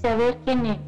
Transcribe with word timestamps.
saber 0.00 0.38
quién 0.44 0.66
eres 0.66 0.78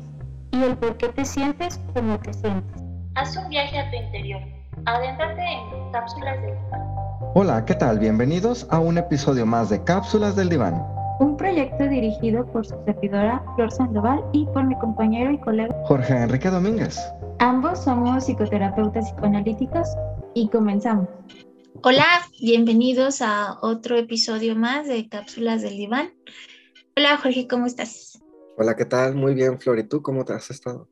y 0.52 0.62
el 0.62 0.76
por 0.76 0.96
qué 0.96 1.08
te 1.08 1.24
sientes 1.24 1.78
como 1.94 2.18
te 2.18 2.32
sientes. 2.32 2.82
Haz 3.14 3.36
un 3.36 3.48
viaje 3.48 3.78
a 3.78 3.90
tu 3.90 3.96
interior. 3.96 4.40
Adéntrate 4.86 5.42
en 5.42 5.92
cápsulas 5.92 6.40
del 6.42 6.54
diván. 6.56 6.82
Hola, 7.34 7.64
¿qué 7.64 7.74
tal? 7.74 7.98
Bienvenidos 7.98 8.66
a 8.70 8.78
un 8.78 8.98
episodio 8.98 9.46
más 9.46 9.70
de 9.70 9.82
Cápsulas 9.84 10.36
del 10.36 10.48
Diván. 10.48 10.82
Un 11.20 11.36
proyecto 11.36 11.88
dirigido 11.88 12.46
por 12.52 12.66
su 12.66 12.74
servidora 12.84 13.42
Flor 13.54 13.70
Sandoval 13.70 14.22
y 14.32 14.46
por 14.46 14.64
mi 14.64 14.76
compañero 14.78 15.30
y 15.30 15.38
colega. 15.38 15.74
Jorge 15.84 16.14
Enrique 16.14 16.50
Domínguez. 16.50 16.98
Ambos 17.38 17.84
somos 17.84 18.24
psicoterapeutas 18.24 19.10
psicoanalíticos 19.10 19.88
y 20.34 20.48
comenzamos. 20.48 21.08
Hola, 21.82 22.04
bienvenidos 22.40 23.22
a 23.22 23.58
otro 23.62 23.96
episodio 23.96 24.56
más 24.56 24.88
de 24.88 25.08
Cápsulas 25.08 25.62
del 25.62 25.76
Diván. 25.76 26.10
Hola 26.96 27.16
Jorge, 27.16 27.46
¿cómo 27.48 27.66
estás? 27.66 28.11
Hola, 28.62 28.76
¿qué 28.76 28.84
tal? 28.84 29.16
Muy 29.16 29.34
bien, 29.34 29.58
Flor. 29.58 29.80
¿Y 29.80 29.88
tú 29.88 30.02
cómo 30.02 30.24
te 30.24 30.34
has 30.34 30.48
estado? 30.52 30.88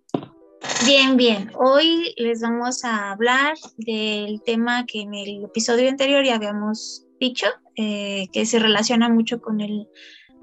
Bien, 0.85 1.17
bien. 1.17 1.53
Hoy 1.55 2.13
les 2.17 2.41
vamos 2.41 2.85
a 2.85 3.13
hablar 3.13 3.55
del 3.77 4.43
tema 4.43 4.87
que 4.87 5.03
en 5.03 5.15
el 5.15 5.45
episodio 5.45 5.89
anterior 5.89 6.25
ya 6.25 6.35
habíamos 6.35 7.07
dicho, 7.21 7.47
eh, 7.77 8.27
que 8.33 8.45
se 8.45 8.59
relaciona 8.59 9.09
mucho 9.09 9.41
con 9.41 9.61
el, 9.61 9.87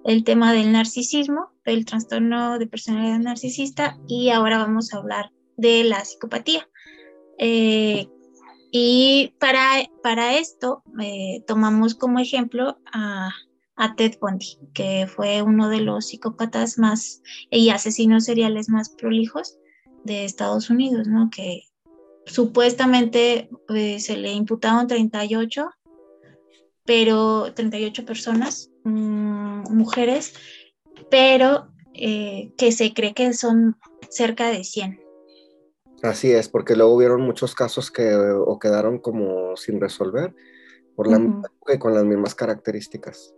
el 0.05 0.23
tema 0.23 0.53
del 0.53 0.71
narcisismo, 0.71 1.51
del 1.65 1.83
trastorno 1.83 2.59
de 2.59 2.67
personalidad 2.67 3.19
narcisista, 3.19 3.97
y 4.07 4.29
ahora 4.29 4.59
vamos 4.59 4.93
a 4.93 4.99
hablar 4.99 5.33
de 5.57 5.83
la 5.83 6.05
psicopatía. 6.05 6.69
Eh, 7.39 8.07
y 8.71 9.33
para, 9.37 9.83
para 10.01 10.37
esto 10.37 10.81
eh, 11.01 11.43
tomamos 11.45 11.93
como 11.93 12.19
ejemplo 12.19 12.79
a, 12.93 13.31
a 13.77 13.95
Ted 13.95 14.17
Bundy, 14.19 14.57
que 14.73 15.07
fue 15.07 15.41
uno 15.43 15.69
de 15.69 15.81
los 15.81 16.07
psicópatas 16.07 16.77
más 16.79 17.21
y 17.51 17.69
asesinos 17.69 18.25
seriales 18.25 18.69
más 18.69 18.89
prolijos 18.89 19.57
de 20.03 20.25
Estados 20.25 20.69
Unidos, 20.69 21.07
¿no? 21.07 21.29
Que 21.29 21.61
supuestamente 22.25 23.49
eh, 23.69 23.99
se 23.99 24.17
le 24.17 24.31
imputaron 24.31 24.87
38, 24.87 25.69
pero 26.85 27.53
38 27.53 28.05
personas, 28.05 28.71
mm, 28.83 29.71
mujeres, 29.71 30.33
pero 31.11 31.67
eh, 31.93 32.51
que 32.57 32.71
se 32.71 32.93
cree 32.93 33.13
que 33.13 33.33
son 33.33 33.77
cerca 34.09 34.49
de 34.49 34.63
100. 34.63 34.99
Así 36.01 36.31
es, 36.31 36.49
porque 36.49 36.75
luego 36.75 36.93
hubieron 36.93 37.21
muchos 37.21 37.53
casos 37.53 37.91
que 37.91 38.15
o 38.15 38.57
quedaron 38.59 38.99
como 38.99 39.55
sin 39.55 39.79
resolver 39.79 40.33
por 40.95 41.07
la 41.07 41.19
y 41.73 41.77
con 41.77 41.93
las 41.93 42.05
mismas 42.05 42.33
características. 42.33 43.35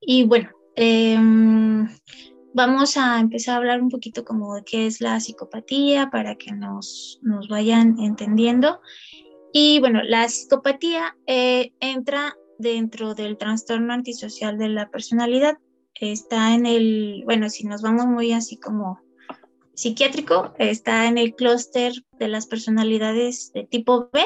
Y 0.00 0.24
bueno, 0.24 0.50
em, 0.76 1.88
vamos 2.52 2.96
a 2.96 3.20
empezar 3.20 3.54
a 3.54 3.58
hablar 3.58 3.82
un 3.82 3.88
poquito 3.88 4.24
como 4.24 4.54
de 4.56 4.64
qué 4.64 4.86
es 4.86 5.00
la 5.00 5.18
psicopatía 5.20 6.10
para 6.10 6.36
que 6.36 6.52
nos, 6.52 7.18
nos 7.22 7.48
vayan 7.48 7.98
entendiendo. 7.98 8.80
Y 9.52 9.78
bueno, 9.80 10.02
la 10.02 10.28
psicopatía 10.28 11.16
eh, 11.26 11.72
entra 11.80 12.34
dentro 12.58 13.14
del 13.14 13.36
trastorno 13.36 13.92
antisocial 13.92 14.58
de 14.58 14.68
la 14.68 14.90
personalidad. 14.90 15.58
Está 16.00 16.54
en 16.54 16.66
el, 16.66 17.22
bueno, 17.24 17.48
si 17.48 17.64
nos 17.66 17.80
vamos 17.82 18.06
muy 18.06 18.32
así 18.32 18.58
como 18.58 19.00
psiquiátrico, 19.74 20.52
está 20.58 21.06
en 21.06 21.18
el 21.18 21.34
clúster 21.34 21.92
de 22.18 22.28
las 22.28 22.46
personalidades 22.46 23.52
de 23.52 23.64
tipo 23.64 24.10
B, 24.12 24.24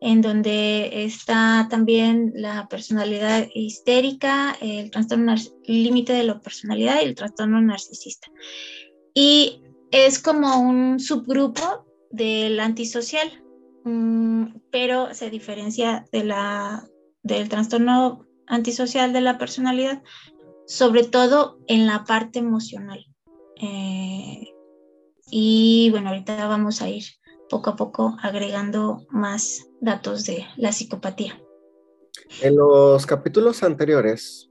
en 0.00 0.22
donde 0.22 1.04
está 1.04 1.66
también 1.68 2.32
la 2.34 2.68
personalidad 2.68 3.48
histérica, 3.54 4.56
el 4.60 4.90
trastorno 4.90 5.34
límite 5.64 6.12
de 6.12 6.24
la 6.24 6.40
personalidad 6.40 7.00
y 7.02 7.06
el 7.06 7.14
trastorno 7.14 7.60
narcisista. 7.60 8.28
Y 9.14 9.62
es 9.90 10.20
como 10.20 10.60
un 10.60 11.00
subgrupo 11.00 11.86
del 12.10 12.60
antisocial, 12.60 13.28
mm, 13.84 14.60
pero 14.70 15.14
se 15.14 15.30
diferencia 15.30 16.06
del 16.12 17.48
trastorno 17.48 18.24
antisocial 18.46 19.12
de 19.12 19.20
la 19.20 19.36
personalidad, 19.36 20.02
sobre 20.66 21.04
todo 21.04 21.58
en 21.66 21.86
la 21.86 22.04
parte 22.04 22.38
emocional. 22.38 23.04
Eh, 23.60 24.54
y 25.30 25.88
bueno, 25.90 26.10
ahorita 26.10 26.46
vamos 26.46 26.80
a 26.80 26.88
ir 26.88 27.04
poco 27.48 27.70
a 27.70 27.76
poco 27.76 28.16
agregando 28.22 29.06
más 29.10 29.66
datos 29.80 30.24
de 30.24 30.44
la 30.56 30.72
psicopatía. 30.72 31.40
En 32.42 32.56
los 32.56 33.06
capítulos 33.06 33.62
anteriores, 33.62 34.50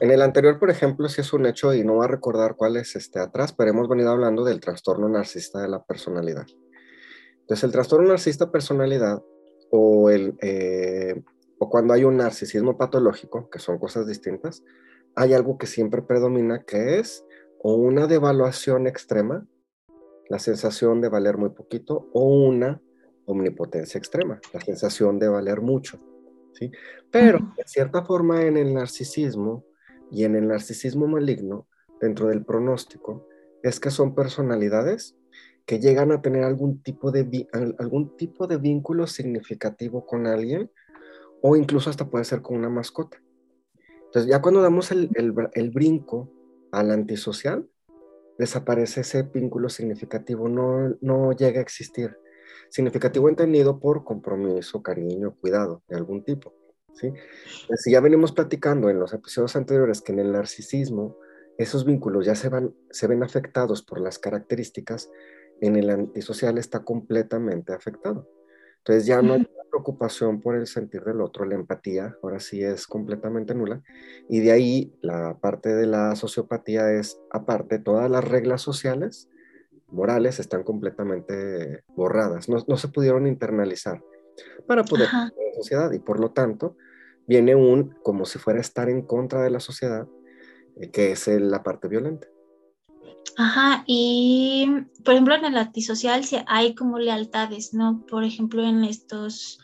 en 0.00 0.10
el 0.10 0.22
anterior, 0.22 0.58
por 0.58 0.70
ejemplo, 0.70 1.08
sí 1.08 1.20
es 1.20 1.32
un 1.32 1.46
hecho 1.46 1.74
y 1.74 1.84
no 1.84 1.94
voy 1.94 2.04
a 2.04 2.08
recordar 2.08 2.56
cuál 2.56 2.76
es 2.76 2.96
este 2.96 3.20
atrás, 3.20 3.52
pero 3.52 3.70
hemos 3.70 3.88
venido 3.88 4.10
hablando 4.10 4.44
del 4.44 4.60
trastorno 4.60 5.08
narcisista 5.08 5.60
de 5.60 5.68
la 5.68 5.84
personalidad. 5.84 6.46
Entonces, 7.40 7.64
el 7.64 7.72
trastorno 7.72 8.08
narcisista 8.08 8.50
personalidad 8.50 9.22
o, 9.70 10.08
el, 10.10 10.36
eh, 10.40 11.22
o 11.58 11.68
cuando 11.68 11.92
hay 11.92 12.04
un 12.04 12.16
narcisismo 12.16 12.78
patológico, 12.78 13.50
que 13.50 13.58
son 13.58 13.78
cosas 13.78 14.06
distintas, 14.06 14.62
hay 15.16 15.34
algo 15.34 15.58
que 15.58 15.66
siempre 15.66 16.02
predomina, 16.02 16.64
que 16.64 16.98
es 16.98 17.24
o 17.62 17.74
una 17.74 18.06
devaluación 18.06 18.86
extrema, 18.86 19.46
la 20.30 20.38
sensación 20.38 21.00
de 21.00 21.08
valer 21.08 21.36
muy 21.36 21.50
poquito, 21.50 22.08
o 22.12 22.24
una 22.24 22.80
omnipotencia 23.26 23.98
extrema, 23.98 24.40
la 24.54 24.60
sensación 24.60 25.18
de 25.18 25.28
valer 25.28 25.60
mucho. 25.60 25.98
¿sí? 26.52 26.70
Pero, 27.10 27.52
de 27.56 27.64
cierta 27.66 28.04
forma, 28.04 28.44
en 28.44 28.56
el 28.56 28.72
narcisismo 28.72 29.64
y 30.10 30.24
en 30.24 30.36
el 30.36 30.46
narcisismo 30.46 31.08
maligno, 31.08 31.66
dentro 32.00 32.28
del 32.28 32.44
pronóstico, 32.44 33.26
es 33.62 33.80
que 33.80 33.90
son 33.90 34.14
personalidades 34.14 35.16
que 35.66 35.80
llegan 35.80 36.12
a 36.12 36.22
tener 36.22 36.44
algún 36.44 36.80
tipo 36.82 37.10
de, 37.10 37.48
algún 37.78 38.16
tipo 38.16 38.46
de 38.46 38.56
vínculo 38.56 39.06
significativo 39.06 40.06
con 40.06 40.26
alguien 40.26 40.70
o 41.42 41.56
incluso 41.56 41.90
hasta 41.90 42.08
puede 42.08 42.24
ser 42.24 42.40
con 42.40 42.56
una 42.56 42.70
mascota. 42.70 43.20
Entonces, 44.06 44.30
ya 44.30 44.40
cuando 44.40 44.62
damos 44.62 44.90
el, 44.90 45.10
el 45.14 45.34
el 45.52 45.70
brinco 45.70 46.32
al 46.72 46.90
antisocial, 46.90 47.68
desaparece 48.40 49.02
ese 49.02 49.22
vínculo 49.22 49.68
significativo, 49.68 50.48
no, 50.48 50.96
no 51.02 51.32
llega 51.32 51.58
a 51.58 51.62
existir. 51.62 52.16
Significativo 52.70 53.28
entendido 53.28 53.78
por 53.78 54.02
compromiso, 54.02 54.82
cariño, 54.82 55.36
cuidado 55.40 55.82
de 55.88 55.96
algún 55.96 56.24
tipo. 56.24 56.54
¿sí? 56.94 57.08
Entonces, 57.08 57.82
si 57.84 57.92
ya 57.92 58.00
venimos 58.00 58.32
platicando 58.32 58.88
en 58.88 58.98
los 58.98 59.12
episodios 59.12 59.56
anteriores 59.56 60.00
que 60.00 60.12
en 60.12 60.20
el 60.20 60.32
narcisismo 60.32 61.18
esos 61.58 61.84
vínculos 61.84 62.24
ya 62.24 62.34
se, 62.34 62.48
van, 62.48 62.74
se 62.90 63.06
ven 63.06 63.22
afectados 63.22 63.82
por 63.82 64.00
las 64.00 64.18
características, 64.18 65.10
en 65.60 65.76
el 65.76 65.90
antisocial 65.90 66.56
está 66.56 66.82
completamente 66.82 67.74
afectado. 67.74 68.26
Entonces 68.80 69.06
ya 69.06 69.22
no 69.22 69.34
hay 69.34 69.40
preocupación 69.70 70.40
por 70.40 70.56
el 70.56 70.66
sentir 70.66 71.04
del 71.04 71.20
otro, 71.20 71.44
la 71.44 71.54
empatía 71.54 72.16
ahora 72.22 72.40
sí 72.40 72.62
es 72.62 72.86
completamente 72.86 73.54
nula. 73.54 73.82
Y 74.28 74.40
de 74.40 74.50
ahí 74.52 74.92
la 75.00 75.38
parte 75.40 75.74
de 75.74 75.86
la 75.86 76.16
sociopatía 76.16 76.90
es, 76.92 77.20
aparte, 77.30 77.78
todas 77.78 78.10
las 78.10 78.24
reglas 78.24 78.62
sociales, 78.62 79.28
morales, 79.86 80.40
están 80.40 80.64
completamente 80.64 81.82
borradas, 81.94 82.48
no, 82.48 82.56
no 82.66 82.76
se 82.76 82.88
pudieron 82.88 83.26
internalizar 83.26 84.02
para 84.66 84.82
poder 84.84 85.06
Ajá. 85.06 85.32
en 85.36 85.54
sociedad 85.54 85.92
y 85.92 85.98
por 85.98 86.18
lo 86.20 86.32
tanto 86.32 86.76
viene 87.26 87.54
un, 87.54 87.94
como 88.02 88.24
si 88.24 88.38
fuera 88.38 88.60
estar 88.60 88.88
en 88.88 89.02
contra 89.02 89.42
de 89.42 89.50
la 89.50 89.60
sociedad, 89.60 90.06
eh, 90.80 90.90
que 90.90 91.12
es 91.12 91.28
el- 91.28 91.50
la 91.50 91.62
parte 91.62 91.86
violenta. 91.88 92.26
Ajá, 93.36 93.84
y 93.86 94.66
por 95.04 95.14
ejemplo 95.14 95.34
en 95.34 95.44
el 95.44 95.56
antisocial 95.56 96.24
sí 96.24 96.36
hay 96.46 96.74
como 96.74 96.98
lealtades, 96.98 97.72
¿no? 97.72 98.04
Por 98.06 98.24
ejemplo 98.24 98.62
en 98.64 98.84
estos 98.84 99.58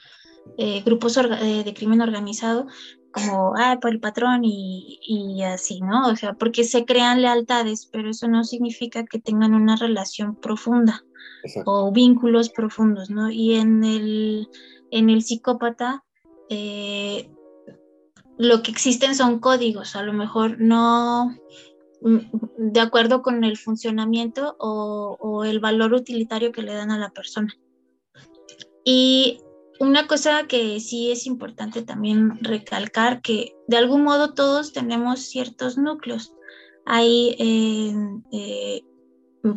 eh, 0.58 0.82
grupos 0.82 1.16
eh, 1.16 1.62
de 1.64 1.74
crimen 1.74 2.00
organizado, 2.00 2.66
como, 3.12 3.54
ah, 3.56 3.78
por 3.80 3.92
el 3.92 4.00
patrón 4.00 4.44
y, 4.44 4.98
y 5.02 5.42
así, 5.42 5.80
¿no? 5.80 6.08
O 6.08 6.16
sea, 6.16 6.34
porque 6.34 6.64
se 6.64 6.84
crean 6.84 7.22
lealtades, 7.22 7.88
pero 7.90 8.10
eso 8.10 8.28
no 8.28 8.44
significa 8.44 9.04
que 9.04 9.18
tengan 9.18 9.54
una 9.54 9.76
relación 9.76 10.36
profunda 10.36 11.02
Exacto. 11.42 11.70
o 11.70 11.92
vínculos 11.92 12.50
profundos, 12.50 13.08
¿no? 13.08 13.30
Y 13.30 13.54
en 13.54 13.84
el, 13.84 14.48
en 14.90 15.08
el 15.08 15.22
psicópata, 15.22 16.04
eh, 16.50 17.30
lo 18.38 18.62
que 18.62 18.70
existen 18.70 19.14
son 19.14 19.40
códigos, 19.40 19.96
a 19.96 20.02
lo 20.02 20.12
mejor 20.12 20.60
no, 20.60 21.34
de 22.00 22.80
acuerdo 22.80 23.22
con 23.22 23.44
el 23.44 23.56
funcionamiento 23.56 24.56
o, 24.58 25.44
el 25.44 25.60
valor 25.60 25.94
utilitario 25.94 26.52
que 26.52 26.62
le 26.62 26.74
dan 26.74 26.90
a 26.90 26.98
la 26.98 27.10
persona. 27.10 27.54
Y 28.84 29.40
una 29.80 30.06
cosa 30.06 30.46
que 30.46 30.80
sí 30.80 31.10
es 31.10 31.26
importante 31.26 31.82
también 31.82 32.38
recalcar, 32.42 33.20
que 33.20 33.54
de 33.66 33.76
algún 33.76 34.02
modo 34.02 34.34
todos 34.34 34.72
tenemos 34.72 35.20
ciertos 35.20 35.76
núcleos. 35.76 36.32
Hay, 36.84 37.36
eh, 37.38 38.82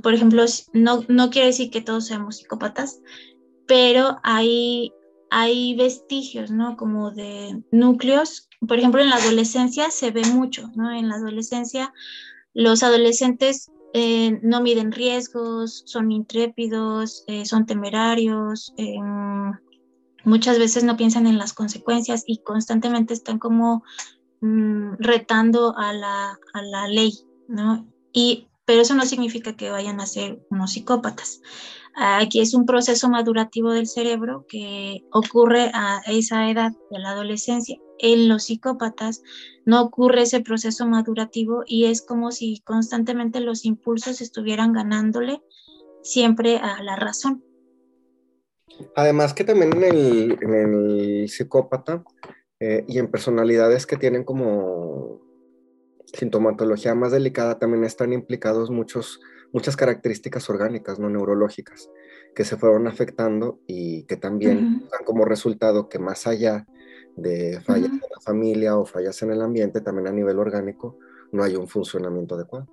por 0.01 0.13
ejemplo, 0.13 0.43
no, 0.73 1.03
no 1.07 1.29
quiere 1.29 1.47
decir 1.47 1.69
que 1.69 1.81
todos 1.81 2.07
seamos 2.07 2.37
psicópatas, 2.37 3.01
pero 3.67 4.17
hay, 4.23 4.91
hay 5.29 5.75
vestigios, 5.75 6.49
¿no? 6.49 6.75
Como 6.75 7.11
de 7.11 7.63
núcleos. 7.71 8.48
Por 8.67 8.77
ejemplo, 8.77 9.01
en 9.01 9.09
la 9.09 9.15
adolescencia 9.15 9.89
se 9.91 10.11
ve 10.11 10.21
mucho, 10.25 10.69
¿no? 10.75 10.91
En 10.91 11.07
la 11.07 11.15
adolescencia 11.15 11.93
los 12.53 12.83
adolescentes 12.83 13.71
eh, 13.93 14.39
no 14.41 14.61
miden 14.61 14.91
riesgos, 14.91 15.83
son 15.85 16.11
intrépidos, 16.11 17.25
son 17.45 17.65
temerarios, 17.65 18.73
em, 18.77 19.53
muchas 20.23 20.59
veces 20.59 20.83
no 20.83 20.97
piensan 20.97 21.27
en 21.27 21.37
las 21.37 21.53
consecuencias 21.53 22.23
y 22.27 22.39
constantemente 22.43 23.13
están 23.13 23.39
como 23.39 23.83
mm, 24.41 24.95
retando 24.99 25.75
a 25.77 25.93
la, 25.93 26.37
a 26.53 26.61
la, 26.61 26.87
ley, 26.87 27.13
¿no? 27.47 27.87
Y, 28.13 28.47
pero 28.65 28.81
eso 28.81 28.93
no 28.93 29.05
significa 29.05 29.55
que 29.55 29.71
vayan 29.71 29.99
a 29.99 30.05
ser 30.05 30.39
unos 30.49 30.73
psicópatas. 30.73 31.41
Aquí 31.95 32.39
es 32.39 32.53
un 32.53 32.65
proceso 32.65 33.09
madurativo 33.09 33.71
del 33.71 33.87
cerebro 33.87 34.45
que 34.47 35.03
ocurre 35.11 35.71
a 35.73 36.01
esa 36.07 36.49
edad 36.49 36.71
de 36.91 36.99
la 36.99 37.11
adolescencia. 37.11 37.77
En 37.99 38.29
los 38.29 38.45
psicópatas 38.45 39.21
no 39.65 39.81
ocurre 39.81 40.23
ese 40.23 40.41
proceso 40.41 40.87
madurativo 40.87 41.63
y 41.65 41.85
es 41.85 42.01
como 42.01 42.31
si 42.31 42.61
constantemente 42.65 43.41
los 43.41 43.65
impulsos 43.65 44.21
estuvieran 44.21 44.73
ganándole 44.73 45.41
siempre 46.01 46.57
a 46.57 46.81
la 46.81 46.95
razón. 46.95 47.43
Además 48.95 49.33
que 49.33 49.43
también 49.43 49.71
en 49.83 50.53
el, 50.53 51.27
psicópata 51.27 52.03
eh, 52.59 52.85
y 52.87 52.99
en 52.99 53.11
personalidades 53.11 53.85
que 53.85 53.97
tienen 53.97 54.23
como 54.23 55.21
sintomatología 56.13 56.95
más 56.95 57.11
delicada 57.11 57.59
también 57.59 57.83
están 57.83 58.13
implicados 58.13 58.71
muchos, 58.71 59.19
muchas 59.51 59.75
características 59.75 60.49
orgánicas, 60.49 60.99
no 60.99 61.09
neurológicas, 61.09 61.89
que 62.35 62.45
se 62.45 62.57
fueron 62.57 62.87
afectando 62.87 63.59
y 63.67 64.03
que 64.03 64.15
también 64.15 64.87
dan 64.91 65.03
como 65.05 65.25
resultado 65.25 65.89
que 65.89 65.99
más 65.99 66.25
allá 66.25 66.65
de 67.15 67.61
fallas 67.61 67.91
en 67.91 67.99
la 67.99 68.21
familia 68.21 68.77
o 68.77 68.85
fallas 68.85 69.21
en 69.21 69.31
el 69.31 69.41
ambiente, 69.41 69.81
también 69.81 70.07
a 70.07 70.11
nivel 70.11 70.39
orgánico 70.39 70.97
no 71.31 71.43
hay 71.43 71.55
un 71.55 71.67
funcionamiento 71.67 72.35
adecuado. 72.35 72.67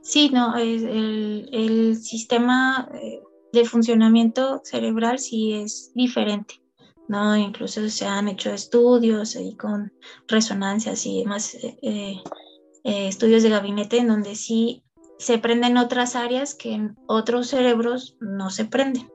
Sí, 0.00 0.30
no, 0.32 0.56
el, 0.56 1.48
el 1.52 1.96
sistema 1.96 2.88
eh, 2.94 3.20
de 3.52 3.64
funcionamiento 3.64 4.60
cerebral 4.64 5.18
sí 5.18 5.54
es 5.54 5.92
diferente, 5.94 6.62
¿no? 7.08 7.36
Incluso 7.36 7.88
se 7.88 8.06
han 8.06 8.28
hecho 8.28 8.50
estudios 8.50 9.36
ahí 9.36 9.54
con 9.56 9.92
resonancias 10.26 11.04
y 11.06 11.20
demás, 11.20 11.54
eh, 11.54 11.76
eh, 11.82 13.08
estudios 13.08 13.42
de 13.42 13.50
gabinete 13.50 13.98
en 13.98 14.08
donde 14.08 14.34
sí 14.34 14.82
se 15.18 15.38
prenden 15.38 15.76
otras 15.76 16.14
áreas 16.14 16.54
que 16.54 16.72
en 16.72 16.96
otros 17.06 17.48
cerebros 17.48 18.16
no 18.20 18.50
se 18.50 18.64
prenden, 18.64 19.10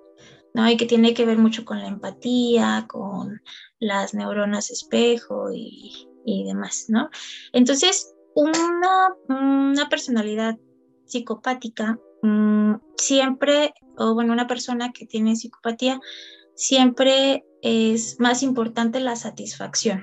¿no? 0.54 0.70
Y 0.70 0.78
que 0.78 0.86
tiene 0.86 1.14
que 1.14 1.26
ver 1.26 1.38
mucho 1.38 1.66
con 1.66 1.80
la 1.80 1.88
empatía, 1.88 2.86
con 2.88 3.42
las 3.80 4.14
neuronas 4.14 4.72
espejo 4.72 5.52
y, 5.52 6.08
y 6.26 6.44
demás, 6.46 6.86
¿no? 6.90 7.10
Entonces, 7.52 8.14
una, 8.36 9.14
una 9.28 9.90
personalidad 9.90 10.58
psicopática 11.06 12.00
Mm, 12.24 12.76
siempre, 12.96 13.74
o 13.98 14.14
bueno, 14.14 14.32
una 14.32 14.48
persona 14.48 14.94
que 14.94 15.06
tiene 15.06 15.36
psicopatía, 15.36 16.00
siempre 16.56 17.46
es 17.62 18.18
más 18.20 18.44
importante 18.44 19.02
la 19.02 19.18
satisfacción. 19.18 20.02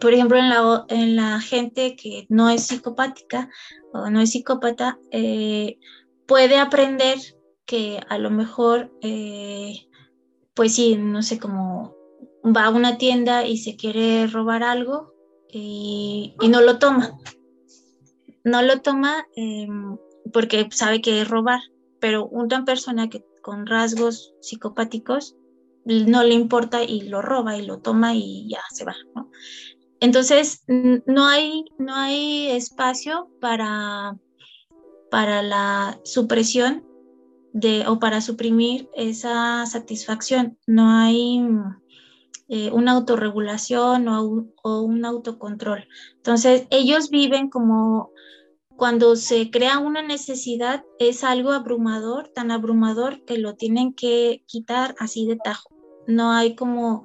Por 0.00 0.14
ejemplo, 0.14 0.38
en 0.38 0.48
la, 0.48 0.86
en 0.88 1.16
la 1.16 1.38
gente 1.40 1.96
que 1.96 2.26
no 2.30 2.48
es 2.48 2.66
psicopática 2.66 3.50
o 3.92 4.08
no 4.08 4.22
es 4.22 4.30
psicópata, 4.30 4.98
eh, 5.10 5.78
puede 6.26 6.56
aprender 6.56 7.18
que 7.66 8.00
a 8.08 8.18
lo 8.18 8.30
mejor, 8.30 8.92
eh, 9.02 9.88
pues 10.54 10.74
sí, 10.74 10.96
no 10.96 11.22
sé, 11.22 11.38
cómo 11.38 11.94
va 12.44 12.66
a 12.66 12.70
una 12.70 12.98
tienda 12.98 13.46
y 13.46 13.56
se 13.56 13.76
quiere 13.76 14.26
robar 14.26 14.62
algo 14.62 15.14
y, 15.48 16.34
no 16.48 16.60
lo 16.60 16.78
toma. 16.78 17.18
No 18.44 18.62
lo 18.62 18.80
toma 18.80 19.26
em, 19.36 19.96
porque 20.32 20.68
sabe 20.72 21.00
que 21.00 21.20
es 21.20 21.28
robar, 21.28 21.60
pero 22.00 22.26
una 22.26 22.64
persona 22.64 23.08
que 23.08 23.24
con 23.42 23.66
rasgos 23.66 24.34
psicopáticos 24.40 25.36
no 25.84 26.22
le 26.22 26.34
importa 26.34 26.82
y 26.82 27.02
lo 27.02 27.22
roba 27.22 27.56
y 27.56 27.66
lo 27.66 27.80
toma 27.80 28.14
y 28.14 28.48
ya 28.48 28.60
se 28.70 28.84
va. 28.84 28.94
Entonces, 30.00 30.64
no 30.68 31.26
hay, 31.26 31.64
no 31.78 31.94
hay 31.94 32.50
espacio 32.50 33.30
para, 33.40 34.16
para 35.10 35.42
la 35.42 36.00
supresión 36.04 36.84
de, 37.52 37.86
o 37.86 37.98
para 37.98 38.20
suprimir 38.20 38.88
esa 38.94 39.66
satisfacción. 39.66 40.58
No 40.66 40.88
hay 40.90 41.40
eh, 42.48 42.70
una 42.72 42.92
autorregulación 42.92 44.08
o, 44.08 44.46
o, 44.62 44.80
un 44.80 45.04
autocontrol. 45.04 45.86
Entonces, 46.16 46.66
ellos 46.70 47.10
viven 47.10 47.48
como 47.48 48.10
cuando 48.76 49.16
se 49.16 49.50
crea 49.50 49.78
una 49.78 50.02
necesidad 50.02 50.84
es 50.98 51.24
algo 51.24 51.52
abrumador, 51.52 52.28
tan 52.28 52.50
abrumador 52.50 53.24
que 53.24 53.38
lo 53.38 53.54
tienen 53.54 53.94
que 53.94 54.42
quitar 54.46 54.94
así 54.98 55.26
de 55.26 55.36
tajo. 55.36 55.70
No 56.06 56.32
hay 56.32 56.56
como 56.56 57.04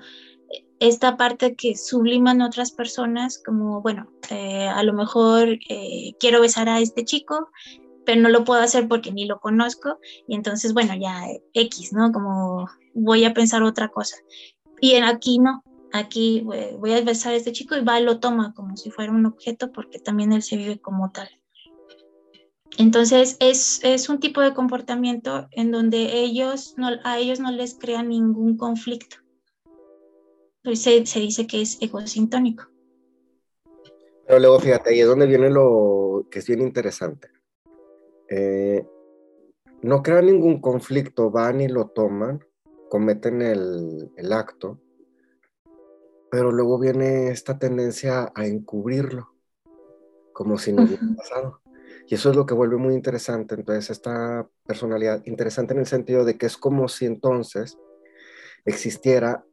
esta 0.79 1.17
parte 1.17 1.55
que 1.55 1.75
subliman 1.75 2.41
otras 2.41 2.71
personas, 2.71 3.41
como, 3.43 3.81
bueno, 3.81 4.09
eh, 4.29 4.67
a 4.67 4.83
lo 4.83 4.93
mejor 4.93 5.59
eh, 5.69 6.13
quiero 6.19 6.41
besar 6.41 6.69
a 6.69 6.79
este 6.79 7.03
chico, 7.03 7.49
pero 8.07 8.21
no 8.21 8.29
lo 8.29 8.45
puedo 8.45 8.61
hacer 8.61 8.87
porque 8.87 9.11
ni 9.11 9.25
lo 9.25 9.41
conozco, 9.41 9.99
y 10.29 10.35
entonces, 10.35 10.73
bueno, 10.73 10.95
ya 10.95 11.25
X, 11.53 11.91
¿no? 11.91 12.13
Como 12.13 12.69
voy 12.93 13.25
a 13.25 13.33
pensar 13.33 13.63
otra 13.63 13.89
cosa. 13.89 14.15
Y 14.79 14.95
aquí 14.95 15.39
no, 15.39 15.61
aquí 15.91 16.47
voy 16.77 16.93
a 16.93 17.01
besar 17.01 17.33
a 17.33 17.35
este 17.35 17.51
chico 17.51 17.75
y 17.75 17.83
va 17.83 17.99
lo 17.99 18.21
toma 18.21 18.53
como 18.53 18.77
si 18.77 18.91
fuera 18.91 19.11
un 19.11 19.25
objeto 19.25 19.73
porque 19.73 19.99
también 19.99 20.31
él 20.31 20.41
se 20.41 20.55
vive 20.55 20.79
como 20.79 21.11
tal. 21.11 21.27
Entonces 22.77 23.35
es, 23.41 24.07
un 24.07 24.21
tipo 24.21 24.39
de 24.39 24.53
comportamiento 24.53 25.49
en 25.51 25.71
donde 25.71 26.21
ellos 26.21 26.75
a 27.03 27.19
ellos 27.19 27.41
no 27.41 27.51
les 27.51 27.77
crea 27.77 28.03
ningún 28.03 28.55
conflicto. 28.55 29.17
Se, 30.63 31.05
se 31.05 31.19
dice 31.19 31.45
que 31.45 31.61
es 31.61 31.77
egosintónico. 31.81 32.69
Pero 34.25 34.39
luego 34.39 34.59
fíjate, 34.61 34.91
ahí 34.91 35.01
es 35.01 35.07
donde 35.07 35.25
viene 35.25 35.49
lo 35.49 36.25
que 36.31 36.39
es 36.39 36.47
bien 36.47 36.61
interesante. 36.61 37.36
Eh, 38.29 38.85
no 39.81 40.03
crean 40.03 40.25
ningún 40.25 40.59
conflicto, 40.61 41.31
van 41.31 41.61
y 41.61 41.67
lo 41.67 41.87
toman, 41.89 42.43
cometen 42.89 43.41
el, 43.41 44.11
el 44.15 44.33
acto, 44.33 44.81
pero 46.29 46.51
luego 46.51 46.79
viene 46.79 47.29
esta 47.29 47.57
tendencia 47.57 48.31
a 48.35 48.45
encubrirlo, 48.45 49.33
como 50.33 50.57
si 50.57 50.73
no 50.73 50.83
hubiera 50.83 51.03
pasado. 51.15 51.61
Y 52.07 52.15
eso 52.15 52.29
es 52.29 52.35
lo 52.35 52.45
que 52.45 52.53
vuelve 52.53 52.77
muy 52.77 52.93
interesante. 52.93 53.55
Entonces, 53.55 53.89
esta 53.89 54.47
personalidad, 54.65 55.21
interesante 55.25 55.73
en 55.73 55.81
el 55.81 55.85
sentido 55.85 56.25
de 56.25 56.37
que 56.37 56.45
es 56.45 56.57
como 56.57 56.87
si 56.87 57.05
entonces 57.05 57.77
existiera 58.65 59.45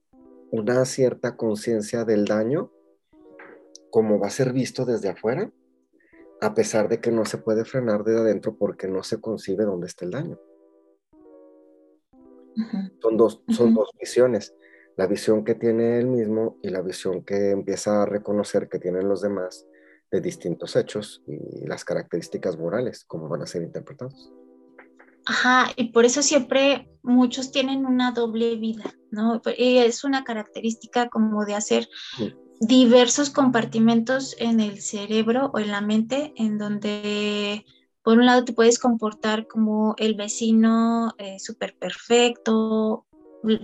una 0.50 0.85
cierta 0.85 1.37
conciencia 1.37 2.04
del 2.04 2.25
daño, 2.25 2.71
como 3.90 4.21
va 4.21 4.28
a 4.28 4.31
ser 4.31 4.52
visto 4.52 4.85
desde 4.85 5.09
afuera, 5.09 5.50
a 6.44 6.52
pesar 6.52 6.90
de 6.90 7.00
que 7.00 7.10
no 7.10 7.24
se 7.24 7.38
puede 7.38 7.64
frenar 7.64 8.04
desde 8.04 8.20
adentro 8.20 8.54
porque 8.56 8.86
no 8.86 9.02
se 9.02 9.18
concibe 9.18 9.64
dónde 9.64 9.86
está 9.86 10.04
el 10.04 10.10
daño. 10.10 10.38
Son, 13.00 13.16
dos, 13.16 13.42
son 13.48 13.74
dos 13.74 13.90
visiones, 13.98 14.54
la 14.96 15.06
visión 15.06 15.42
que 15.42 15.54
tiene 15.54 15.98
él 15.98 16.06
mismo 16.06 16.58
y 16.62 16.68
la 16.68 16.82
visión 16.82 17.24
que 17.24 17.50
empieza 17.50 18.02
a 18.02 18.06
reconocer 18.06 18.68
que 18.68 18.78
tienen 18.78 19.08
los 19.08 19.22
demás 19.22 19.66
de 20.10 20.20
distintos 20.20 20.76
hechos 20.76 21.22
y 21.26 21.66
las 21.66 21.82
características 21.84 22.58
morales, 22.58 23.04
como 23.06 23.26
van 23.28 23.42
a 23.42 23.46
ser 23.46 23.62
interpretados. 23.62 24.30
Ajá, 25.26 25.72
y 25.76 25.92
por 25.92 26.04
eso 26.04 26.22
siempre 26.22 26.90
muchos 27.02 27.50
tienen 27.52 27.86
una 27.86 28.12
doble 28.12 28.56
vida, 28.56 28.92
¿no? 29.10 29.40
Y 29.56 29.78
es 29.78 30.04
una 30.04 30.22
característica 30.22 31.08
como 31.08 31.46
de 31.46 31.54
hacer 31.54 31.88
diversos 32.61 33.30
compartimentos 33.30 34.37
en 34.38 34.61
el 34.61 34.80
cerebro 34.80 35.50
o 35.52 35.58
en 35.58 35.70
la 35.70 35.80
mente, 35.80 36.32
en 36.37 36.58
donde 36.58 37.64
por 38.02 38.18
un 38.18 38.26
lado 38.26 38.44
te 38.44 38.52
puedes 38.52 38.78
comportar 38.78 39.46
como 39.46 39.94
el 39.99 40.14
vecino 40.14 41.14
eh, 41.18 41.38
súper 41.38 41.76
perfecto, 41.76 43.06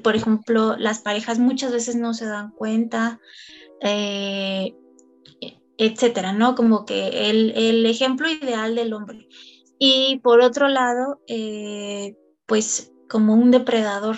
por 0.03 0.17
ejemplo, 0.17 0.77
las 0.77 1.01
parejas 1.01 1.39
muchas 1.39 1.73
veces 1.73 1.97
no 1.97 2.15
se 2.15 2.27
dan 2.27 2.51
cuenta, 2.51 3.21
eh, 3.81 4.75
etcétera, 5.79 6.33
¿no? 6.33 6.55
Como 6.55 6.85
que 6.85 7.31
el, 7.31 7.53
el, 7.57 7.87
ejemplo 7.87 8.29
ideal 8.29 8.75
del 8.75 8.93
hombre. 8.93 9.27
Y 9.79 10.21
por 10.23 10.43
otro 10.43 10.69
lado, 10.69 11.21
eh, 11.27 12.17
pues 12.47 12.93
como 13.09 13.35
un 13.35 13.51
depredador. 13.51 14.17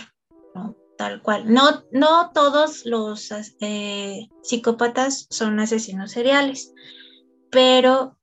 Tal 0.96 1.22
cual. 1.22 1.52
No, 1.52 1.84
no 1.90 2.30
todos 2.32 2.84
los 2.84 3.32
eh, 3.60 4.28
psicópatas 4.42 5.26
son 5.30 5.58
asesinos 5.58 6.12
seriales, 6.12 6.72
pero 7.50 8.16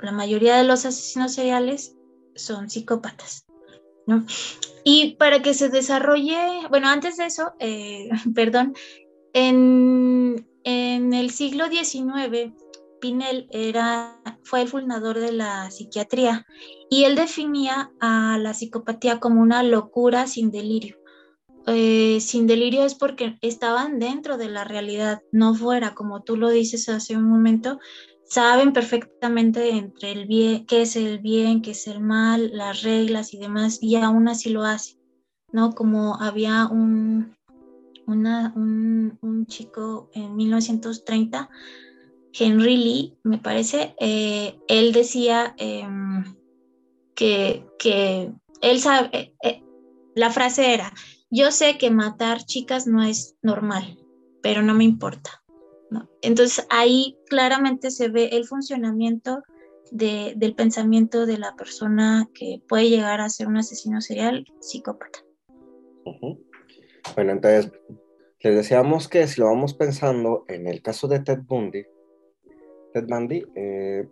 la 0.00 0.12
mayoría 0.12 0.56
de 0.56 0.64
los 0.64 0.84
asesinos 0.86 1.34
seriales 1.34 1.96
son 2.34 2.70
psicópatas. 2.70 3.46
¿no? 4.06 4.24
Y 4.84 5.16
para 5.16 5.42
que 5.42 5.54
se 5.54 5.68
desarrolle, 5.68 6.66
bueno, 6.68 6.88
antes 6.88 7.16
de 7.16 7.26
eso, 7.26 7.52
eh, 7.58 8.08
perdón, 8.34 8.74
en, 9.32 10.48
en, 10.64 11.12
el 11.12 11.30
siglo 11.30 11.66
XIX, 11.68 12.52
Pinel 13.00 13.46
era, 13.50 14.20
fue 14.42 14.62
el 14.62 14.68
fundador 14.68 15.18
de 15.18 15.32
la 15.32 15.70
psiquiatría 15.70 16.46
y 16.90 17.04
él 17.04 17.14
definía 17.14 17.92
a 18.00 18.36
la 18.38 18.52
psicopatía 18.52 19.20
como 19.20 19.40
una 19.40 19.62
locura 19.62 20.26
sin 20.26 20.50
delirio. 20.50 20.99
Eh, 21.72 22.20
sin 22.20 22.48
delirio 22.48 22.84
es 22.84 22.96
porque 22.96 23.38
estaban 23.42 24.00
dentro 24.00 24.36
de 24.36 24.48
la 24.48 24.64
realidad, 24.64 25.22
no 25.30 25.54
fuera, 25.54 25.94
como 25.94 26.24
tú 26.24 26.36
lo 26.36 26.50
dices 26.50 26.88
hace 26.88 27.16
un 27.16 27.28
momento, 27.28 27.78
saben 28.24 28.72
perfectamente 28.72 29.70
entre 29.70 30.10
el 30.10 30.26
bien, 30.26 30.66
qué 30.66 30.82
es 30.82 30.96
el 30.96 31.20
bien, 31.20 31.62
qué 31.62 31.70
es 31.70 31.86
el 31.86 32.00
mal, 32.00 32.50
las 32.52 32.82
reglas 32.82 33.34
y 33.34 33.38
demás, 33.38 33.78
y 33.80 33.94
aún 33.94 34.26
así 34.26 34.50
lo 34.50 34.64
hacen, 34.64 34.98
¿no? 35.52 35.72
Como 35.72 36.20
había 36.20 36.66
un, 36.66 37.36
un, 38.06 39.18
un, 39.22 39.46
chico 39.46 40.10
en 40.12 40.34
1930, 40.34 41.50
Henry 42.32 42.76
Lee, 42.76 43.18
me 43.22 43.38
parece, 43.38 43.94
eh, 44.00 44.58
él 44.66 44.92
decía 44.92 45.54
em, 45.56 46.36
que, 47.14 47.64
que, 47.78 48.32
él 48.60 48.80
sabe, 48.80 49.34
eh, 49.44 49.62
la 50.16 50.30
frase 50.30 50.74
era, 50.74 50.92
yo 51.30 51.50
sé 51.50 51.78
que 51.78 51.90
matar 51.90 52.44
chicas 52.44 52.86
no 52.86 53.02
es 53.02 53.36
normal, 53.42 53.98
pero 54.42 54.62
no 54.62 54.74
me 54.74 54.84
importa. 54.84 55.42
Entonces 56.22 56.66
ahí 56.70 57.16
claramente 57.28 57.90
se 57.90 58.08
ve 58.08 58.28
el 58.32 58.46
funcionamiento 58.46 59.42
del 59.90 60.54
pensamiento 60.54 61.26
de 61.26 61.38
la 61.38 61.56
persona 61.56 62.28
que 62.34 62.62
puede 62.68 62.88
llegar 62.88 63.20
a 63.20 63.28
ser 63.28 63.48
un 63.48 63.56
asesino 63.56 64.00
serial 64.00 64.44
psicópata. 64.60 65.20
Bueno, 67.14 67.32
entonces 67.32 67.72
les 68.40 68.54
decíamos 68.54 69.08
que 69.08 69.26
si 69.26 69.40
lo 69.40 69.46
vamos 69.46 69.74
pensando 69.74 70.44
en 70.48 70.68
el 70.68 70.80
caso 70.80 71.08
de 71.08 71.20
Ted 71.20 71.40
Bundy, 71.46 71.84
Ted 72.92 73.06
Bundy, 73.08 73.44
eh, 73.54 74.08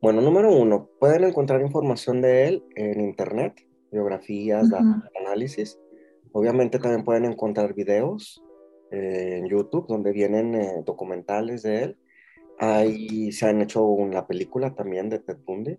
bueno, 0.00 0.20
número 0.20 0.52
uno, 0.52 0.88
pueden 1.00 1.24
encontrar 1.24 1.60
información 1.60 2.20
de 2.20 2.46
él 2.46 2.64
en 2.76 3.00
internet, 3.00 3.66
biografías, 3.90 4.68
análisis. 5.20 5.78
Obviamente 6.32 6.78
también 6.78 7.04
pueden 7.04 7.24
encontrar 7.24 7.74
videos 7.74 8.42
en 8.90 9.46
YouTube, 9.48 9.86
donde 9.86 10.12
vienen 10.12 10.54
eh, 10.54 10.82
documentales 10.84 11.62
de 11.62 11.84
él. 11.84 11.98
Ahí 12.58 13.32
se 13.32 13.46
han 13.46 13.60
hecho 13.60 13.84
una 13.84 14.26
película 14.26 14.74
también 14.74 15.08
de 15.08 15.18
Ted 15.18 15.38
Bundy. 15.44 15.78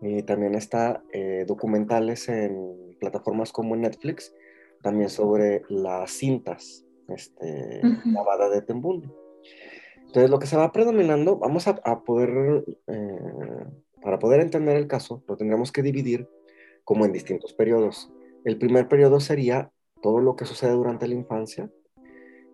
Y 0.00 0.22
también 0.22 0.54
está 0.54 1.02
eh, 1.12 1.44
documentales 1.46 2.28
en 2.28 2.96
plataformas 3.00 3.50
como 3.52 3.74
Netflix, 3.76 4.32
también 4.82 5.10
sobre 5.10 5.62
las 5.68 6.12
cintas 6.12 6.84
este, 7.08 7.80
grabadas 8.04 8.52
de 8.52 8.62
Ted 8.62 8.76
Bundy. 8.76 9.08
Entonces, 10.06 10.30
lo 10.30 10.38
que 10.38 10.46
se 10.46 10.56
va 10.56 10.72
predominando, 10.72 11.36
vamos 11.36 11.68
a, 11.68 12.04
poder, 12.04 12.64
eh, 12.86 13.64
para 14.00 14.18
poder 14.18 14.40
entender 14.40 14.76
el 14.76 14.86
caso, 14.86 15.22
lo 15.28 15.36
tendremos 15.36 15.70
que 15.70 15.82
dividir 15.82 16.28
como 16.84 17.04
en 17.04 17.12
distintos 17.12 17.52
periodos. 17.52 18.10
El 18.44 18.56
primer 18.56 18.88
periodo 18.88 19.20
sería 19.20 19.70
todo 20.02 20.20
lo 20.20 20.36
que 20.36 20.44
sucede 20.44 20.72
durante 20.72 21.08
la 21.08 21.14
infancia, 21.14 21.70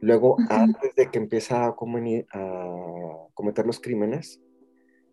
Luego, 0.05 0.37
antes 0.51 0.95
de 0.97 1.11
que 1.11 1.19
empieza 1.19 1.65
a, 1.65 1.75
cometer 3.35 3.67
los 3.67 3.81
crímenes, 3.81 4.39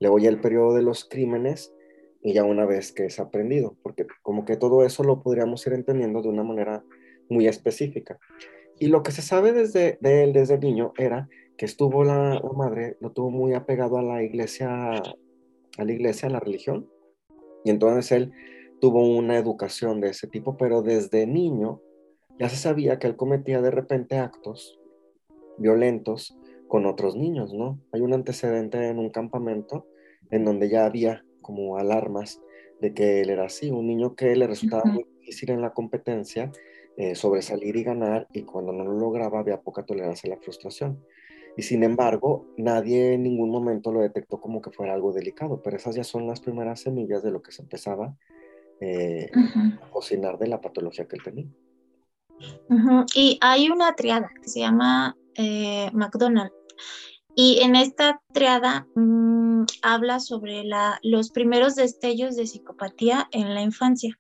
luego 0.02 0.20
ya 0.20 0.28
el 0.28 0.42
periodo 0.42 0.74
de 0.74 0.82
los 0.82 1.06
crímenes 1.06 1.74
y 2.22 2.34
ya 2.34 2.44
una 2.44 2.66
vez 2.66 2.92
que 2.92 3.06
es 3.06 3.18
aprendido, 3.18 3.78
porque 3.84 4.06
como 4.22 4.44
que 4.44 4.58
todo 4.58 4.84
eso 4.84 5.06
lo 5.06 5.24
podríamos 5.24 5.66
ir 5.66 5.72
entendiendo 5.72 6.22
de 6.22 6.28
una 6.28 6.44
manera 6.44 6.84
muy 7.30 7.48
específica. 7.48 8.20
Y 8.80 8.88
lo 8.88 9.02
que 9.02 9.14
se 9.14 9.22
sabe 9.22 9.54
desde, 9.54 9.98
de 10.02 10.26
él 10.26 10.34
desde 10.34 10.58
niño 10.58 10.92
era 10.98 11.30
que 11.58 11.66
estuvo 11.66 12.04
la, 12.04 12.42
madre, 12.54 12.98
lo 13.00 13.14
tuvo 13.14 13.32
muy 13.32 13.54
apegado 13.54 13.98
a 13.98 14.04
la 14.04 14.24
iglesia, 14.24 14.92
a 14.98 15.84
la 15.86 15.92
iglesia, 15.92 16.28
a 16.28 16.32
la 16.32 16.42
religión, 16.42 16.90
y 17.64 17.70
entonces 17.70 18.12
él 18.12 18.34
tuvo 18.82 19.08
una 19.08 19.38
educación 19.38 20.02
de 20.02 20.10
ese 20.10 20.28
tipo, 20.28 20.58
pero 20.58 20.82
desde 20.82 21.26
niño 21.26 21.82
ya 22.42 22.50
se 22.50 22.56
sabía 22.56 22.98
que 22.98 23.06
él 23.06 23.16
cometía 23.16 23.62
de 23.62 23.70
repente 23.70 24.18
actos 24.18 24.80
violentos 25.60 26.36
con 26.68 26.88
otros 26.88 27.16
niños, 27.16 27.54
¿no? 27.54 27.80
Hay 27.92 28.02
un 28.02 28.14
antecedente 28.14 28.88
en 28.88 28.98
un 28.98 29.12
campamento 29.12 29.86
en 30.32 30.44
donde 30.44 30.68
ya 30.68 30.86
había 30.86 31.24
como 31.44 31.78
alarmas 31.78 32.42
de 32.80 32.96
que 32.96 33.22
él 33.22 33.30
era 33.30 33.46
así, 33.46 33.70
un 33.70 33.86
niño 33.86 34.16
que 34.16 34.36
le 34.36 34.48
resultaba 34.48 34.84
muy 34.86 35.06
difícil 35.20 35.52
en 35.52 35.62
la 35.62 35.72
competencia 35.74 36.52
eh, 36.98 37.14
sobresalir 37.14 37.76
y 37.76 37.84
ganar 37.84 38.28
y 38.34 38.42
cuando 38.42 38.74
no 38.74 38.86
lo 38.86 38.98
lograba 38.98 39.40
había 39.40 39.62
poca 39.62 39.84
tolerancia 39.84 40.28
a 40.28 40.36
la 40.36 40.42
frustración. 40.42 41.06
Y 41.58 41.62
sin 41.62 41.84
embargo, 41.84 42.48
nadie 42.58 43.14
en 43.14 43.22
ningún 43.22 43.52
momento 43.52 43.92
lo 43.92 44.02
detectó 44.02 44.42
como 44.42 44.64
que 44.64 44.72
fuera 44.72 44.96
algo 44.96 45.14
delicado, 45.14 45.62
pero 45.62 45.78
esas 45.78 45.94
ya 45.94 46.04
son 46.04 46.26
las 46.26 46.40
primeras 46.40 46.80
semillas 46.80 47.22
de 47.22 47.30
lo 47.30 47.44
que 47.44 47.52
se 47.52 47.62
empezaba 47.62 48.18
eh, 48.80 49.30
a 49.80 49.92
cocinar 49.92 50.40
de 50.40 50.48
la 50.48 50.60
patología 50.60 51.08
que 51.08 51.18
él 51.18 51.24
tenía. 51.24 51.48
Y 53.14 53.38
hay 53.42 53.70
una 53.70 53.94
triada 53.96 54.30
que 54.42 54.50
se 54.50 54.60
llama 54.60 55.16
eh, 55.36 55.90
McDonald. 55.94 56.52
Y 57.36 57.60
en 57.62 57.76
esta 57.76 58.22
triada 58.34 58.88
mm, 58.96 59.64
habla 59.82 60.20
sobre 60.20 60.64
la, 60.64 61.00
los 61.04 61.32
primeros 61.32 61.76
destellos 61.76 62.36
de 62.36 62.48
psicopatía 62.48 63.28
en 63.32 63.54
la 63.54 63.62
infancia, 63.62 64.18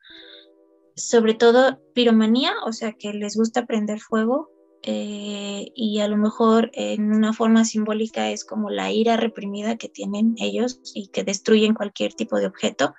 sobre 0.95 1.33
todo 1.33 1.79
piromanía, 1.93 2.53
o 2.65 2.71
sea, 2.71 2.93
que 2.93 3.13
les 3.13 3.35
gusta 3.35 3.65
prender 3.65 3.99
fuego 3.99 4.49
eh, 4.83 5.71
y 5.75 5.99
a 5.99 6.07
lo 6.07 6.17
mejor 6.17 6.71
en 6.73 7.11
una 7.11 7.33
forma 7.33 7.65
simbólica 7.65 8.31
es 8.31 8.43
como 8.43 8.69
la 8.69 8.91
ira 8.91 9.15
reprimida 9.15 9.77
que 9.77 9.89
tienen 9.89 10.33
ellos 10.37 10.79
y 10.95 11.09
que 11.09 11.23
destruyen 11.23 11.75
cualquier 11.75 12.13
tipo 12.13 12.37
de 12.37 12.47
objeto. 12.47 12.93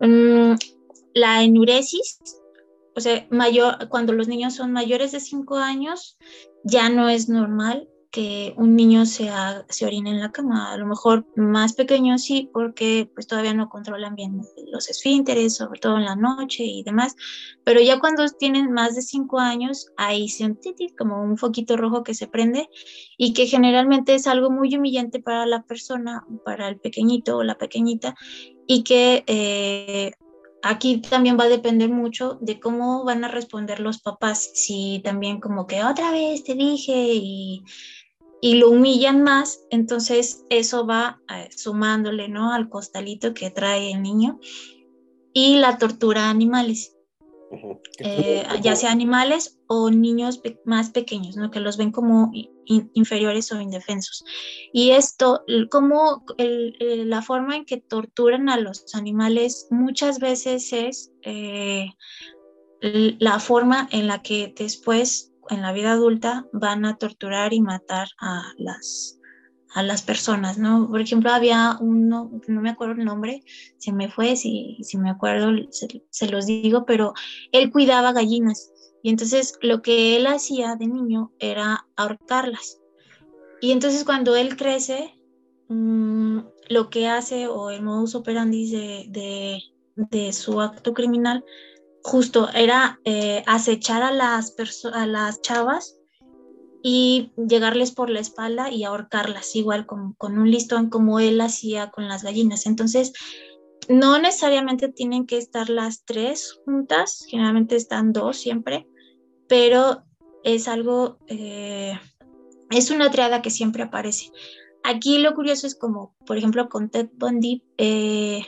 Mm, 0.00 0.54
la 1.14 1.42
enuresis, 1.42 2.18
o 2.94 3.00
sea, 3.00 3.26
mayor, 3.30 3.88
cuando 3.88 4.12
los 4.12 4.28
niños 4.28 4.54
son 4.54 4.72
mayores 4.72 5.12
de 5.12 5.20
5 5.20 5.56
años, 5.56 6.18
ya 6.64 6.88
no 6.88 7.08
es 7.08 7.28
normal 7.28 7.88
que 8.12 8.52
un 8.58 8.76
niño 8.76 9.06
se, 9.06 9.30
se 9.70 9.86
orine 9.86 10.10
en 10.10 10.20
la 10.20 10.30
cama. 10.30 10.70
A 10.70 10.76
lo 10.76 10.86
mejor 10.86 11.26
más 11.34 11.72
pequeño 11.72 12.18
sí, 12.18 12.50
porque 12.52 13.10
pues 13.14 13.26
todavía 13.26 13.54
no 13.54 13.70
controlan 13.70 14.14
bien 14.14 14.42
los 14.70 14.90
esfínteres, 14.90 15.56
sobre 15.56 15.80
todo 15.80 15.96
en 15.96 16.04
la 16.04 16.14
noche 16.14 16.62
y 16.62 16.82
demás. 16.84 17.16
Pero 17.64 17.80
ya 17.80 17.98
cuando 17.98 18.26
tienen 18.38 18.70
más 18.70 18.94
de 18.94 19.02
5 19.02 19.38
años, 19.38 19.86
se 20.28 20.44
un 20.44 20.94
como 20.96 21.22
un 21.22 21.38
foquito 21.38 21.78
rojo 21.78 22.04
que 22.04 22.12
se 22.12 22.28
prende 22.28 22.68
y 23.16 23.32
que 23.32 23.46
generalmente 23.46 24.14
es 24.14 24.26
algo 24.26 24.50
muy 24.50 24.76
humillante 24.76 25.18
para 25.18 25.46
la 25.46 25.62
persona, 25.62 26.26
para 26.44 26.68
el 26.68 26.78
pequeñito 26.78 27.38
o 27.38 27.42
la 27.42 27.56
pequeñita, 27.56 28.14
y 28.66 28.84
que 28.84 29.24
eh, 29.26 30.12
aquí 30.62 30.98
también 30.98 31.38
va 31.38 31.44
a 31.44 31.48
depender 31.48 31.90
mucho 31.90 32.38
de 32.40 32.60
cómo 32.60 33.04
van 33.04 33.24
a 33.24 33.28
responder 33.28 33.80
los 33.80 34.00
papás, 34.00 34.50
si 34.54 35.00
también 35.04 35.40
como 35.40 35.66
que 35.66 35.84
otra 35.84 36.10
vez 36.10 36.44
te 36.44 36.54
dije 36.54 36.92
y, 36.94 37.64
lo 38.42 38.70
humillan 38.70 39.22
más, 39.22 39.60
entonces 39.70 40.44
eso 40.50 40.84
va 40.84 41.20
eh, 41.28 41.48
sumándole, 41.56 42.28
¿no? 42.28 42.52
Al 42.52 42.68
costalito 42.68 43.34
que 43.34 43.50
trae 43.50 43.92
el 43.92 44.02
niño 44.02 44.40
y 45.32 45.58
la 45.58 45.78
tortura 45.78 46.26
a 46.26 46.30
animales. 46.30 46.91
Eh, 47.98 48.44
ya 48.62 48.76
sea 48.76 48.90
animales 48.90 49.58
o 49.66 49.90
niños 49.90 50.40
más 50.64 50.90
pequeños, 50.90 51.36
¿no? 51.36 51.50
que 51.50 51.60
los 51.60 51.76
ven 51.76 51.92
como 51.92 52.30
inferiores 52.64 53.52
o 53.52 53.60
indefensos. 53.60 54.24
Y 54.72 54.90
esto, 54.90 55.44
como 55.70 56.24
la 56.38 57.22
forma 57.22 57.56
en 57.56 57.64
que 57.64 57.78
torturan 57.78 58.48
a 58.48 58.58
los 58.58 58.94
animales 58.94 59.66
muchas 59.70 60.18
veces 60.18 60.72
es 60.72 61.12
eh, 61.22 61.90
la 62.80 63.38
forma 63.38 63.88
en 63.92 64.06
la 64.06 64.22
que 64.22 64.52
después, 64.56 65.32
en 65.50 65.62
la 65.62 65.72
vida 65.72 65.92
adulta, 65.92 66.46
van 66.52 66.84
a 66.84 66.96
torturar 66.96 67.52
y 67.52 67.60
matar 67.60 68.08
a 68.18 68.52
las, 68.56 69.20
a 69.74 69.82
las 69.82 70.02
personas, 70.02 70.58
¿no? 70.58 70.88
Por 70.88 71.00
ejemplo, 71.00 71.30
había 71.30 71.76
uno, 71.80 72.30
no 72.46 72.60
me 72.60 72.70
acuerdo 72.70 72.94
el 72.94 73.04
nombre, 73.04 73.42
se 73.78 73.92
me 73.92 74.10
fue, 74.10 74.36
si, 74.36 74.78
me 74.98 75.10
acuerdo 75.10 75.50
se, 75.70 76.28
los 76.28 76.46
digo, 76.46 76.84
pero 76.84 77.14
él 77.52 77.70
cuidaba 77.70 78.12
gallinas 78.12 78.72
y 79.02 79.10
entonces 79.10 79.58
lo 79.62 79.82
que 79.82 80.16
él 80.16 80.26
hacía 80.26 80.76
de 80.76 80.86
niño 80.86 81.32
era 81.38 81.86
ahorcarlas. 81.96 82.80
Y 83.60 83.72
entonces 83.72 84.04
cuando 84.04 84.36
él 84.36 84.56
crece, 84.56 85.14
mm, 85.68 86.38
lo 86.68 86.90
que 86.90 87.08
hace 87.08 87.46
o 87.46 87.70
el 87.70 87.82
modus 87.82 88.14
operandi 88.14 88.70
de, 88.70 89.62
de, 89.96 90.32
su 90.32 90.60
acto 90.60 90.94
criminal 90.94 91.44
justo 92.02 92.48
era 92.54 93.00
eh, 93.04 93.42
acechar 93.46 94.02
a 94.02 94.12
las, 94.12 94.54
a 94.92 95.06
las 95.06 95.40
chavas 95.42 96.01
y 96.82 97.32
llegarles 97.36 97.92
por 97.92 98.10
la 98.10 98.20
espalda 98.20 98.70
y 98.70 98.84
ahorcarlas, 98.84 99.54
igual 99.54 99.86
con, 99.86 100.16
un 100.20 100.50
listón 100.50 100.90
como 100.90 101.20
él 101.20 101.40
hacía 101.40 101.90
con 101.90 102.08
las 102.08 102.24
gallinas. 102.24 102.66
Entonces, 102.66 103.12
no 103.88 104.18
necesariamente 104.18 104.88
tienen 104.88 105.26
que 105.26 105.38
estar 105.38 105.70
las 105.70 106.04
tres 106.04 106.58
juntas, 106.64 107.24
generalmente 107.28 107.76
están 107.76 108.12
dos 108.12 108.36
siempre, 108.36 108.86
pero 109.48 110.02
es 110.42 110.66
algo, 110.66 111.18
eh, 111.28 111.98
es 112.70 112.90
una 112.90 113.10
triada 113.10 113.42
que 113.42 113.50
siempre 113.50 113.84
aparece. 113.84 114.30
Aquí 114.82 115.18
lo 115.18 115.34
curioso 115.34 115.68
es 115.68 115.76
como, 115.76 116.16
por 116.26 116.36
ejemplo, 116.36 116.68
con 116.68 116.90
Ted 116.90 117.10
Bundy, 117.14 117.62
eh, 117.78 118.44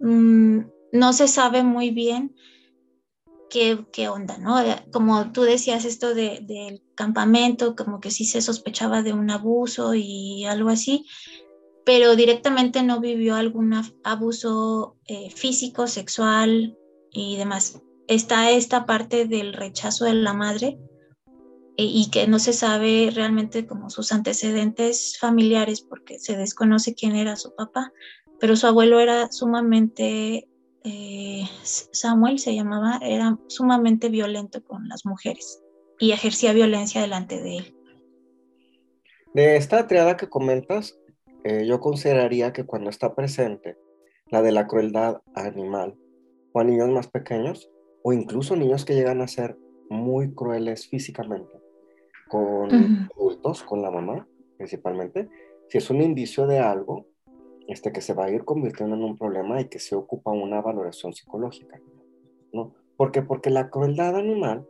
mm, 0.00 0.58
no 0.92 1.12
se 1.14 1.28
sabe 1.28 1.62
muy 1.62 1.90
bien 1.90 2.34
qué, 3.48 3.84
qué 3.92 4.08
onda, 4.08 4.38
¿no? 4.38 4.60
Eh, 4.60 4.84
como 4.92 5.32
tú 5.32 5.42
decías 5.42 5.84
esto 5.84 6.14
de, 6.14 6.40
del 6.42 6.82
campamento, 6.94 7.76
como 7.76 8.00
que 8.00 8.10
sí 8.10 8.24
se 8.24 8.40
sospechaba 8.40 9.02
de 9.02 9.12
un 9.12 9.30
abuso 9.30 9.94
y 9.94 10.44
algo 10.44 10.68
así, 10.68 11.06
pero 11.84 12.16
directamente 12.16 12.82
no 12.82 13.00
vivió 13.00 13.34
algún 13.34 13.74
abuso 14.04 14.96
eh, 15.06 15.30
físico, 15.30 15.86
sexual 15.86 16.76
y 17.10 17.36
demás. 17.36 17.80
Está 18.06 18.50
esta 18.50 18.86
parte 18.86 19.26
del 19.26 19.52
rechazo 19.52 20.04
de 20.04 20.14
la 20.14 20.34
madre 20.34 20.78
eh, 21.76 21.84
y 21.84 22.10
que 22.10 22.26
no 22.26 22.38
se 22.38 22.52
sabe 22.52 23.10
realmente 23.14 23.66
como 23.66 23.90
sus 23.90 24.12
antecedentes 24.12 25.16
familiares 25.18 25.80
porque 25.80 26.18
se 26.18 26.36
desconoce 26.36 26.94
quién 26.94 27.16
era 27.16 27.36
su 27.36 27.54
papá, 27.54 27.92
pero 28.40 28.56
su 28.56 28.66
abuelo 28.66 29.00
era 29.00 29.30
sumamente 29.30 30.47
eh, 30.88 31.44
Samuel 31.62 32.38
se 32.38 32.54
llamaba, 32.54 32.98
era 33.02 33.38
sumamente 33.48 34.08
violento 34.08 34.62
con 34.64 34.88
las 34.88 35.04
mujeres 35.04 35.62
y 35.98 36.12
ejercía 36.12 36.52
violencia 36.52 37.00
delante 37.00 37.42
de 37.42 37.58
él. 37.58 37.74
De 39.34 39.56
esta 39.56 39.86
triada 39.86 40.16
que 40.16 40.28
comentas, 40.28 40.98
eh, 41.44 41.66
yo 41.66 41.80
consideraría 41.80 42.52
que 42.52 42.64
cuando 42.64 42.88
está 42.88 43.14
presente 43.14 43.76
la 44.30 44.40
de 44.42 44.52
la 44.52 44.66
crueldad 44.66 45.20
animal 45.34 45.94
o 46.52 46.60
a 46.60 46.64
niños 46.64 46.88
más 46.88 47.08
pequeños 47.08 47.70
o 48.02 48.12
incluso 48.12 48.56
niños 48.56 48.84
que 48.84 48.94
llegan 48.94 49.20
a 49.20 49.28
ser 49.28 49.58
muy 49.90 50.34
crueles 50.34 50.88
físicamente 50.88 51.52
con 52.28 53.08
adultos, 53.14 53.62
con 53.62 53.82
la 53.82 53.90
mamá 53.90 54.26
principalmente, 54.56 55.28
si 55.68 55.78
es 55.78 55.88
un 55.90 56.02
indicio 56.02 56.46
de 56.46 56.58
algo 56.58 57.06
este, 57.68 57.92
que 57.92 58.00
se 58.00 58.14
va 58.14 58.24
a 58.24 58.30
ir 58.30 58.44
convirtiendo 58.44 58.96
en 58.96 59.04
un 59.04 59.16
problema 59.16 59.60
y 59.60 59.66
que 59.66 59.78
se 59.78 59.94
ocupa 59.94 60.32
una 60.32 60.60
valoración 60.62 61.12
psicológica, 61.12 61.80
¿no? 62.52 62.74
¿Por 62.96 63.12
Porque 63.26 63.50
la 63.50 63.70
crueldad 63.70 64.16
animal 64.16 64.66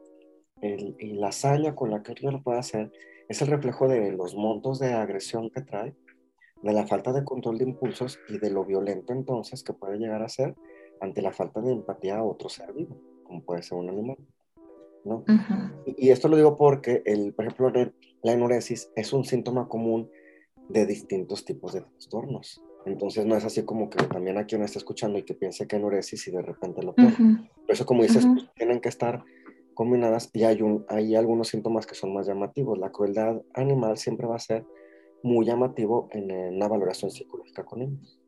y 0.61 1.13
la 1.13 1.29
hazaña 1.29 1.77
con 1.77 1.91
la 1.91 2.03
que 2.03 2.13
ellos 2.13 2.33
lo 2.33 2.43
puede 2.43 2.59
hacer 2.59 2.93
es 3.29 3.41
el 3.41 3.49
reflejo 3.49 3.87
de 3.87 4.11
los 4.13 4.35
montos 4.35 4.81
de 4.81 4.93
agresión 4.93 5.49
que 5.51 5.63
trae, 5.63 5.95
de 6.63 6.73
la 6.73 6.87
falta 6.87 7.13
de 7.13 7.25
control 7.25 7.59
de 7.59 7.65
impulsos 7.65 8.19
y 8.29 8.39
de 8.39 8.51
lo 8.51 8.65
violento 8.65 9.13
entonces 9.13 9.63
que 9.63 9.73
puede 9.73 9.99
llegar 9.99 10.23
a 10.23 10.29
ser 10.29 10.57
ante 11.01 11.23
la 11.23 11.33
falta 11.33 11.61
de 11.61 11.73
empatía 11.73 12.19
a 12.19 12.25
otro 12.25 12.49
ser 12.49 12.73
vivo, 12.73 13.01
como 13.23 13.43
puede 13.43 13.63
ser 13.63 13.79
un 13.79 13.89
animal. 13.89 14.17
¿no? 15.05 15.25
y, 15.87 16.11
esto 16.11 16.27
lo 16.27 16.37
digo 16.37 16.57
porque, 16.57 17.03
el, 17.07 17.33
por 17.33 17.47
ejemplo, 17.47 17.93
la 18.23 18.33
enuresis 18.33 18.91
es 18.97 19.13
un 19.13 19.25
síntoma 19.25 19.69
común 19.69 20.11
de 20.69 20.85
distintos 20.85 21.45
tipos 21.45 21.73
de 21.73 21.83
trastornos. 21.83 22.61
Entonces 22.89 23.27
no 23.27 23.37
es 23.37 23.45
así 23.45 23.65
como 23.65 23.89
que 23.91 24.03
también 24.05 24.39
aquí 24.39 24.57
uno 24.57 24.65
está 24.65 24.79
escuchando 24.79 25.19
y 25.19 25.23
que 25.23 25.35
piense 25.35 25.67
que 25.67 25.77
enuresis 25.77 26.27
y 26.29 26.31
de 26.31 26.43
repente 26.43 26.83
lo 26.83 26.95
peor. 26.95 27.13
Por 27.17 27.71
eso 27.71 27.87
como 27.87 28.03
dices, 28.03 28.27
pues, 28.27 28.49
tienen 28.55 28.81
que 28.81 28.89
estar 28.89 29.25
combinadas 29.75 30.31
y 30.33 30.43
hay, 30.43 30.63
un, 30.63 30.85
hay 30.89 31.15
algunos 31.15 31.49
síntomas 31.49 31.87
que 31.87 31.95
son 31.95 32.13
más 32.13 32.27
llamativos. 32.27 32.79
La 32.79 32.91
crueldad 32.91 33.43
animal 33.55 33.97
siempre 33.99 34.27
va 34.27 34.37
a 34.37 34.41
ser 34.41 34.67
muy 35.23 35.47
llamativo 35.47 36.09
en, 36.13 36.59
la 36.59 36.69
valoración 36.69 37.11
psicológica 37.11 37.65
con 37.65 37.83
ellos. 37.83 38.19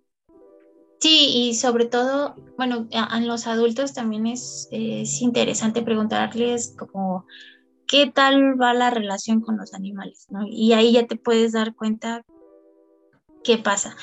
Sí, 1.01 1.31
y 1.35 1.55
sobre 1.55 1.87
todo, 1.87 2.37
bueno, 2.57 2.87
a, 2.93 3.21
los 3.21 3.47
adultos 3.47 3.95
también 3.95 4.27
es, 4.27 4.69
es 4.71 5.23
interesante 5.23 5.83
preguntarles 5.83 6.75
como 6.79 7.25
qué 7.87 8.07
tal 8.07 8.61
va 8.61 8.75
la 8.75 8.91
relación 8.91 9.41
con 9.41 9.57
los 9.57 9.75
animales, 9.75 10.27
¿no? 10.29 10.47
Y 10.47 10.75
ahí 10.75 10.93
ya 10.93 11.07
te 11.07 11.17
puedes 11.17 11.53
dar 11.53 11.75
cuenta 11.75 12.25
qué 13.45 13.59
pasa. 13.59 13.97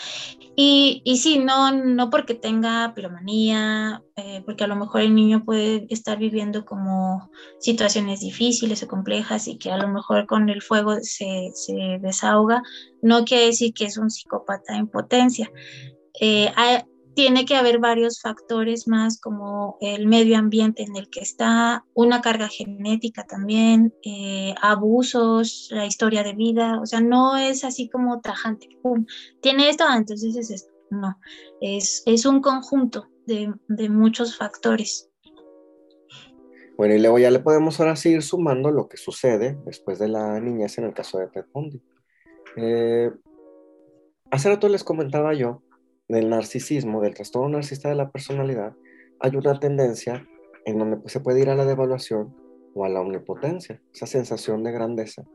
Y, 0.59 1.03
y 1.05 1.17
sí, 1.17 1.37
no, 1.37 1.71
no 1.71 2.09
porque 2.09 2.33
tenga 2.33 2.93
piromanía, 2.95 4.03
eh, 4.15 4.41
porque 4.43 4.63
a 4.63 4.67
lo 4.67 4.75
mejor 4.75 5.01
el 5.01 5.13
niño 5.13 5.45
puede 5.45 5.85
estar 5.89 6.17
viviendo 6.17 6.65
como 6.65 7.29
situaciones 7.59 8.21
difíciles 8.21 8.81
o 8.81 8.87
complejas 8.87 9.47
y 9.47 9.59
que 9.59 9.71
a 9.71 9.77
lo 9.77 9.87
mejor 9.87 10.25
con 10.25 10.49
el 10.49 10.63
fuego 10.63 10.95
se, 11.01 11.51
se 11.53 11.99
desahoga, 12.01 12.63
no 13.03 13.23
quiere 13.23 13.45
decir 13.45 13.71
que 13.73 13.85
es 13.85 13.97
un 13.97 14.09
psicópata 14.09 14.75
en 14.75 14.87
potencia. 14.87 15.51
Eh, 16.19 16.51
tiene 17.17 17.45
que 17.45 17.55
haber 17.55 17.79
varios 17.79 18.21
factores 18.21 18.87
más 18.87 19.19
como 19.19 19.79
el 19.81 20.05
medio 20.05 20.37
ambiente 20.37 20.83
en 20.83 20.95
el 20.95 21.09
que 21.09 21.21
está, 21.21 21.83
una 21.95 22.21
carga 22.21 22.47
genética 22.47 23.25
también, 23.25 23.91
eh, 24.03 24.53
abusos, 24.61 25.67
la 25.71 25.87
historia 25.87 26.21
de 26.21 26.35
vida, 26.35 26.79
o 26.79 26.85
sea, 26.85 27.01
no 27.01 27.35
es 27.35 27.63
así 27.63 27.89
como 27.89 28.21
tajante, 28.21 28.69
¡pum! 28.83 29.07
tiene 29.41 29.67
esto, 29.67 29.83
ah, 29.89 29.97
entonces 29.97 30.35
es 30.35 30.51
esto, 30.51 30.71
no, 30.91 31.17
es, 31.59 32.03
es 32.05 32.23
un 32.27 32.39
conjunto 32.39 33.07
de, 33.25 33.51
de, 33.67 33.89
muchos 33.89 34.37
factores. 34.37 35.09
Bueno, 36.77 36.93
y 36.93 36.99
luego 36.99 37.17
ya 37.17 37.31
le 37.31 37.39
podemos 37.39 37.79
ahora 37.79 37.95
seguir 37.95 38.21
sumando 38.21 38.69
lo 38.69 38.87
que 38.87 38.97
sucede 38.97 39.57
después 39.65 39.97
de 39.97 40.09
la 40.09 40.39
niñez 40.39 40.77
en 40.77 40.83
el 40.83 40.93
caso 40.93 41.17
de 41.17 41.29
Ted. 41.29 41.45
Eh, 42.57 43.09
hace 44.29 44.49
rato 44.49 44.69
les 44.69 44.83
comentaba 44.83 45.33
yo 45.33 45.63
del 46.07 46.29
narcisismo, 46.29 47.01
del 47.01 47.13
trastorno 47.13 47.49
narcisista 47.49 47.89
de 47.89 47.95
la 47.95 48.11
personalidad, 48.11 48.75
hay 49.19 49.35
una 49.35 49.59
tendencia 49.59 50.27
en 50.65 50.79
donde 50.79 50.97
pues, 50.97 51.13
se 51.13 51.19
puede 51.19 51.41
ir 51.41 51.49
a 51.49 51.55
la 51.55 51.65
devaluación 51.65 52.35
o 52.73 52.85
a 52.85 52.89
la 52.89 53.01
omnipotencia, 53.01 53.81
esa 53.93 54.05
sensación 54.05 54.63
de 54.63 54.71
grandeza 54.71 55.25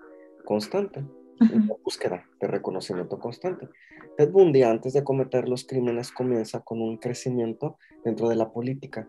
constante, 0.45 1.05
una 1.41 1.75
búsqueda 1.83 2.25
de 2.41 2.47
reconocimiento 2.47 3.19
constante. 3.19 3.69
Ted 4.17 4.31
Bundy, 4.31 4.63
antes 4.63 4.93
de 4.93 5.03
cometer 5.03 5.49
los 5.49 5.67
crímenes, 5.67 6.13
comienza 6.13 6.61
con 6.61 6.81
un 6.81 6.99
crecimiento 6.99 7.79
dentro 8.05 8.29
de 8.29 8.37
la 8.37 8.53
política, 8.53 9.09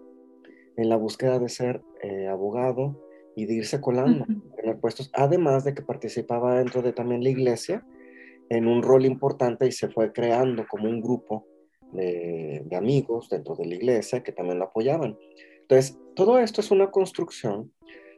en 0.77 0.89
la 0.89 0.95
búsqueda 0.95 1.37
de 1.37 1.49
ser 1.49 1.83
eh, 2.01 2.27
abogado 2.27 2.99
y 3.35 3.45
de 3.45 3.53
irse 3.55 3.81
colando 3.81 4.25
en 4.27 4.79
puestos, 4.79 5.11
además 5.13 5.63
de 5.63 5.73
que 5.73 5.81
participaba 5.81 6.57
dentro 6.57 6.81
de 6.81 6.93
también 6.93 7.23
la 7.23 7.29
iglesia 7.29 7.85
en 8.49 8.67
un 8.67 8.81
rol 8.81 9.05
importante 9.05 9.67
y 9.67 9.71
se 9.71 9.89
fue 9.89 10.11
creando 10.11 10.65
como 10.67 10.89
un 10.89 11.01
grupo 11.01 11.45
de, 11.93 12.65
amigos 12.75 13.29
dentro 13.29 13.55
de 13.55 13.65
la 13.65 13.75
iglesia 13.75 14.23
que 14.23 14.31
también 14.31 14.59
lo 14.59 14.65
apoyaban. 14.65 15.17
Entonces, 15.61 15.97
todo 16.15 16.39
esto 16.39 16.61
es 16.61 16.71
una 16.71 16.91
construcción 16.91 17.71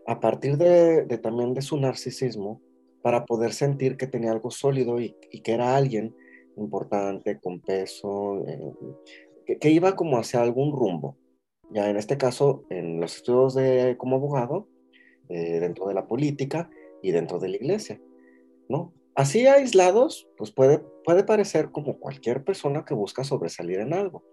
a 0.08 0.20
partir 0.20 0.58
de, 0.58 1.06
también 1.18 1.54
de 1.54 1.62
su 1.62 1.78
narcisismo 1.78 2.62
para 3.02 3.26
poder 3.26 3.54
sentir 3.54 3.98
que 3.98 4.08
tenía 4.08 4.32
algo 4.32 4.52
sólido 4.52 5.00
y, 5.00 5.16
que 5.44 5.52
era 5.52 5.76
alguien 5.76 6.16
importante, 6.58 7.40
con 7.40 7.60
peso, 7.60 8.44
eh, 8.48 9.58
que, 9.60 9.70
iba 9.70 9.96
como 9.96 10.18
hacia 10.18 10.42
algún 10.42 10.72
rumbo. 10.72 11.18
Ya 11.72 11.90
en 11.90 11.98
este 11.98 12.18
caso, 12.18 12.64
en 12.70 13.00
los 13.00 13.18
estudios 13.18 13.56
de, 13.56 13.96
como 13.98 14.16
abogado, 14.16 14.68
eh, 15.30 15.60
dentro 15.60 15.88
de 15.88 15.94
la 15.94 16.08
política 16.08 16.70
y 17.02 17.12
dentro 17.12 17.40
de 17.40 17.50
la 17.50 17.56
iglesia, 17.58 18.00
¿no? 18.70 18.94
Así 19.16 19.48
aislados, 19.48 20.28
pues 20.38 20.52
puede, 20.52 20.84
puede 21.06 21.24
parecer 21.24 21.72
como 21.72 22.00
cualquier 22.00 22.44
persona 22.44 22.84
que 22.84 22.94
busca 22.94 23.24
sobresalir 23.24 23.80
en 23.80 23.94
algo. 23.94 24.24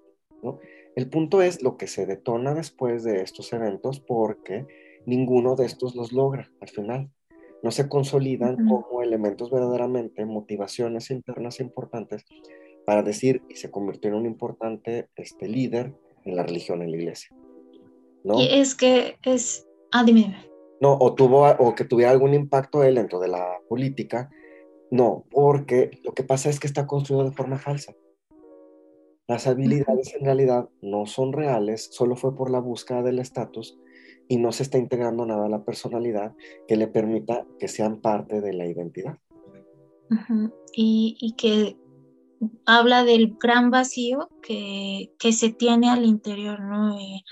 ¿no? 0.42 0.58
El 0.96 1.08
punto 1.08 1.40
es 1.40 1.62
lo 1.62 1.76
que 1.76 1.86
se 1.86 2.04
detona 2.04 2.52
después 2.52 3.04
de 3.04 3.22
estos 3.22 3.52
eventos 3.52 4.00
porque 4.00 4.66
ninguno 5.06 5.54
de 5.54 5.66
estos 5.66 5.94
los 5.94 6.12
logra 6.12 6.50
al 6.60 6.68
final. 6.68 7.10
No 7.62 7.70
se 7.70 7.88
consolidan 7.88 8.56
como 8.66 9.02
elementos 9.02 9.52
verdaderamente, 9.52 10.26
motivaciones 10.26 11.12
internas 11.12 11.60
importantes 11.60 12.24
para 12.84 13.04
decir 13.04 13.40
y 13.48 13.54
se 13.54 13.70
convirtió 13.70 14.10
en 14.10 14.16
un 14.16 14.26
importante 14.26 15.08
este, 15.14 15.46
líder 15.46 15.94
en 16.24 16.34
la 16.34 16.42
religión, 16.42 16.82
en 16.82 16.90
la 16.90 16.96
iglesia. 16.96 17.30
¿no? 18.24 18.40
Y 18.40 18.48
es 18.48 18.74
que 18.74 19.16
es... 19.22 19.64
Ah, 19.92 20.02
dime. 20.04 20.34
No, 20.80 20.96
o, 20.98 21.14
tuvo, 21.14 21.48
o 21.48 21.74
que 21.76 21.84
tuviera 21.84 22.10
algún 22.10 22.34
impacto 22.34 22.82
él 22.82 22.96
dentro 22.96 23.20
de 23.20 23.28
la 23.28 23.60
política 23.68 24.28
no, 24.92 25.24
porque 25.30 25.90
lo 26.04 26.12
que 26.12 26.22
pasa 26.22 26.50
es 26.50 26.60
que 26.60 26.66
está 26.66 26.86
construido 26.86 27.24
de 27.24 27.34
forma 27.34 27.56
falsa. 27.56 27.94
Las 29.26 29.46
habilidades 29.46 30.14
en 30.14 30.26
realidad 30.26 30.68
no 30.82 31.06
son 31.06 31.32
reales, 31.32 31.88
solo 31.92 32.14
fue 32.14 32.36
por 32.36 32.50
la 32.50 32.58
búsqueda 32.58 33.02
del 33.02 33.18
estatus 33.18 33.78
y 34.28 34.36
no 34.36 34.52
se 34.52 34.64
está 34.64 34.76
integrando 34.76 35.24
nada 35.24 35.46
a 35.46 35.48
la 35.48 35.64
personalidad 35.64 36.34
que 36.68 36.76
le 36.76 36.88
permita 36.88 37.46
que 37.58 37.68
sean 37.68 38.02
parte 38.02 38.42
de 38.42 38.52
la 38.52 38.66
identidad. 38.66 39.16
y, 40.74 41.34
que 41.38 41.78
habla 42.66 43.02
del 43.02 43.38
gran 43.42 43.70
vacío 43.70 44.28
que, 44.42 45.10
que 45.18 45.32
se 45.32 45.54
tiene 45.54 45.88
al 45.88 46.04
interior, 46.04 46.60
¿no? 46.60 46.98
Eh, 46.98 47.22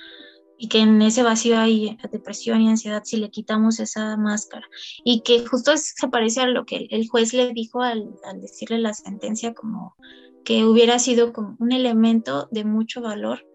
y 0.62 0.68
que 0.68 0.80
en 0.80 1.00
ese 1.00 1.22
vacío 1.22 1.58
hay 1.58 1.96
depresión 2.12 2.60
y 2.60 2.68
ansiedad 2.68 3.02
si 3.02 3.16
le 3.16 3.30
quitamos 3.30 3.80
esa 3.80 4.18
máscara. 4.18 4.68
Y 5.04 5.22
que 5.22 5.46
justo 5.46 5.72
se 5.74 6.08
parece 6.08 6.42
a 6.42 6.46
lo 6.46 6.66
que 6.66 6.86
el 6.90 7.08
juez 7.08 7.32
le 7.32 7.54
dijo 7.54 7.80
al, 7.80 8.10
al 8.24 8.42
decirle 8.42 8.78
la 8.78 8.92
sentencia, 8.92 9.54
como 9.54 9.96
que 10.44 10.66
hubiera 10.66 10.98
sido 10.98 11.32
como 11.32 11.56
un 11.60 11.72
elemento 11.72 12.46
de 12.50 12.64
mucho 12.66 13.00
valor 13.00 13.46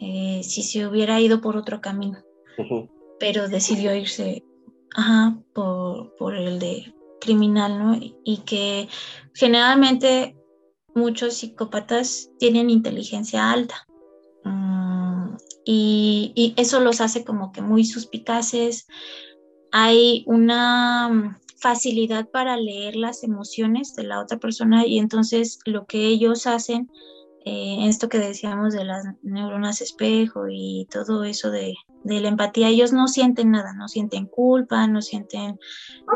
eh, 0.00 0.40
si 0.42 0.64
se 0.64 0.88
hubiera 0.88 1.20
ido 1.20 1.40
por 1.40 1.56
otro 1.56 1.80
camino. 1.80 2.18
Pero 3.20 3.48
decidió 3.48 3.94
irse 3.94 4.42
ajá, 4.96 5.38
por, 5.54 6.16
por 6.16 6.34
el 6.34 6.58
de 6.58 6.92
criminal, 7.20 7.78
¿no? 7.78 7.96
Y 8.24 8.38
que 8.38 8.88
generalmente 9.34 10.36
muchos 10.96 11.34
psicópatas 11.34 12.28
tienen 12.40 12.70
inteligencia 12.70 13.52
alta. 13.52 13.86
Y, 15.64 16.54
eso 16.56 16.80
los 16.80 17.00
hace 17.00 17.24
como 17.24 17.52
que 17.52 17.62
muy 17.62 17.84
suspicaces. 17.84 18.86
Hay 19.72 20.24
una 20.26 21.38
facilidad 21.58 22.28
para 22.30 22.56
leer 22.56 22.96
las 22.96 23.22
emociones 23.22 23.94
de 23.94 24.04
la 24.04 24.20
otra 24.20 24.38
persona 24.38 24.86
y 24.86 24.98
entonces 24.98 25.58
lo 25.66 25.84
que 25.84 26.06
ellos 26.06 26.46
hacen, 26.46 26.90
eh, 27.44 27.86
esto 27.86 28.08
que 28.08 28.18
decíamos 28.18 28.72
de 28.72 28.84
las 28.84 29.04
neuronas 29.22 29.80
espejo 29.80 30.46
y 30.50 30.86
todo 30.90 31.24
eso 31.24 31.50
de, 31.50 31.74
de 32.04 32.20
la 32.20 32.28
empatía, 32.28 32.68
ellos 32.68 32.92
no 32.92 33.08
sienten 33.08 33.50
nada, 33.50 33.74
no 33.74 33.88
sienten 33.88 34.26
culpa, 34.26 34.86
no 34.86 35.02
sienten 35.02 35.58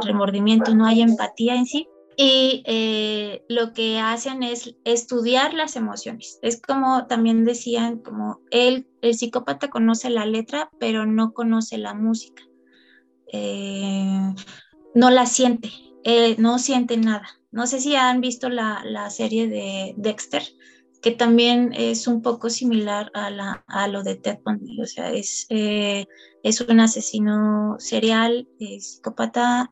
remordimiento, 0.02 0.74
no 0.74 0.86
hay 0.86 1.02
empatía 1.02 1.54
en 1.54 1.66
sí, 1.66 1.88
y 2.16 2.62
eh, 2.66 3.44
lo 3.48 3.72
que 3.72 3.98
hacen 3.98 4.42
es 4.42 4.74
estudiar 4.84 5.54
las 5.54 5.76
emociones. 5.76 6.38
Es 6.42 6.60
como 6.60 7.06
también 7.06 7.44
decían, 7.44 7.98
como 7.98 8.40
él, 8.50 8.86
el 9.02 9.14
psicópata 9.14 9.68
conoce 9.68 10.10
la 10.10 10.26
letra, 10.26 10.70
pero 10.78 11.06
no 11.06 11.32
conoce 11.32 11.78
la 11.78 11.94
música. 11.94 12.42
Eh, 13.32 14.34
no 14.94 15.10
la 15.10 15.26
siente, 15.26 15.70
eh, 16.04 16.36
no 16.38 16.58
siente 16.58 16.96
nada. 16.96 17.28
No 17.50 17.66
sé 17.66 17.80
si 17.80 17.96
han 17.96 18.20
visto 18.20 18.48
la, 18.48 18.82
la, 18.84 19.10
serie 19.10 19.48
de 19.48 19.94
Dexter, 19.96 20.42
que 21.02 21.10
también 21.10 21.72
es 21.72 22.06
un 22.06 22.22
poco 22.22 22.50
similar 22.50 23.10
a, 23.14 23.30
la, 23.30 23.64
a 23.66 23.88
lo 23.88 24.02
de 24.02 24.16
Ted 24.16 24.38
Bundy. 24.44 24.80
O 24.80 24.86
sea, 24.86 25.12
es, 25.12 25.46
es 25.48 26.60
un 26.60 26.80
asesino 26.80 27.76
serial, 27.78 28.48
psicópata 28.58 29.70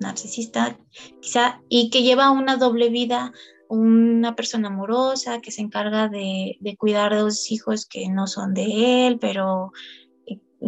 narcisista, 0.00 0.78
quizá, 1.20 1.60
y 1.68 1.90
que 1.90 2.02
lleva 2.02 2.30
una 2.30 2.56
doble 2.56 2.88
vida, 2.88 3.32
una 3.68 4.34
persona 4.34 4.68
amorosa 4.68 5.40
que 5.40 5.52
se 5.52 5.62
encarga 5.62 6.08
de, 6.08 6.58
cuidar 6.78 7.14
de 7.14 7.20
dos 7.20 7.50
hijos 7.52 7.86
que 7.86 8.08
no 8.08 8.26
son 8.26 8.52
de 8.52 9.06
él, 9.06 9.18
pero 9.20 9.72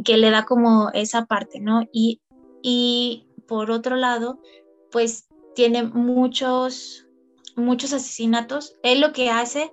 que 0.05 0.17
le 0.17 0.31
da 0.31 0.45
como 0.45 0.91
esa 0.95 1.27
parte, 1.27 1.61
¿no? 1.61 1.83
Y, 1.93 2.21
y 2.63 3.27
por 3.49 3.71
otro 3.71 3.97
lado, 3.97 4.41
pues 4.91 5.29
tiene 5.55 5.83
muchos, 5.83 7.07
muchos 7.57 7.93
asesinatos. 7.93 8.75
Él 8.83 9.01
lo 9.01 9.13
que 9.13 9.31
hace, 9.31 9.73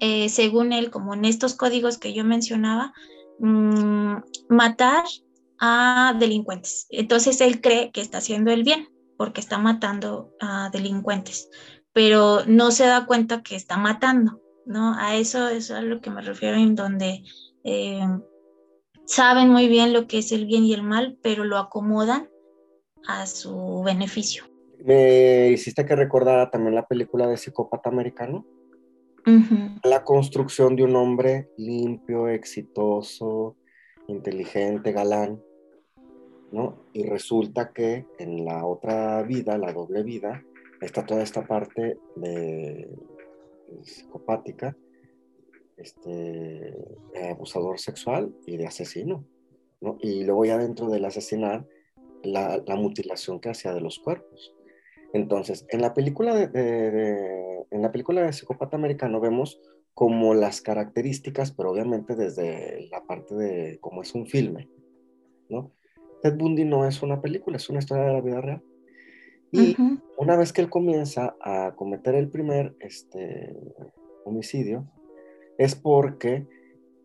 eh, 0.00 0.28
según 0.28 0.72
él, 0.72 0.90
como 0.90 1.14
en 1.14 1.24
estos 1.24 1.54
códigos 1.54 1.98
que 1.98 2.12
yo 2.12 2.24
mencionaba, 2.24 2.92
mm, 3.38 4.16
matar 4.48 5.04
a 5.60 6.14
delincuentes. 6.18 6.86
Entonces 6.90 7.40
él 7.40 7.60
cree 7.60 7.90
que 7.90 8.00
está 8.00 8.18
haciendo 8.18 8.50
el 8.50 8.64
bien 8.64 8.88
porque 9.16 9.40
está 9.40 9.58
matando 9.58 10.32
a 10.40 10.70
delincuentes, 10.72 11.50
pero 11.92 12.44
no 12.46 12.70
se 12.70 12.86
da 12.86 13.06
cuenta 13.06 13.42
que 13.42 13.56
está 13.56 13.76
matando, 13.76 14.40
¿no? 14.64 14.94
A 14.94 15.16
eso, 15.16 15.48
es 15.48 15.70
a 15.70 15.82
lo 15.82 16.00
que 16.00 16.10
me 16.10 16.22
refiero 16.22 16.56
en 16.56 16.76
donde 16.76 17.24
eh, 17.64 18.06
saben 19.04 19.48
muy 19.48 19.68
bien 19.68 19.92
lo 19.92 20.06
que 20.06 20.18
es 20.18 20.30
el 20.30 20.46
bien 20.46 20.64
y 20.64 20.72
el 20.72 20.84
mal, 20.84 21.18
pero 21.22 21.44
lo 21.44 21.58
acomodan 21.58 22.28
a 23.08 23.26
su 23.26 23.82
beneficio. 23.84 24.44
Me 24.84 25.48
hiciste 25.50 25.84
que 25.84 25.96
recordara 25.96 26.50
también 26.50 26.74
la 26.74 26.86
película 26.86 27.26
de 27.26 27.36
Psicópata 27.36 27.90
Americano. 27.90 28.46
La 29.82 30.04
construcción 30.04 30.74
de 30.74 30.84
un 30.84 30.96
hombre 30.96 31.50
limpio, 31.58 32.28
exitoso, 32.28 33.56
inteligente, 34.06 34.92
galán, 34.92 35.42
¿no? 36.52 36.84
Y 36.92 37.04
resulta 37.04 37.72
que 37.72 38.06
en 38.18 38.44
la 38.44 38.66
otra 38.66 39.22
vida, 39.22 39.58
la 39.58 39.72
doble 39.72 40.02
vida, 40.02 40.44
está 40.80 41.04
toda 41.04 41.22
esta 41.22 41.46
parte 41.46 41.98
de, 42.16 42.88
psicopática, 43.82 44.76
este, 45.76 46.74
abusador 47.30 47.78
sexual 47.78 48.34
y 48.46 48.56
de 48.56 48.66
asesino, 48.66 49.24
¿no? 49.80 49.98
Y 50.00 50.24
luego 50.24 50.44
ya 50.44 50.58
dentro 50.58 50.88
del 50.88 51.04
asesinar, 51.04 51.66
la, 52.22 52.62
mutilación 52.76 53.40
que 53.40 53.50
hacía 53.50 53.72
de 53.72 53.80
los 53.80 53.98
cuerpos. 53.98 54.54
Entonces, 55.12 55.66
en 55.70 55.80
la 55.80 55.94
película 55.94 56.34
de, 56.34 57.64
en 57.70 57.82
la 57.82 57.92
película 57.92 58.22
de 58.22 58.32
Psicópata 58.32 58.76
Americano 58.76 59.20
vemos 59.20 59.60
como 59.94 60.34
las 60.34 60.60
características, 60.60 61.52
pero 61.52 61.70
obviamente 61.70 62.14
desde 62.14 62.88
la 62.90 63.04
parte 63.04 63.34
de 63.34 63.78
cómo 63.80 64.02
es 64.02 64.14
un 64.14 64.26
filme, 64.26 64.68
¿no? 65.48 65.72
Ted 66.22 66.36
Bundy 66.36 66.64
no 66.64 66.86
es 66.86 67.02
una 67.02 67.20
película, 67.20 67.56
es 67.56 67.68
una 67.68 67.78
historia 67.78 68.04
de 68.04 68.12
la 68.12 68.20
vida 68.20 68.40
real. 68.40 68.62
Y 69.50 69.76
una 70.18 70.36
vez 70.36 70.52
que 70.52 70.60
él 70.60 70.68
comienza 70.68 71.34
a 71.40 71.72
cometer 71.74 72.14
el 72.14 72.28
primer 72.28 72.76
este, 72.80 73.56
homicidio, 74.24 74.86
es 75.56 75.74
porque 75.74 76.46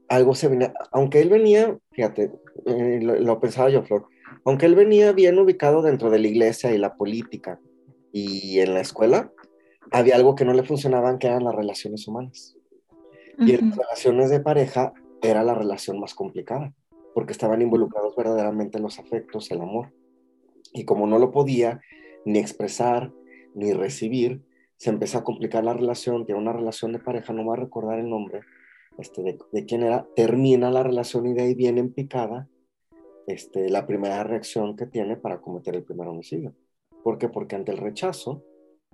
algo 0.10 0.36
se 0.36 0.50
venía, 0.50 0.74
aunque 0.92 1.22
él 1.22 1.30
venía, 1.30 1.78
fíjate, 1.92 2.32
eh, 2.66 3.00
lo, 3.02 3.40
pensaba 3.40 3.70
yo, 3.70 3.84
Flor, 3.84 4.08
aunque 4.44 4.66
él 4.66 4.76
venía 4.76 5.14
bien 5.14 5.40
ubicado 5.40 5.82
dentro 5.82 6.10
de 6.10 6.20
la 6.20 6.28
iglesia 6.28 6.74
y 6.74 6.78
la 6.78 6.96
política 6.96 7.60
y 8.12 8.60
en 8.60 8.74
la 8.74 8.82
escuela, 8.82 9.32
había 9.92 10.16
algo 10.16 10.36
que 10.36 10.46
no 10.46 10.54
le 10.54 10.64
funcionaban, 10.64 11.20
que 11.20 11.28
eran 11.28 11.46
las 11.46 11.56
relaciones 11.56 12.08
humanas. 12.08 12.58
Y 13.40 13.54
en 13.54 13.70
las 13.70 13.78
relaciones 13.78 14.30
de 14.30 14.42
pareja 14.42 14.94
era 15.22 15.44
la 15.44 15.56
relación 15.56 16.00
más 16.00 16.14
complicada 16.14 16.74
porque 17.14 17.34
estaban 17.34 17.62
involucrados 17.62 18.16
verdaderamente 18.16 18.80
los 18.80 19.00
afectos, 19.00 19.52
el 19.52 19.62
amor. 19.62 19.94
Y 20.74 20.86
como 20.86 21.08
no 21.08 21.20
lo 21.20 21.32
podía 21.32 21.82
ni 22.26 22.40
expresar 22.40 23.12
ni 23.54 23.74
recibir, 23.74 24.44
se 24.78 24.90
empezó 24.90 25.20
a 25.20 25.24
complicar 25.24 25.64
la 25.64 25.74
relación, 25.74 26.26
que 26.26 26.34
una 26.34 26.54
relación 26.54 26.92
de 26.92 27.00
pareja, 27.00 27.34
no 27.34 27.46
va 27.46 27.54
a 27.54 27.58
recordar 27.58 28.00
el 28.00 28.10
nombre 28.10 28.42
este, 28.98 29.24
de, 29.24 29.66
quién 29.66 29.84
era, 29.84 30.08
termina 30.16 30.72
la 30.72 30.84
relación 30.84 31.26
y 31.28 31.34
de 31.34 31.44
ahí 31.44 31.56
viene 31.56 31.80
en 31.80 31.94
picada 31.94 32.48
este, 33.28 33.70
la 33.70 33.86
primera 33.88 34.24
reacción 34.24 34.76
que 34.76 34.86
tiene 34.86 35.16
para 35.16 35.40
cometer 35.42 35.76
el 35.76 35.84
primer 35.84 36.08
homicidio. 36.08 36.54
¿Por 37.04 37.18
qué? 37.18 37.30
Porque 37.30 37.56
ante 37.56 37.72
el 37.72 37.78
rechazo 37.78 38.44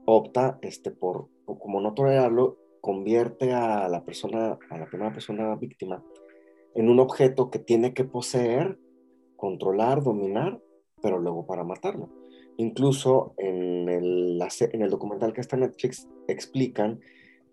opta 0.05 0.59
este, 0.61 0.91
por, 0.91 1.29
como 1.45 1.81
no 1.81 1.93
tolerarlo, 1.93 2.57
convierte 2.81 3.53
a 3.53 3.87
la 3.89 4.03
persona, 4.03 4.57
a 4.69 4.77
la 4.77 4.85
primera 4.85 5.11
persona 5.11 5.55
víctima 5.55 6.03
en 6.75 6.89
un 6.89 6.99
objeto 6.99 7.49
que 7.49 7.59
tiene 7.59 7.93
que 7.93 8.03
poseer, 8.03 8.77
controlar, 9.35 10.03
dominar, 10.03 10.59
pero 11.01 11.19
luego 11.19 11.45
para 11.45 11.63
matarlo. 11.63 12.09
Incluso 12.57 13.33
en 13.37 13.87
el, 13.87 14.41
en 14.41 14.81
el 14.81 14.89
documental 14.89 15.33
que 15.33 15.41
está 15.41 15.55
en 15.55 15.61
Netflix 15.61 16.07
explican 16.27 16.99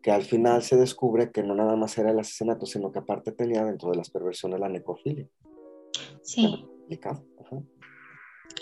que 0.02 0.11
al 0.11 0.22
final 0.22 0.62
se 0.62 0.76
descubre 0.76 1.31
que 1.31 1.42
no 1.42 1.55
nada 1.55 1.76
más 1.76 1.96
era 1.98 2.11
el 2.11 2.18
asesinato, 2.18 2.66
sino 2.66 2.92
que 2.92 3.00
aparte 3.00 3.33
tenía 3.33 3.64
dentro 3.64 3.90
de 3.90 3.96
las 3.96 4.11
perversiones 4.11 4.61
la 4.61 4.68
necrofilia. 4.68 5.29
Sí. 6.22 6.64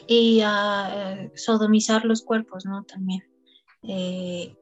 Y 0.07 0.41
a 0.43 1.23
eh, 1.23 1.33
sodomizar 1.35 2.05
los 2.05 2.23
cuerpos, 2.23 2.65
¿no? 2.67 2.85
También. 2.85 3.23
Eh, 3.83 4.55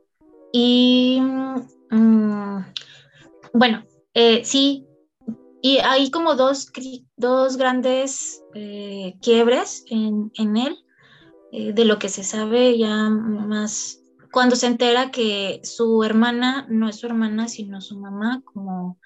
y 0.52 1.20
mm, 1.20 2.58
bueno, 3.54 3.84
eh, 4.14 4.44
sí, 4.44 4.86
y 5.62 5.78
hay 5.78 6.10
como 6.10 6.34
dos, 6.34 6.72
dos 7.16 7.56
grandes 7.56 8.42
eh, 8.52 9.14
quiebres 9.22 9.84
en, 9.88 10.32
en 10.34 10.56
él, 10.56 10.76
eh, 11.52 11.72
de 11.72 11.84
lo 11.84 12.00
que 12.00 12.08
se 12.08 12.24
sabe 12.24 12.76
ya 12.76 13.08
más, 13.08 14.02
cuando 14.32 14.56
se 14.56 14.66
entera 14.66 15.12
que 15.12 15.60
su 15.62 16.02
hermana 16.02 16.66
no 16.68 16.88
es 16.88 16.96
su 16.96 17.06
hermana, 17.06 17.46
sino 17.46 17.80
su 17.80 17.96
mamá, 17.96 18.42
como 18.44 18.98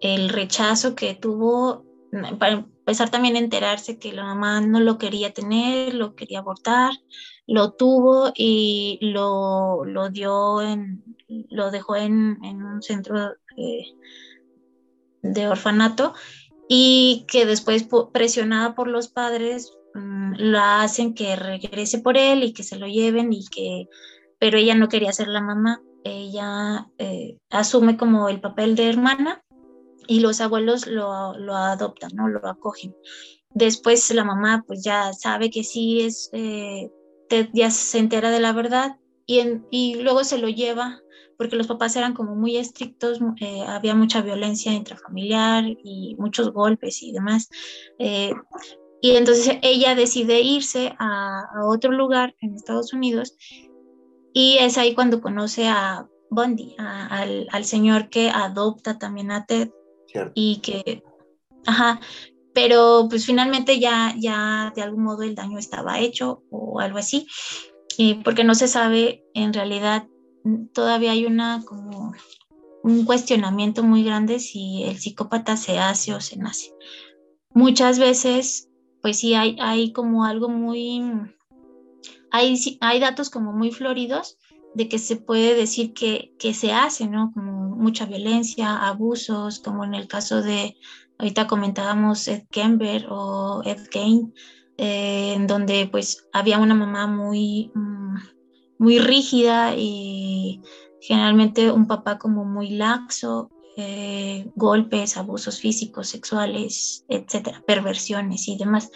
el 0.00 0.30
rechazo 0.30 0.94
que 0.94 1.14
tuvo, 1.14 1.84
para 2.38 2.52
empezar 2.52 3.10
también 3.10 3.36
a 3.36 3.40
enterarse 3.40 3.98
que 3.98 4.14
la 4.14 4.24
mamá 4.24 4.62
no 4.62 4.80
lo 4.80 4.96
quería 4.96 5.34
tener, 5.34 5.92
lo 5.92 6.14
quería 6.14 6.38
abortar, 6.38 6.92
lo 7.46 7.72
tuvo 7.72 8.32
y 8.34 8.98
lo, 9.02 9.84
lo 9.84 10.08
dio 10.08 10.62
en, 10.62 11.04
lo 11.50 11.70
dejó 11.70 11.96
en, 11.96 12.38
en 12.42 12.62
un 12.62 12.80
centro 12.80 13.32
eh, 13.58 13.84
de 15.22 15.48
orfanato 15.48 16.14
y 16.68 17.24
que 17.28 17.46
después 17.46 17.86
presionada 18.12 18.74
por 18.74 18.88
los 18.88 19.08
padres 19.08 19.72
mm, 19.94 20.34
la 20.36 20.82
hacen 20.82 21.14
que 21.14 21.36
regrese 21.36 21.98
por 21.98 22.16
él 22.16 22.42
y 22.42 22.52
que 22.52 22.62
se 22.62 22.78
lo 22.78 22.86
lleven 22.86 23.32
y 23.32 23.46
que 23.46 23.86
pero 24.38 24.58
ella 24.58 24.74
no 24.74 24.88
quería 24.88 25.12
ser 25.12 25.28
la 25.28 25.40
mamá 25.40 25.80
ella 26.04 26.88
eh, 26.98 27.38
asume 27.50 27.96
como 27.96 28.28
el 28.28 28.40
papel 28.40 28.74
de 28.74 28.88
hermana 28.88 29.42
y 30.06 30.20
los 30.20 30.40
abuelos 30.40 30.86
lo, 30.86 31.36
lo, 31.38 31.54
adoptan, 31.54 32.10
¿no? 32.14 32.28
Lo 32.28 32.46
acogen. 32.48 32.94
Después 33.50 34.12
la 34.14 34.24
mamá 34.24 34.64
pues 34.66 34.82
ya 34.82 35.12
sabe 35.12 35.50
que 35.50 35.62
sí 35.62 36.00
es, 36.02 36.30
eh, 36.32 36.90
ya 37.52 37.70
se 37.70 37.98
entera 37.98 38.30
de 38.30 38.40
la 38.40 38.52
verdad 38.52 38.96
y, 39.26 39.40
y 39.70 39.96
luego 39.96 40.24
se 40.24 40.38
lo 40.38 40.48
lleva 40.48 41.01
porque 41.42 41.56
los 41.56 41.66
papás 41.66 41.96
eran 41.96 42.14
como 42.14 42.36
muy 42.36 42.56
estrictos, 42.56 43.18
eh, 43.40 43.62
había 43.66 43.96
mucha 43.96 44.22
violencia 44.22 44.72
intrafamiliar 44.72 45.64
y 45.66 46.14
muchos 46.18 46.52
golpes 46.52 47.02
y 47.02 47.10
demás. 47.10 47.48
Eh, 47.98 48.32
y 49.00 49.16
entonces 49.16 49.58
ella 49.62 49.96
decide 49.96 50.40
irse 50.40 50.94
a, 51.00 51.42
otro 51.66 51.90
lugar 51.90 52.36
en 52.40 52.54
Estados 52.54 52.92
Unidos 52.92 53.36
y 54.32 54.58
es 54.60 54.78
ahí 54.78 54.94
cuando 54.94 55.20
conoce 55.20 55.66
a 55.66 56.06
Bundy, 56.30 56.76
al, 56.78 57.48
al, 57.50 57.64
señor 57.64 58.08
que 58.08 58.30
adopta 58.30 59.00
también 59.00 59.32
a 59.32 59.44
Ted 59.44 59.70
y 60.34 60.60
que, 60.60 61.02
ajá, 61.66 62.00
pero 62.54 63.08
pues 63.10 63.26
finalmente 63.26 63.80
ya, 63.80 64.14
ya 64.16 64.72
de 64.76 64.82
algún 64.82 65.02
modo 65.02 65.24
el 65.24 65.34
daño 65.34 65.58
estaba 65.58 65.98
hecho 65.98 66.44
o 66.50 66.78
algo 66.78 66.98
así, 66.98 67.26
porque 68.22 68.44
no 68.44 68.54
se 68.54 68.68
sabe 68.68 69.24
en 69.34 69.52
realidad 69.52 70.06
todavía 70.72 71.12
hay 71.12 71.26
una 71.26 71.62
como 71.64 72.12
un 72.82 73.04
cuestionamiento 73.04 73.82
muy 73.82 74.02
grande 74.02 74.40
si 74.40 74.82
el 74.84 74.98
psicópata 74.98 75.56
se 75.56 75.78
hace 75.78 76.14
o 76.14 76.20
se 76.20 76.36
nace. 76.36 76.74
Muchas 77.54 77.98
veces, 77.98 78.68
pues 79.00 79.18
sí, 79.18 79.34
hay, 79.34 79.56
hay 79.60 79.92
como 79.92 80.24
algo 80.24 80.48
muy, 80.48 81.02
hay, 82.30 82.58
hay 82.80 83.00
datos 83.00 83.30
como 83.30 83.52
muy 83.52 83.70
floridos 83.70 84.38
de 84.74 84.88
que 84.88 84.98
se 84.98 85.16
puede 85.16 85.54
decir 85.54 85.92
que, 85.92 86.34
que 86.38 86.54
se 86.54 86.72
hace, 86.72 87.06
¿no? 87.06 87.30
Como 87.34 87.76
mucha 87.76 88.06
violencia, 88.06 88.86
abusos, 88.86 89.60
como 89.60 89.84
en 89.84 89.94
el 89.94 90.08
caso 90.08 90.42
de, 90.42 90.76
ahorita 91.18 91.46
comentábamos 91.46 92.26
Ed 92.26 92.44
Kemper 92.50 93.06
o 93.10 93.62
Ed 93.64 93.88
Kane, 93.92 94.32
eh, 94.78 95.34
en 95.34 95.46
donde 95.46 95.88
pues 95.90 96.26
había 96.32 96.58
una 96.58 96.74
mamá 96.74 97.06
muy, 97.06 97.70
mm, 97.74 98.01
muy 98.82 98.98
rígida 98.98 99.76
y 99.76 100.60
generalmente 101.00 101.70
un 101.70 101.86
papá 101.86 102.18
como 102.18 102.44
muy 102.44 102.70
laxo, 102.70 103.48
eh, 103.76 104.50
golpes, 104.56 105.16
abusos 105.16 105.60
físicos, 105.60 106.08
sexuales, 106.08 107.04
etcétera, 107.08 107.62
perversiones 107.64 108.48
y 108.48 108.58
demás. 108.58 108.90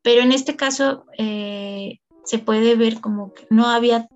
Pero 0.00 0.22
en 0.22 0.30
este 0.30 0.54
caso 0.54 1.06
eh, 1.18 1.98
se 2.24 2.38
puede 2.38 2.76
ver 2.76 3.00
como 3.00 3.34
que 3.34 3.44
no 3.50 3.66
había 3.66 4.08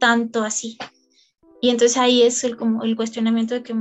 tanto 0.00 0.42
así. 0.42 0.76
Y 1.60 1.70
entonces 1.70 1.96
ahí 1.96 2.22
es 2.22 2.42
el, 2.42 2.56
como 2.56 2.82
el 2.82 2.96
cuestionamiento 2.96 3.54
de 3.54 3.62
que 3.62 3.76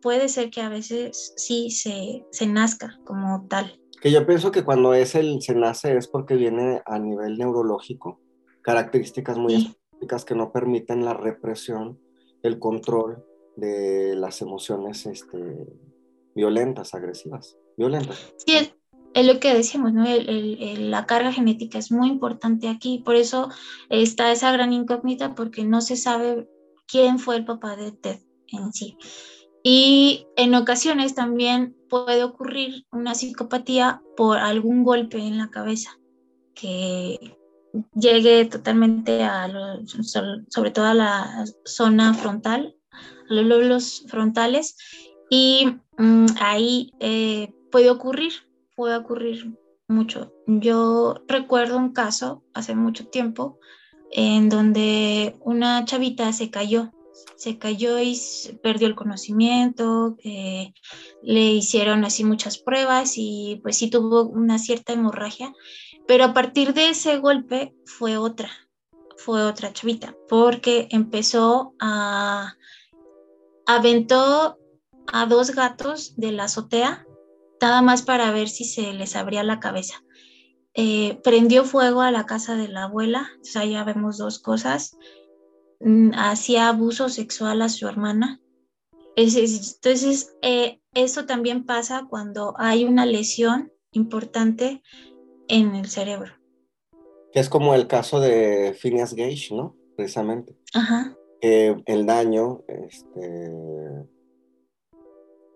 puede 0.00 0.30
ser 0.30 0.48
que 0.48 0.62
a 0.62 0.70
veces 0.70 1.34
sí 1.36 1.70
se, 1.70 2.24
se 2.32 2.46
nazca 2.46 2.98
como 3.04 3.46
tal. 3.46 3.78
Que 4.00 4.10
yo 4.10 4.26
pienso 4.26 4.50
que 4.50 4.64
cuando 4.64 4.94
es 4.94 5.14
el 5.16 5.42
se 5.42 5.54
nace 5.54 5.98
es 5.98 6.08
porque 6.08 6.34
viene 6.34 6.80
a 6.86 6.98
nivel 6.98 7.36
neurológico, 7.36 8.22
características 8.62 9.36
muy 9.36 9.76
que 10.06 10.34
no 10.34 10.52
permiten 10.52 11.04
la 11.04 11.14
represión, 11.14 11.98
el 12.42 12.58
control 12.58 13.24
de 13.56 14.14
las 14.16 14.42
emociones 14.42 15.06
este, 15.06 15.38
violentas, 16.34 16.94
agresivas, 16.94 17.56
violentas. 17.76 18.34
Sí, 18.36 18.54
es, 19.14 19.26
lo 19.26 19.40
que 19.40 19.54
decíamos, 19.54 19.92
¿no? 19.92 20.04
la 20.04 21.06
carga 21.06 21.32
genética 21.32 21.78
es 21.78 21.92
muy 21.92 22.08
importante 22.08 22.68
aquí, 22.68 22.98
por 23.04 23.14
eso 23.14 23.48
está 23.88 24.32
esa 24.32 24.52
gran 24.52 24.72
incógnita, 24.72 25.34
porque 25.34 25.64
no 25.64 25.80
se 25.80 25.96
sabe 25.96 26.48
quién 26.86 27.18
fue 27.18 27.36
el 27.36 27.44
papá 27.44 27.76
de 27.76 27.92
Ted 27.92 28.20
en 28.48 28.72
sí. 28.72 28.96
Y 29.62 30.26
en 30.36 30.54
ocasiones 30.54 31.14
también 31.14 31.74
puede 31.88 32.22
ocurrir 32.22 32.84
una 32.92 33.14
psicopatía 33.14 34.02
por 34.16 34.36
algún 34.38 34.84
golpe 34.84 35.18
en 35.18 35.38
la 35.38 35.48
cabeza, 35.48 35.98
que 36.54 37.38
llegue 37.94 38.44
totalmente 38.46 39.22
a 39.22 39.48
sobre 40.48 40.70
todo 40.70 40.86
a 40.86 40.94
la 40.94 41.44
zona 41.64 42.14
frontal, 42.14 42.76
a 43.28 43.34
los 43.34 43.44
lóbulos 43.44 44.04
frontales, 44.08 44.76
y 45.30 45.66
mm, 45.98 46.26
ahí 46.40 46.92
eh, 47.00 47.52
puede 47.70 47.90
ocurrir, 47.90 48.32
puede 48.76 48.96
ocurrir 48.96 49.56
mucho. 49.88 50.32
Yo 50.46 51.16
recuerdo 51.26 51.76
un 51.76 51.92
caso 51.92 52.42
hace 52.54 52.74
mucho 52.74 53.06
tiempo 53.08 53.58
en 54.12 54.48
donde 54.48 55.36
una 55.40 55.84
chavita 55.84 56.32
se 56.32 56.50
cayó, 56.50 56.92
se 57.36 57.58
cayó 57.58 57.98
y 57.98 58.16
perdió 58.62 58.86
el 58.86 58.94
conocimiento, 58.94 60.16
eh, 60.22 60.72
le 61.22 61.52
hicieron 61.52 62.04
así 62.04 62.24
muchas 62.24 62.58
pruebas 62.58 63.14
y 63.16 63.60
pues 63.62 63.76
sí 63.76 63.90
tuvo 63.90 64.24
una 64.24 64.58
cierta 64.58 64.92
hemorragia 64.92 65.52
pero 66.06 66.24
a 66.24 66.34
partir 66.34 66.74
de 66.74 66.90
ese 66.90 67.18
golpe 67.18 67.74
fue 67.84 68.16
otra, 68.16 68.50
fue 69.16 69.42
otra 69.42 69.72
chavita, 69.72 70.14
porque 70.28 70.88
empezó 70.90 71.74
a 71.80 72.56
aventó 73.66 74.58
a 75.06 75.26
dos 75.26 75.50
gatos 75.50 76.16
de 76.16 76.32
la 76.32 76.44
azotea, 76.44 77.06
nada 77.60 77.82
más 77.82 78.02
para 78.02 78.30
ver 78.30 78.48
si 78.48 78.64
se 78.64 78.92
les 78.92 79.16
abría 79.16 79.42
la 79.42 79.60
cabeza. 79.60 80.02
Eh, 80.74 81.20
prendió 81.22 81.64
fuego 81.64 82.02
a 82.02 82.10
la 82.10 82.26
casa 82.26 82.56
de 82.56 82.68
la 82.68 82.84
abuela, 82.84 83.30
o 83.40 83.44
sea, 83.44 83.64
ya 83.64 83.84
vemos 83.84 84.18
dos 84.18 84.38
cosas. 84.38 84.96
Mm, 85.80 86.10
hacía 86.14 86.68
abuso 86.68 87.08
sexual 87.08 87.62
a 87.62 87.68
su 87.68 87.86
hermana. 87.86 88.40
Entonces, 89.16 90.34
eh, 90.42 90.80
eso 90.92 91.24
también 91.26 91.64
pasa 91.64 92.06
cuando 92.08 92.54
hay 92.58 92.84
una 92.84 93.06
lesión 93.06 93.72
importante 93.92 94.82
en 95.48 95.74
el 95.74 95.88
cerebro. 95.88 96.32
Que 97.32 97.40
es 97.40 97.48
como 97.48 97.74
el 97.74 97.86
caso 97.86 98.20
de 98.20 98.76
Phineas 98.80 99.14
Gage, 99.14 99.54
¿no? 99.54 99.76
Precisamente. 99.96 100.56
Ajá. 100.72 101.16
el 101.40 102.06
daño 102.06 102.62
este, 102.68 103.52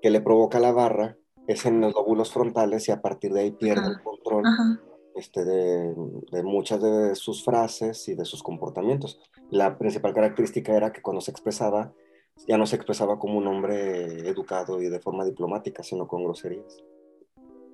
que 0.03 0.11
le 0.11 0.21
provoca 0.21 0.61
la 0.61 0.73
barra 0.73 1.17
es 1.47 1.65
en 1.65 1.81
los 1.81 1.95
lóbulos 1.95 2.33
frontales 2.33 2.89
y 2.89 2.93
a 2.93 3.01
partir 3.01 3.33
de 3.33 3.41
ahí 3.41 3.51
pierde 3.53 3.89
el 3.89 4.03
control 4.03 4.45
este, 5.15 5.45
de, 5.45 5.95
de, 6.31 6.43
muchas 6.43 6.83
de 6.83 7.15
sus 7.15 7.43
frases 7.43 8.07
y 8.09 8.15
de 8.15 8.27
sus 8.27 8.43
comportamientos. 8.43 9.19
La 9.51 9.79
principal 9.79 10.13
característica 10.13 10.77
era 10.77 10.93
que 10.93 11.01
cuando 11.01 11.23
se 11.23 11.31
expresaba, 11.31 11.95
ya 12.47 12.59
no 12.59 12.67
se 12.67 12.77
expresaba 12.77 13.19
como 13.19 13.39
un 13.39 13.47
hombre 13.47 14.29
educado 14.29 14.81
y 14.83 14.89
de 14.89 15.01
forma 15.01 15.25
diplomática, 15.25 15.83
sino 15.83 16.07
con 16.07 16.23
groserías. 16.23 16.85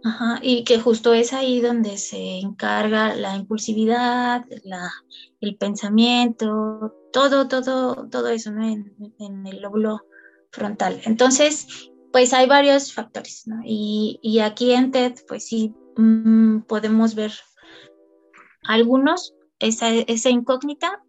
Ajá, 0.05 0.39
y 0.43 0.65
que 0.65 0.79
justo 0.79 1.15
es 1.15 1.33
ahí 1.33 1.63
donde 1.63 1.97
se 1.97 2.39
encarga 2.39 3.15
la 3.15 3.37
impulsividad, 3.37 4.45
la, 4.63 4.93
el 5.41 5.57
pensamiento, 5.57 6.95
todo, 7.11 7.49
todo, 7.49 8.07
todo 8.11 8.29
eso 8.29 8.53
¿no? 8.53 8.67
en, 8.67 9.47
el 9.47 9.63
lóbulo 9.63 10.03
frontal. 10.51 11.01
Entonces, 11.07 11.91
pues 12.13 12.35
hay 12.35 12.47
varios 12.47 12.93
factores, 12.93 13.47
¿no? 13.47 13.63
Y, 13.65 14.21
y 14.23 14.41
aquí 14.41 14.73
en 14.73 14.91
TED, 14.91 15.15
pues 15.27 15.47
sí, 15.47 15.75
mmm, 15.97 16.61
podemos 16.69 17.15
ver 17.15 17.33
algunos, 18.65 19.35
esa, 19.59 19.89
esa 19.89 20.29
incógnita, 20.29 21.03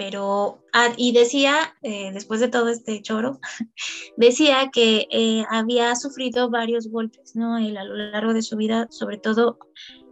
pero, 0.00 0.64
ah, 0.72 0.94
y 0.96 1.12
decía, 1.12 1.76
eh, 1.82 2.10
después 2.14 2.40
de 2.40 2.48
todo 2.48 2.70
este 2.70 3.02
choro, 3.02 3.38
decía 4.16 4.70
que 4.72 5.06
eh, 5.10 5.44
había 5.50 5.94
sufrido 5.94 6.48
varios 6.48 6.88
golpes, 6.88 7.36
¿no? 7.36 7.56
a 7.56 7.60
lo 7.60 7.94
largo 7.94 8.32
de 8.32 8.40
su 8.40 8.56
vida, 8.56 8.88
sobre 8.90 9.18
todo 9.18 9.58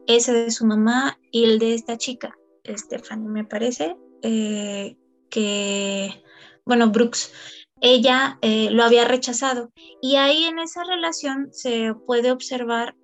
ese 0.06 0.34
de 0.34 0.50
su 0.50 0.66
mamá 0.66 1.18
y 1.30 1.44
el 1.44 1.58
de 1.58 1.72
esta 1.72 1.96
chica, 1.96 2.36
Stephanie, 2.66 3.30
me 3.30 3.44
parece, 3.46 3.96
eh, 4.20 4.98
que, 5.30 6.22
bueno, 6.66 6.90
Brooks, 6.90 7.32
ella 7.80 8.38
lo 8.42 8.84
había 8.84 9.06
rechazado. 9.06 9.72
Y 10.02 10.16
ahí 10.16 10.44
en 10.44 10.58
esa 10.58 10.84
relación 10.84 11.48
se 11.50 11.94
puede 12.06 12.30
observar 12.30 12.94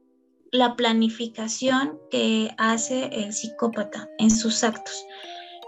la 0.53 0.77
planificación 0.77 1.99
que 2.11 2.55
hace 2.59 3.07
el 3.07 3.33
psicópata 3.33 4.07
en 4.19 4.31
sus 4.31 4.63
actos 4.65 5.07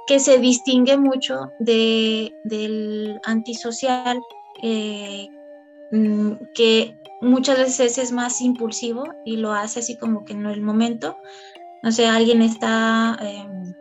que 0.07 0.21
se 0.21 0.39
distingue 0.39 0.97
mucho 0.97 1.53
de, 1.59 2.35
del 2.45 3.21
antisocial, 3.25 4.21
eh, 4.63 5.29
mm, 5.91 6.33
que 6.55 6.97
muchas 7.21 7.59
veces 7.59 7.99
es 7.99 8.13
más 8.13 8.41
impulsivo 8.41 9.05
y 9.25 9.37
lo 9.37 9.53
hace 9.53 9.81
así 9.81 9.97
como 9.97 10.25
que 10.25 10.33
en 10.33 10.47
el 10.47 10.63
momento. 10.63 11.17
No 11.83 11.93
sé, 11.93 12.07
alguien 12.07 12.43
está, 12.43 13.17
em, 13.21 13.75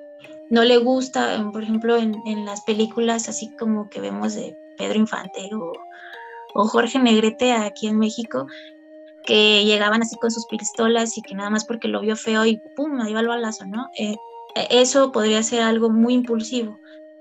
no 0.50 0.64
le 0.64 0.78
gusta, 0.78 1.36
em, 1.36 1.52
por 1.52 1.64
ejemplo, 1.64 1.96
en, 1.98 2.16
en, 2.26 2.46
las 2.46 2.62
películas 2.62 3.30
así 3.30 3.56
como 3.58 3.90
que 3.90 4.02
vemos 4.02 4.34
de 4.36 4.58
Pedro 4.78 5.00
Infante 5.00 5.50
o, 5.54 5.74
o 6.56 6.68
Jorge 6.68 7.00
Negrete 7.00 7.54
aquí 7.54 7.88
en 7.88 8.00
México, 8.00 8.48
que 9.26 9.66
llegaban 9.66 10.02
así 10.02 10.16
con 10.18 10.32
sus 10.32 10.46
pistolas 10.48 11.18
y 11.18 11.22
que 11.22 11.36
nada 11.36 11.50
más 11.50 11.66
porque 11.66 11.88
lo 11.88 12.02
vio 12.02 12.16
feo 12.16 12.46
y 12.46 12.62
pum, 12.76 13.00
ahí 13.02 13.14
va 13.14 13.22
el 13.22 13.28
balazo, 13.28 13.66
¿no? 13.66 13.90
Eh, 13.98 14.16
eso 14.56 15.12
podría 15.12 15.44
ser 15.44 15.62
algo 15.62 15.90
muy 15.90 16.14
impulsivo 16.14 16.80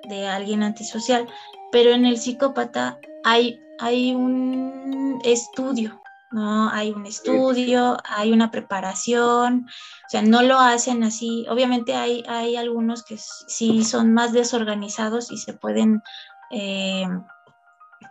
de 0.09 0.27
alguien 0.29 0.63
antisocial, 0.63 1.27
pero 1.73 1.91
en 1.91 2.07
el 2.07 2.19
psicópata 2.19 2.99
hay, 3.25 3.61
hay 3.79 4.15
un 4.15 5.21
estudio, 5.25 6.01
¿no? 6.31 6.69
Hay 6.71 6.91
un 6.91 7.07
estudio, 7.07 7.97
hay 8.05 8.33
una 8.33 8.51
preparación, 8.51 9.67
o 9.67 10.09
sea, 10.09 10.23
no 10.23 10.43
lo 10.43 10.59
hacen 10.59 11.03
así. 11.03 11.47
Obviamente 11.49 11.95
hay, 11.95 12.23
hay 12.29 12.57
algunos 12.57 13.05
que 13.05 13.19
sí 13.19 13.85
son 13.85 14.13
más 14.13 14.33
desorganizados 14.33 15.33
y 15.33 15.39
se 15.39 15.55
pueden 15.55 16.03
eh, 16.51 17.07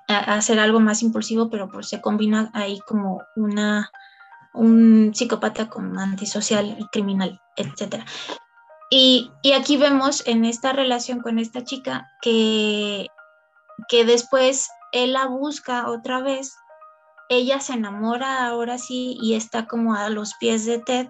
hacer 0.08 0.60
algo 0.60 0.80
más 0.80 1.02
impulsivo, 1.02 1.50
pero 1.50 1.70
pues 1.70 1.88
se 1.90 2.02
combina 2.02 2.50
ahí 2.54 2.80
como 2.88 3.22
una 3.36 3.90
un 4.54 5.12
psicópata 5.14 5.68
con 5.68 5.98
antisocial 5.98 6.76
y 6.78 6.86
criminal, 6.88 7.42
etc. 7.56 8.04
Y, 8.96 9.32
aquí 9.58 9.76
vemos 9.76 10.22
en 10.28 10.46
esta 10.46 10.72
relación 10.72 11.20
con 11.20 11.40
esta 11.40 11.64
chica 11.64 12.12
que, 12.22 13.08
que 13.90 14.06
después 14.06 14.70
él 14.92 15.14
la 15.14 15.26
busca 15.26 15.90
otra 15.90 16.22
vez, 16.22 16.54
ella 17.28 17.60
se 17.60 17.74
enamora 17.74 18.46
ahora 18.46 18.78
sí 18.78 19.18
y 19.20 19.34
está 19.34 19.66
como 19.66 19.96
a 19.96 20.10
los 20.10 20.36
pies 20.36 20.68
de 20.68 20.78
Ted 20.78 21.08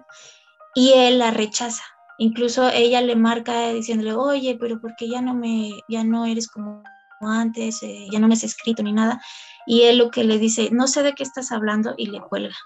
y 0.74 0.94
él 0.94 1.18
la 1.18 1.30
rechaza. 1.30 1.82
Incluso 2.16 2.70
ella 2.70 3.02
le 3.02 3.16
marca 3.16 3.68
diciéndole, 3.68 4.14
oye, 4.14 4.56
pero 4.58 4.80
porque 4.80 5.06
ya 5.06 5.20
no 5.20 5.34
me, 5.34 5.72
ya 5.86 6.04
no 6.04 6.24
eres 6.24 6.48
como 6.48 6.82
antes, 7.20 7.82
eh, 7.82 8.06
ya 8.10 8.18
no 8.18 8.28
me 8.28 8.32
has 8.32 8.44
escrito 8.44 8.82
ni 8.82 8.94
nada. 8.94 9.20
Y 9.66 9.82
él 9.82 9.98
lo 9.98 10.10
que 10.10 10.24
le 10.24 10.38
dice, 10.38 10.70
no 10.72 10.86
sé 10.86 11.02
de 11.02 11.12
qué 11.12 11.22
estás 11.22 11.52
hablando 11.52 11.92
y 11.98 12.06
le 12.06 12.22
cuelga. 12.22 12.56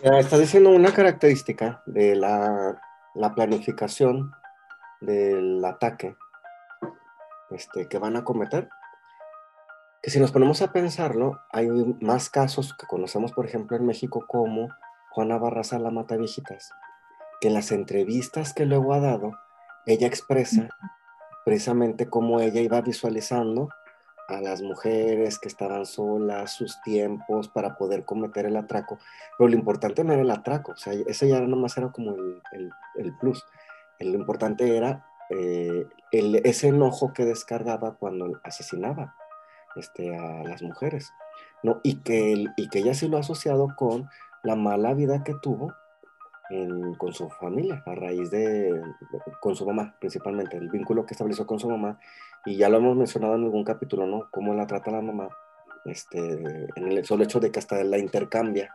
Estás 0.00 0.40
diciendo 0.40 0.70
una 0.70 0.94
característica 0.94 1.82
de 1.84 2.16
la, 2.16 2.80
planificación 3.34 4.32
del 5.00 5.64
ataque 5.64 6.16
este, 7.50 7.88
que 7.88 7.98
van 7.98 8.16
a 8.16 8.24
cometer. 8.24 8.68
Que 10.02 10.10
si 10.10 10.20
nos 10.20 10.32
ponemos 10.32 10.60
a 10.62 10.72
pensarlo, 10.72 11.40
hay 11.50 11.68
más 12.00 12.28
casos 12.28 12.74
que 12.76 12.86
conocemos, 12.86 13.32
por 13.32 13.46
ejemplo, 13.46 13.76
en 13.76 13.86
México, 13.86 14.24
como 14.26 14.68
Juana 15.10 15.38
Barraza 15.38 15.78
la 15.78 15.90
Mata 15.90 16.16
Viejitas, 16.16 16.72
que 17.40 17.48
en 17.48 17.54
las 17.54 17.72
entrevistas 17.72 18.52
que 18.52 18.66
luego 18.66 18.92
ha 18.92 19.00
dado, 19.00 19.32
ella 19.86 20.06
expresa 20.06 20.68
precisamente 21.44 22.08
cómo 22.08 22.40
ella 22.40 22.60
iba 22.60 22.80
visualizando 22.80 23.68
a 24.28 24.40
las 24.40 24.62
mujeres 24.62 25.38
que 25.38 25.48
estaban 25.48 25.86
solas, 25.86 26.52
sus 26.52 26.80
tiempos 26.82 27.48
para 27.48 27.76
poder 27.76 28.04
cometer 28.04 28.46
el 28.46 28.56
atraco. 28.56 28.98
Pero 29.36 29.48
lo 29.48 29.56
importante 29.56 30.04
no 30.04 30.12
era 30.12 30.22
el 30.22 30.30
atraco, 30.30 30.72
o 30.72 30.76
sea, 30.76 30.92
ese 30.92 31.28
ya 31.28 31.40
nomás 31.40 31.76
era 31.76 31.90
como 31.90 32.14
el, 32.14 32.70
el, 32.96 33.16
plus. 33.18 33.44
Lo 34.00 34.18
importante 34.18 34.76
era 34.76 35.06
eh, 35.30 35.86
el, 36.12 36.36
ese 36.44 36.68
enojo 36.68 37.12
que 37.12 37.24
descargaba 37.24 37.96
cuando 37.96 38.40
asesinaba 38.42 39.14
este, 39.76 40.16
a 40.16 40.42
las 40.44 40.62
mujeres, 40.62 41.12
¿no? 41.62 41.80
Y 41.82 41.96
que, 41.96 42.46
y 42.56 42.68
que 42.68 42.78
ella 42.80 42.94
sí 42.94 43.08
lo 43.08 43.16
ha 43.16 43.20
asociado 43.20 43.74
con 43.76 44.08
la 44.42 44.56
mala 44.56 44.94
vida 44.94 45.24
que 45.24 45.34
tuvo 45.34 45.72
con 46.98 47.12
su 47.12 47.28
familia, 47.30 47.82
a 47.86 47.94
raíz 47.94 48.30
de, 48.30 48.80
con 49.40 49.56
su 49.56 49.66
mamá, 49.66 49.94
principalmente, 49.98 50.56
el 50.56 50.68
vínculo 50.68 51.06
que 51.06 51.14
estableció 51.14 51.46
con 51.46 51.58
su 51.58 51.68
mamá, 51.68 51.98
y 52.44 52.56
ya 52.56 52.68
lo 52.68 52.78
hemos 52.78 52.96
mencionado 52.96 53.34
en 53.34 53.44
algún 53.44 53.64
capítulo, 53.64 54.06
¿no? 54.06 54.28
Cómo 54.30 54.54
la 54.54 54.66
trata 54.66 54.90
la 54.90 55.00
mamá, 55.00 55.28
este, 55.84 56.18
en 56.76 56.92
el 56.92 57.04
solo 57.04 57.24
hecho 57.24 57.40
de 57.40 57.50
que 57.50 57.58
hasta 57.58 57.82
la 57.84 57.98
intercambia, 57.98 58.72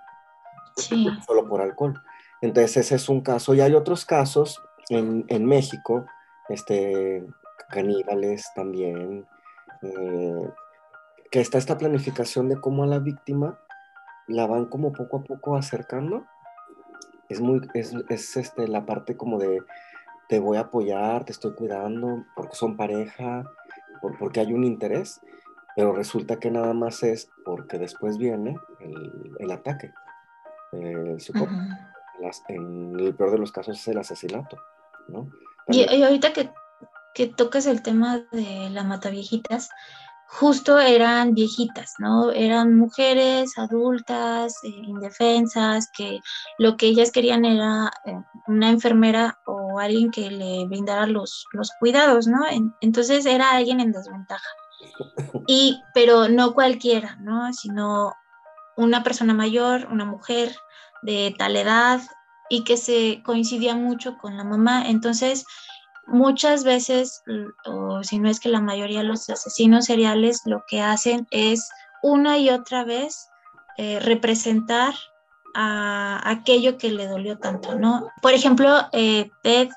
solo 0.76 1.48
por 1.48 1.62
alcohol. 1.62 2.02
Entonces 2.42 2.78
ese 2.78 2.96
es 2.96 3.10
un 3.10 3.22
caso, 3.22 3.54
y 3.54 3.62
hay 3.62 3.74
otros 3.74 4.06
casos 4.06 4.64
en, 4.90 5.26
en 5.28 5.46
México, 5.46 6.06
este, 6.50 7.26
caníbales 7.70 8.46
también, 8.56 9.28
eh, 9.82 10.50
que 11.32 11.42
está 11.42 11.58
esta 11.58 11.78
planificación 11.78 12.50
de 12.50 12.60
cómo 12.60 12.84
a 12.84 12.88
la 12.88 13.00
víctima 13.00 13.60
la 14.28 14.48
van 14.48 14.66
como 14.66 14.94
poco 14.94 15.18
a 15.18 15.24
poco 15.24 15.56
acercando 15.56 16.26
es 17.30 17.40
muy, 17.40 17.62
es, 17.76 17.94
es 18.10 18.36
este, 18.36 18.68
la 18.68 18.86
parte 18.86 19.16
como 19.16 19.38
de 19.38 19.62
te 20.28 20.40
voy 20.40 20.58
a 20.58 20.62
apoyar, 20.62 21.26
te 21.26 21.32
estoy 21.32 21.54
cuidando, 21.54 22.26
porque 22.36 22.56
son 22.56 22.76
pareja, 22.76 23.44
por, 24.02 24.18
porque 24.18 24.40
hay 24.40 24.54
un 24.54 24.64
interés, 24.64 25.22
pero 25.76 25.94
resulta 25.94 26.40
que 26.40 26.52
nada 26.52 26.74
más 26.74 27.04
es 27.04 27.30
porque 27.46 27.78
después 27.78 28.18
viene 28.18 28.58
el, 28.80 29.36
el 29.40 29.52
ataque. 29.52 29.92
El 30.72 31.18
en 32.48 33.00
el 33.00 33.16
peor 33.16 33.32
de 33.32 33.38
los 33.38 33.52
casos 33.52 33.80
es 33.80 33.88
el 33.88 33.98
asesinato, 33.98 34.58
¿no? 35.08 35.30
Y, 35.68 35.82
y, 35.82 36.04
ahorita 36.04 36.34
que, 36.34 36.52
que 37.14 37.28
tocas 37.28 37.66
el 37.66 37.82
tema 37.82 38.20
de 38.32 38.70
la 38.72 38.84
mata 38.84 39.10
viejitas, 39.10 39.70
justo 40.30 40.80
eran 40.80 41.34
viejitas, 41.34 41.96
¿no? 41.98 42.32
Eran 42.32 42.78
mujeres 42.78 43.58
adultas, 43.58 44.56
eh, 44.64 44.70
indefensas, 44.70 45.90
que 45.96 46.20
lo 46.58 46.78
que 46.78 46.88
ellas 46.88 47.12
querían 47.12 47.46
era 47.46 47.92
eh, 48.06 48.22
una 48.48 48.70
enfermera 48.70 49.40
o 49.46 49.59
alguien 49.80 50.12
que 50.12 50.30
le 50.30 50.66
brindara 50.68 51.08
los, 51.08 51.46
los 51.54 51.72
cuidados, 51.80 52.28
¿no? 52.28 52.40
entonces 52.82 53.26
era 53.26 53.52
alguien 53.52 53.80
en 53.80 53.92
desventaja. 53.92 54.50
Y, 55.48 55.82
pero 55.94 56.30
no 56.30 56.54
cualquiera, 56.54 57.18
¿no? 57.22 57.52
Sino 57.54 58.14
una 58.78 59.04
persona 59.04 59.34
mayor, 59.34 59.88
una 59.92 60.06
mujer 60.06 60.56
de 61.02 61.34
tal 61.38 61.56
edad 61.56 62.02
y 62.50 62.64
que 62.64 62.78
se 62.78 63.22
coincidía 63.26 63.76
mucho 63.76 64.18
con 64.18 64.38
la 64.38 64.44
mamá. 64.44 64.88
Entonces, 64.88 65.46
muchas 66.08 66.64
veces, 66.64 67.24
o 67.66 68.04
si 68.04 68.20
no 68.20 68.30
es 68.30 68.40
que 68.40 68.50
la 68.50 68.62
mayoría 68.62 69.00
de 69.00 69.06
los 69.06 69.30
asesinos 69.30 69.86
seriales 69.86 70.42
lo 70.46 70.64
que 70.68 70.82
hacen 70.82 71.28
es 71.32 71.70
una 72.02 72.38
y 72.38 72.50
otra 72.50 72.84
vez 72.84 73.30
eh, 73.78 74.00
representar 74.00 74.94
a 75.56 76.22
aquello 76.30 76.78
que 76.78 76.92
le 76.92 77.08
dolió 77.08 77.38
tanto, 77.38 77.78
¿no? 77.78 78.08
Por 78.22 78.34
ejemplo, 78.34 78.88
eh, 78.92 79.30
Ted, 79.44 79.70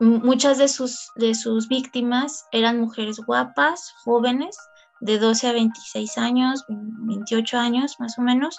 muchas 0.00 0.58
de 0.58 0.68
sus, 0.68 1.10
de 1.16 1.34
sus 1.34 1.68
víctimas 1.68 2.46
eran 2.52 2.80
mujeres 2.80 3.18
guapas, 3.18 3.92
jóvenes, 4.04 4.56
de 5.00 5.18
12 5.18 5.48
a 5.48 5.52
26 5.52 6.18
años, 6.18 6.64
28 6.68 7.58
años 7.58 7.96
más 7.98 8.18
o 8.18 8.22
menos, 8.22 8.58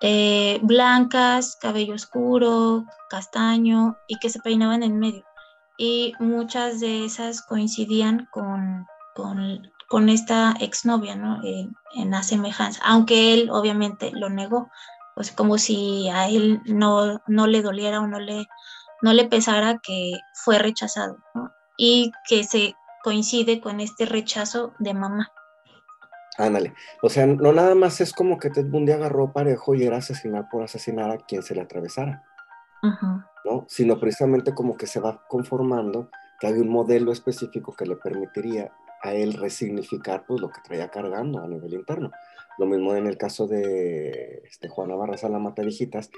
eh, 0.00 0.58
blancas, 0.62 1.56
cabello 1.60 1.94
oscuro, 1.94 2.84
castaño 3.08 3.96
y 4.08 4.18
que 4.18 4.30
se 4.30 4.40
peinaban 4.40 4.82
en 4.82 4.98
medio 4.98 5.24
y 5.76 6.14
muchas 6.18 6.80
de 6.80 7.04
esas 7.04 7.42
coincidían 7.42 8.28
con, 8.30 8.86
con, 9.14 10.08
esta 10.08 10.54
exnovia, 10.60 11.16
¿no? 11.16 11.40
en 11.42 12.10
la 12.10 12.22
semejanza, 12.22 12.80
aunque 12.84 13.34
él 13.34 13.50
obviamente 13.50 14.10
lo 14.12 14.30
negó, 14.30 14.70
pues 15.14 15.32
como 15.32 15.58
si 15.58 16.08
a 16.08 16.28
él 16.28 16.60
no, 16.66 17.20
no 17.26 17.46
le 17.46 17.62
doliera 17.62 18.00
o 18.00 18.06
no 18.06 18.18
le, 18.18 18.46
no 19.02 19.12
le 19.12 19.26
pesara 19.26 19.78
que 19.82 20.12
fue 20.34 20.58
rechazado, 20.58 21.18
¿no? 21.34 21.50
Y 21.76 22.12
que 22.28 22.44
se 22.44 22.74
coincide 23.02 23.60
con 23.60 23.80
este 23.80 24.06
rechazo 24.06 24.72
de 24.78 24.94
mamá. 24.94 25.30
Ándale, 26.38 26.74
o 27.02 27.08
sea, 27.10 27.26
no 27.26 27.52
nada 27.52 27.74
más 27.74 28.00
es 28.00 28.12
como 28.12 28.38
que 28.38 28.48
Ted 28.48 28.66
Bundy 28.66 28.92
agarró 28.92 29.32
parejo 29.32 29.74
y 29.74 29.84
era 29.84 29.98
asesinar 29.98 30.48
por 30.50 30.62
asesinar 30.62 31.10
a 31.10 31.18
quien 31.18 31.42
se 31.42 31.54
le 31.54 31.60
atravesara. 31.60 32.22
¿no? 33.44 33.66
Sino 33.68 34.00
precisamente 34.00 34.54
como 34.54 34.76
que 34.76 34.86
se 34.86 34.98
va 34.98 35.22
conformando 35.28 36.08
que 36.40 36.48
hay 36.48 36.54
un 36.54 36.68
modelo 36.68 37.12
específico 37.12 37.74
que 37.74 37.86
le 37.86 37.96
permitiría 37.96 38.72
a 39.02 39.12
él 39.12 39.34
resignificar 39.34 40.24
pues, 40.26 40.40
lo 40.40 40.48
que 40.48 40.60
traía 40.62 40.88
cargando 40.88 41.40
a 41.40 41.48
nivel 41.48 41.74
interno. 41.74 42.10
Lo 42.58 42.66
mismo 42.66 42.94
en 42.94 43.06
el 43.06 43.16
caso 43.16 43.46
de 43.46 44.42
este, 44.44 44.68
Juana 44.68 44.94
Barraza 44.94 45.28
la 45.28 45.38
Mata 45.38 45.62
Viejitas, 45.62 46.10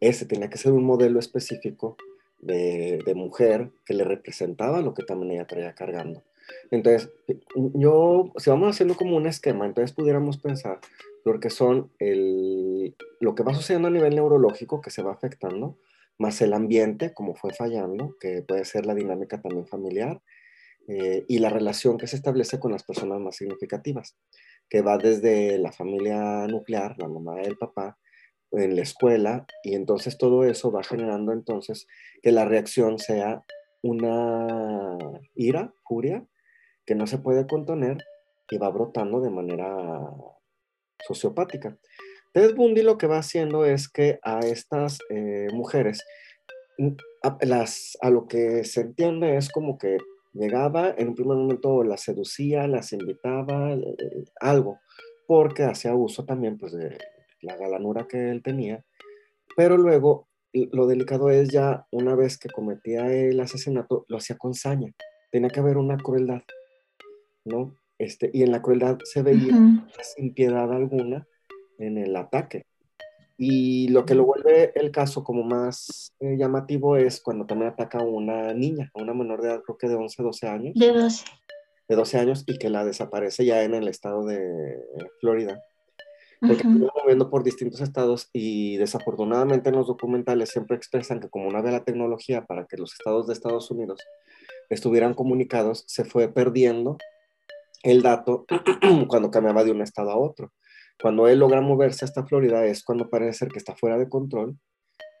ese 0.00 0.26
tenía 0.26 0.50
que 0.50 0.58
ser 0.58 0.72
un 0.72 0.84
modelo 0.84 1.18
específico 1.18 1.96
de, 2.38 3.00
de, 3.04 3.14
mujer 3.14 3.70
que 3.84 3.94
le 3.94 4.04
representaba 4.04 4.80
lo 4.80 4.94
que 4.94 5.02
también 5.02 5.32
ella 5.32 5.46
traía 5.46 5.74
cargando. 5.74 6.22
Entonces, 6.70 7.10
yo, 7.56 8.32
si 8.36 8.50
vamos 8.50 8.70
haciendo 8.70 8.94
como 8.94 9.16
un 9.16 9.26
esquema, 9.26 9.66
entonces 9.66 9.94
pudiéramos 9.94 10.38
pensar 10.38 10.78
lo 11.24 11.40
que 11.40 11.50
son 11.50 11.90
el, 11.98 12.94
lo 13.20 13.34
que 13.34 13.42
va 13.42 13.54
sucediendo 13.54 13.88
a 13.88 13.90
nivel 13.90 14.14
neurológico 14.14 14.80
que 14.80 14.90
se 14.90 15.02
va 15.02 15.12
afectando, 15.12 15.78
más 16.18 16.40
el 16.40 16.52
ambiente, 16.52 17.12
como 17.12 17.34
fue 17.34 17.52
fallando, 17.52 18.16
que 18.20 18.42
puede 18.42 18.64
ser 18.64 18.86
la 18.86 18.94
dinámica 18.94 19.40
también 19.40 19.66
familiar, 19.66 20.20
eh, 20.88 21.24
y 21.28 21.38
la 21.38 21.50
relación 21.50 21.98
que 21.98 22.06
se 22.06 22.16
establece 22.16 22.58
con 22.58 22.72
las 22.72 22.82
personas 22.82 23.20
más 23.20 23.36
significativas, 23.36 24.16
que 24.68 24.82
va 24.82 24.98
desde 24.98 25.58
la 25.58 25.72
familia 25.72 26.46
nuclear, 26.46 26.96
la 26.98 27.08
mamá 27.08 27.42
y 27.42 27.46
el 27.46 27.56
papá, 27.56 27.98
en 28.52 28.76
la 28.76 28.82
escuela, 28.82 29.46
y 29.62 29.74
entonces 29.74 30.16
todo 30.16 30.44
eso 30.44 30.72
va 30.72 30.82
generando 30.82 31.32
entonces 31.32 31.86
que 32.22 32.32
la 32.32 32.44
reacción 32.44 32.98
sea 32.98 33.44
una 33.82 34.88
ira, 35.34 35.72
furia, 35.86 36.26
que 36.86 36.94
no 36.94 37.06
se 37.06 37.18
puede 37.18 37.46
contener 37.46 37.98
y 38.50 38.58
va 38.58 38.70
brotando 38.70 39.20
de 39.20 39.30
manera 39.30 40.10
sociopática. 41.06 41.76
Ted 42.32 42.54
Bundy 42.54 42.82
lo 42.82 42.98
que 42.98 43.06
va 43.06 43.18
haciendo 43.18 43.64
es 43.64 43.88
que 43.88 44.18
a 44.22 44.40
estas 44.40 44.98
eh, 45.10 45.48
mujeres, 45.52 46.04
a, 47.22 47.36
las, 47.42 47.98
a 48.00 48.10
lo 48.10 48.26
que 48.26 48.64
se 48.64 48.82
entiende 48.82 49.36
es 49.36 49.50
como 49.50 49.78
que 49.78 49.98
Llegaba, 50.38 50.94
en 50.96 51.08
un 51.08 51.14
primer 51.16 51.36
momento 51.36 51.82
las 51.82 52.02
seducía, 52.02 52.68
las 52.68 52.92
invitaba, 52.92 53.72
eh, 53.72 54.24
algo, 54.40 54.78
porque 55.26 55.64
hacía 55.64 55.94
uso 55.94 56.24
también 56.24 56.56
pues, 56.56 56.72
de 56.72 56.96
la 57.40 57.56
galanura 57.56 58.06
que 58.06 58.30
él 58.30 58.40
tenía, 58.40 58.84
pero 59.56 59.76
luego 59.76 60.28
lo 60.52 60.86
delicado 60.86 61.30
es 61.30 61.48
ya 61.48 61.86
una 61.90 62.14
vez 62.14 62.38
que 62.38 62.48
cometía 62.48 63.12
el 63.12 63.40
asesinato, 63.40 64.04
lo 64.08 64.18
hacía 64.18 64.36
con 64.36 64.54
saña, 64.54 64.92
tenía 65.32 65.50
que 65.50 65.58
haber 65.58 65.76
una 65.76 65.96
crueldad, 65.96 66.42
¿no? 67.44 67.76
Este, 67.98 68.30
y 68.32 68.44
en 68.44 68.52
la 68.52 68.62
crueldad 68.62 68.98
se 69.02 69.22
veía 69.22 69.54
sin 70.02 70.34
piedad 70.34 70.72
alguna 70.72 71.26
en 71.78 71.98
el 71.98 72.14
ataque. 72.14 72.64
Y 73.40 73.86
lo 73.88 74.04
que 74.04 74.16
lo 74.16 74.24
vuelve 74.24 74.72
el 74.74 74.90
caso 74.90 75.22
como 75.22 75.44
más 75.44 76.12
eh, 76.18 76.36
llamativo 76.36 76.96
es 76.96 77.20
cuando 77.22 77.46
también 77.46 77.70
ataca 77.70 77.98
a 77.98 78.02
una 78.04 78.52
niña, 78.52 78.90
a 78.92 79.00
una 79.00 79.14
menor 79.14 79.40
de 79.40 79.48
edad, 79.48 79.62
creo 79.62 79.78
que 79.78 79.88
de 79.88 79.94
11, 79.94 80.22
12 80.24 80.48
años. 80.48 80.74
De 80.74 80.92
12. 80.92 81.24
De 81.88 81.96
12 81.96 82.18
años 82.18 82.44
y 82.48 82.58
que 82.58 82.68
la 82.68 82.84
desaparece 82.84 83.44
ya 83.44 83.62
en 83.62 83.74
el 83.74 83.86
estado 83.86 84.26
de 84.26 84.76
Florida. 85.20 85.62
Porque 86.40 86.66
uh 86.66 86.88
moviendo 87.00 87.30
por 87.30 87.42
distintos 87.42 87.80
estados 87.80 88.28
y 88.32 88.76
desafortunadamente 88.76 89.70
en 89.70 89.76
los 89.76 89.86
documentales 89.86 90.50
siempre 90.50 90.76
expresan 90.76 91.20
que 91.20 91.28
como 91.28 91.50
no 91.50 91.58
había 91.58 91.72
la 91.72 91.84
tecnología 91.84 92.44
para 92.44 92.66
que 92.66 92.76
los 92.76 92.92
estados 92.92 93.26
de 93.26 93.32
Estados 93.32 93.70
Unidos 93.70 94.00
estuvieran 94.68 95.14
comunicados, 95.14 95.84
se 95.86 96.04
fue 96.04 96.28
perdiendo 96.28 96.98
el 97.82 98.02
dato 98.02 98.46
cuando 99.08 99.30
cambiaba 99.30 99.64
de 99.64 99.70
un 99.70 99.80
estado 99.80 100.10
a 100.10 100.18
otro. 100.18 100.52
Cuando 101.00 101.28
él 101.28 101.38
logra 101.38 101.60
moverse 101.60 102.04
hasta 102.04 102.26
Florida 102.26 102.64
es 102.66 102.82
cuando 102.82 103.08
parece 103.08 103.38
ser 103.38 103.48
que 103.48 103.58
está 103.58 103.74
fuera 103.74 103.98
de 103.98 104.08
control 104.08 104.58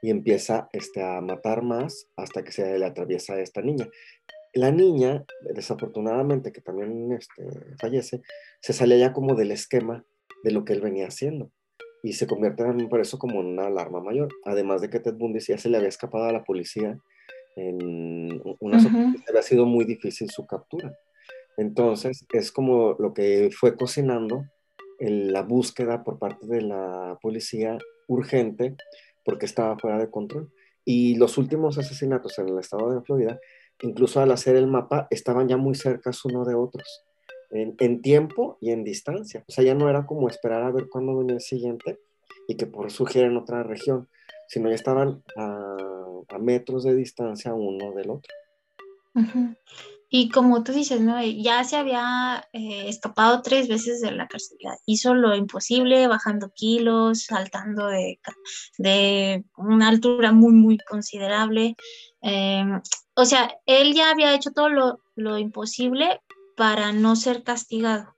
y 0.02 0.10
empieza 0.10 0.68
este, 0.72 1.02
a 1.02 1.20
matar 1.20 1.62
más 1.62 2.08
hasta 2.16 2.42
que 2.42 2.52
se 2.52 2.78
le 2.78 2.84
atraviesa 2.84 3.34
a 3.34 3.40
esta 3.40 3.62
niña. 3.62 3.88
La 4.54 4.70
niña, 4.70 5.24
desafortunadamente, 5.54 6.52
que 6.52 6.60
también 6.60 7.12
este, 7.12 7.44
fallece, 7.80 8.22
se 8.60 8.72
sale 8.72 8.98
ya 8.98 9.12
como 9.12 9.34
del 9.34 9.52
esquema 9.52 10.04
de 10.42 10.52
lo 10.52 10.64
que 10.64 10.72
él 10.72 10.80
venía 10.80 11.06
haciendo 11.06 11.50
y 12.02 12.12
se 12.12 12.26
convierte 12.26 12.64
también 12.64 12.88
por 12.88 13.00
eso 13.00 13.18
como 13.18 13.40
en 13.40 13.46
una 13.46 13.66
alarma 13.66 14.00
mayor. 14.00 14.28
Además 14.44 14.80
de 14.80 14.90
que 14.90 15.00
Ted 15.00 15.14
Bundy 15.14 15.40
ya 15.40 15.58
se 15.58 15.68
le 15.68 15.76
había 15.76 15.88
escapado 15.88 16.24
a 16.24 16.32
la 16.32 16.44
policía 16.44 16.98
en 17.56 18.40
una 18.60 18.78
uh 18.78 19.14
había 19.28 19.42
sido 19.42 19.66
muy 19.66 19.84
difícil 19.84 20.30
su 20.30 20.46
captura. 20.46 20.96
Entonces 21.56 22.24
es 22.32 22.52
como 22.52 22.94
lo 22.98 23.12
que 23.12 23.50
fue 23.52 23.76
cocinando 23.76 24.44
la 24.98 25.42
búsqueda 25.42 26.04
por 26.04 26.18
parte 26.18 26.46
de 26.46 26.62
la 26.62 27.18
policía 27.20 27.78
urgente 28.08 28.76
porque 29.24 29.46
estaba 29.46 29.78
fuera 29.78 29.98
de 29.98 30.10
control. 30.10 30.50
Y 30.84 31.16
los 31.16 31.36
últimos 31.36 31.76
asesinatos 31.76 32.38
en 32.38 32.48
el 32.48 32.58
estado 32.58 32.90
de 32.90 33.02
Florida, 33.02 33.38
incluso 33.82 34.20
al 34.20 34.32
hacer 34.32 34.56
el 34.56 34.66
mapa, 34.66 35.06
estaban 35.10 35.48
ya 35.48 35.56
muy 35.56 35.74
cercas 35.74 36.24
uno 36.24 36.44
de 36.44 36.54
otros, 36.54 37.04
en, 37.50 38.00
tiempo 38.00 38.56
y 38.60 38.70
en 38.70 38.84
distancia. 38.84 39.44
O 39.46 39.52
sea, 39.52 39.64
ya 39.64 39.74
no 39.74 39.90
era 39.90 40.06
como 40.06 40.28
esperar 40.28 40.62
a 40.62 40.70
ver 40.70 40.88
cuándo 40.88 41.16
venía 41.18 41.34
el 41.34 41.40
siguiente 41.40 41.98
y 42.46 42.56
que 42.56 42.66
por 42.66 42.90
surgiera 42.90 43.28
en 43.28 43.36
otra 43.36 43.62
región, 43.62 44.08
sino 44.48 44.68
ya 44.70 44.74
estaban 44.74 45.22
a, 45.36 45.76
metros 46.40 46.84
de 46.84 46.94
distancia 46.94 47.52
uno 47.52 47.92
del 47.92 48.10
otro. 48.10 48.34
Y 50.10 50.30
como 50.30 50.62
tú 50.64 50.72
dices, 50.72 51.02
¿no? 51.02 51.22
ya 51.22 51.64
se 51.64 51.76
había 51.76 52.48
eh, 52.52 52.88
escapado 52.88 53.42
tres 53.42 53.68
veces 53.68 54.00
de 54.00 54.10
la 54.12 54.26
cárcel. 54.26 54.56
Hizo 54.86 55.14
lo 55.14 55.36
imposible, 55.36 56.06
bajando 56.06 56.50
kilos, 56.54 57.24
saltando 57.24 57.88
de, 57.88 58.18
de 58.78 59.44
una 59.56 59.88
altura 59.88 60.32
muy, 60.32 60.52
muy 60.52 60.78
considerable. 60.78 61.76
Em, 62.22 62.80
o 63.14 63.24
sea, 63.26 63.54
él 63.66 63.94
ya 63.94 64.10
había 64.10 64.34
hecho 64.34 64.50
todo 64.52 64.70
lo, 64.70 65.00
lo 65.14 65.36
imposible 65.36 66.20
para 66.56 66.92
no 66.92 67.14
ser 67.14 67.42
castigado. 67.42 68.14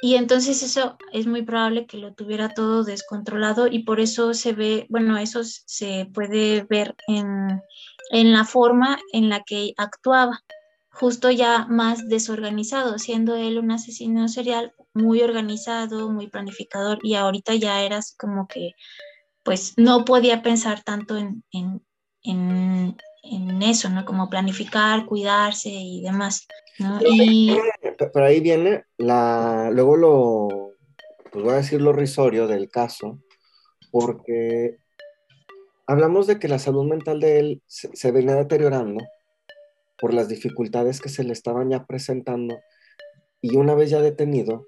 Y 0.00 0.14
entonces 0.14 0.62
eso 0.62 0.96
es 1.12 1.26
muy 1.26 1.42
probable 1.42 1.86
que 1.86 1.96
lo 1.96 2.14
tuviera 2.14 2.50
todo 2.50 2.84
descontrolado 2.84 3.66
y 3.66 3.80
por 3.80 3.98
eso 3.98 4.32
se 4.32 4.52
ve, 4.52 4.86
bueno, 4.90 5.18
eso 5.18 5.40
se 5.42 6.08
puede 6.14 6.62
ver 6.62 6.94
en, 7.08 7.60
en 8.10 8.32
la 8.32 8.44
forma 8.44 9.00
en 9.12 9.28
la 9.28 9.42
que 9.42 9.74
actuaba 9.76 10.40
justo 10.98 11.30
ya 11.30 11.66
más 11.68 12.08
desorganizado, 12.08 12.98
siendo 12.98 13.36
él 13.36 13.58
un 13.58 13.70
asesino 13.70 14.28
serial 14.28 14.74
muy 14.94 15.22
organizado, 15.22 16.10
muy 16.10 16.28
planificador 16.28 16.98
y 17.02 17.14
ahorita 17.14 17.54
ya 17.54 17.82
era 17.82 17.98
así 17.98 18.16
como 18.16 18.48
que 18.48 18.72
pues 19.44 19.74
no 19.76 20.04
podía 20.04 20.42
pensar 20.42 20.82
tanto 20.82 21.16
en, 21.16 21.44
en, 21.52 21.80
en, 23.22 23.62
eso, 23.62 23.88
¿no? 23.88 24.04
Como 24.04 24.28
planificar, 24.28 25.06
cuidarse 25.06 25.70
y 25.70 26.02
demás, 26.02 26.46
¿no? 26.78 26.98
Y... 27.02 27.56
Pero 27.96 28.24
ahí 28.24 28.40
viene 28.40 28.84
la, 28.96 29.70
luego 29.72 29.96
lo, 29.96 30.48
pues 31.30 31.44
voy 31.44 31.54
a 31.54 31.58
decir 31.58 31.80
lo 31.80 31.92
risorio 31.92 32.46
del 32.46 32.68
caso, 32.68 33.18
porque 33.90 34.78
hablamos 35.86 36.26
de 36.26 36.38
que 36.38 36.48
la 36.48 36.58
salud 36.58 36.84
mental 36.84 37.20
de 37.20 37.38
él 37.38 37.62
se, 37.66 37.94
se 37.94 38.10
venía 38.10 38.34
deteriorando 38.34 39.02
por 39.98 40.14
las 40.14 40.28
dificultades 40.28 41.00
que 41.00 41.08
se 41.08 41.24
le 41.24 41.32
estaban 41.32 41.70
ya 41.70 41.84
presentando 41.84 42.58
y 43.40 43.56
una 43.56 43.74
vez 43.74 43.90
ya 43.90 44.00
detenido, 44.00 44.66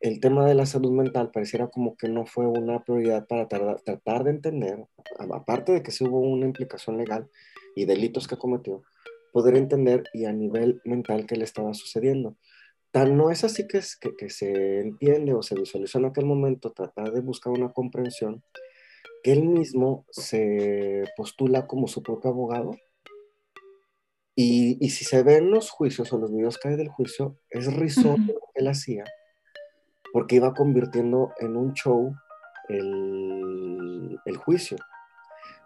el 0.00 0.20
tema 0.20 0.46
de 0.46 0.54
la 0.54 0.66
salud 0.66 0.90
mental 0.90 1.30
pareciera 1.30 1.68
como 1.68 1.96
que 1.96 2.08
no 2.08 2.26
fue 2.26 2.46
una 2.46 2.82
prioridad 2.84 3.26
para 3.26 3.48
tratar 3.48 4.24
de 4.24 4.30
entender, 4.30 4.84
aparte 5.18 5.72
de 5.72 5.82
que 5.82 5.92
sí 5.92 6.04
hubo 6.04 6.20
una 6.20 6.46
implicación 6.46 6.98
legal 6.98 7.28
y 7.74 7.86
delitos 7.86 8.28
que 8.28 8.36
cometió, 8.36 8.82
poder 9.32 9.56
entender 9.56 10.04
y 10.12 10.26
a 10.26 10.32
nivel 10.32 10.80
mental 10.84 11.26
qué 11.26 11.36
le 11.36 11.44
estaba 11.44 11.72
sucediendo. 11.72 12.36
Tan 12.90 13.16
no 13.16 13.30
es 13.30 13.44
así 13.44 13.66
que, 13.66 13.80
que, 14.00 14.14
que 14.14 14.30
se 14.30 14.80
entiende 14.80 15.34
o 15.34 15.42
se 15.42 15.54
visualizó 15.54 15.98
en 15.98 16.04
aquel 16.04 16.26
momento, 16.26 16.70
tratar 16.70 17.12
de 17.12 17.20
buscar 17.20 17.52
una 17.52 17.72
comprensión, 17.72 18.42
que 19.22 19.32
él 19.32 19.44
mismo 19.44 20.04
se 20.10 21.04
postula 21.16 21.66
como 21.66 21.88
su 21.88 22.02
propio 22.02 22.30
abogado 22.30 22.76
y, 24.36 24.90
si 24.90 25.04
se 25.04 25.22
ven 25.22 25.50
los 25.50 25.70
juicios 25.70 26.12
o 26.12 26.18
los 26.18 26.32
videos 26.32 26.58
que 26.58 26.68
hay 26.68 26.76
del 26.76 26.88
juicio, 26.88 27.38
es 27.50 27.72
risotto 27.72 28.18
lo 28.26 28.40
que 28.52 28.60
él 28.60 28.68
hacía, 28.68 29.04
porque 30.12 30.36
iba 30.36 30.54
convirtiendo 30.54 31.32
en 31.38 31.56
un 31.56 31.72
show 31.74 32.14
el, 32.68 34.36
juicio. 34.44 34.76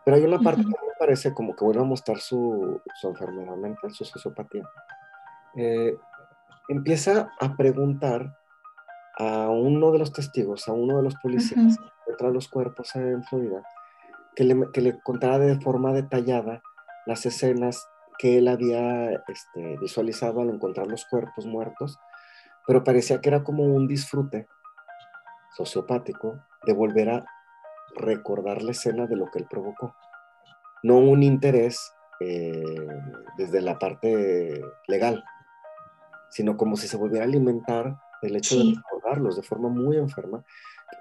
Pero 0.04 0.16
hay 0.16 0.24
una 0.24 0.38
parte 0.38 0.62
que 0.62 0.68
me 0.68 0.94
parece 0.98 1.32
como 1.32 1.56
que 1.56 1.64
vuelve 1.64 1.80
a 1.80 1.84
mostrar 1.84 2.18
su, 2.18 2.80
enfermedad 3.02 3.56
mental, 3.56 3.92
su 3.92 4.04
sociopatía. 4.04 4.68
Eh, 5.56 5.96
empieza 6.68 7.32
a 7.40 7.56
preguntar 7.56 8.36
a 9.16 9.48
uno 9.48 9.90
de 9.92 9.98
los 9.98 10.12
testigos, 10.12 10.68
a 10.68 10.72
uno 10.72 10.98
de 10.98 11.02
los 11.02 11.14
policías 11.16 11.78
que 12.18 12.26
los 12.26 12.48
cuerpos 12.48 12.94
en 12.96 13.22
Florida, 13.24 13.62
que 14.36 14.44
le, 14.44 14.70
que 14.72 14.80
le 14.80 14.98
contara 15.00 15.38
de 15.38 15.60
forma 15.60 15.92
detallada 15.92 16.62
las 17.06 17.24
escenas 17.26 17.88
que 18.18 18.38
él 18.38 18.48
había 18.48 19.12
este, 19.28 19.78
visualizado 19.80 20.40
al 20.40 20.50
encontrar 20.50 20.86
los 20.86 21.04
cuerpos 21.06 21.46
muertos, 21.46 21.98
pero 22.66 22.84
parecía 22.84 23.20
que 23.20 23.28
era 23.28 23.44
como 23.44 23.64
un 23.64 23.86
disfrute 23.86 24.46
sociopático 25.56 26.44
de 26.66 26.72
volver 26.72 27.10
a 27.10 27.24
recordar 27.96 28.62
la 28.62 28.72
escena 28.72 29.06
de 29.06 29.16
lo 29.16 29.30
que 29.30 29.38
él 29.38 29.46
provocó, 29.48 29.94
no 30.82 30.98
un 30.98 31.22
interés 31.22 31.92
eh, 32.20 32.62
desde 33.36 33.60
la 33.60 33.78
parte 33.78 34.60
legal, 34.86 35.24
sino 36.30 36.56
como 36.56 36.76
si 36.76 36.88
se 36.88 36.96
volviera 36.96 37.24
a 37.24 37.28
alimentar 37.28 37.96
el 38.22 38.36
hecho 38.36 38.58
de 38.58 38.74
recordarlos 38.74 39.36
de 39.36 39.42
forma 39.42 39.68
muy 39.68 39.96
enferma, 39.96 40.42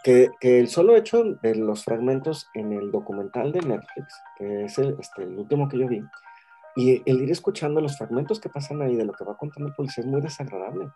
que, 0.03 0.29
el 0.41 0.67
solo 0.67 0.95
hecho 0.95 1.23
de 1.41 1.55
los 1.55 1.83
fragmentos 1.83 2.47
en 2.53 2.71
el 2.73 2.91
documental 2.91 3.51
de 3.51 3.61
Netflix, 3.61 4.21
que 4.37 4.65
es 4.65 4.77
el, 4.77 4.95
este, 4.99 5.23
el 5.23 5.37
último 5.37 5.67
que 5.67 5.79
yo 5.79 5.87
vi, 5.87 6.03
y 6.77 7.01
el 7.09 7.23
ir 7.23 7.31
escuchando 7.31 7.81
los 7.81 7.97
fragmentos 7.97 8.39
que 8.39 8.49
pasan 8.49 8.83
ahí 8.83 8.95
de 8.95 9.03
lo 9.03 9.11
que 9.11 9.23
va 9.23 9.35
contando 9.35 9.67
el 9.67 9.73
policía 9.75 10.03
es 10.03 10.07
muy 10.07 10.21
desagradable. 10.21 10.91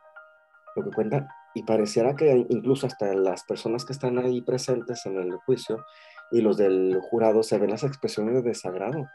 Lo 0.75 0.83
que 0.83 0.91
cuenta, 0.91 1.27
y 1.55 1.63
pareciera 1.63 2.15
que 2.15 2.45
incluso 2.49 2.85
hasta 2.85 3.11
las 3.15 3.43
personas 3.43 3.83
que 3.83 3.91
están 3.91 4.19
ahí 4.19 4.41
presentes 4.43 5.03
en 5.07 5.17
el 5.17 5.35
juicio 5.37 5.83
y 6.31 6.41
los 6.41 6.57
del 6.57 6.99
jurado 7.01 7.41
se 7.41 7.57
ven 7.57 7.71
las 7.71 7.83
expresiones 7.83 8.35
de 8.35 8.41
desagrado 8.43 9.09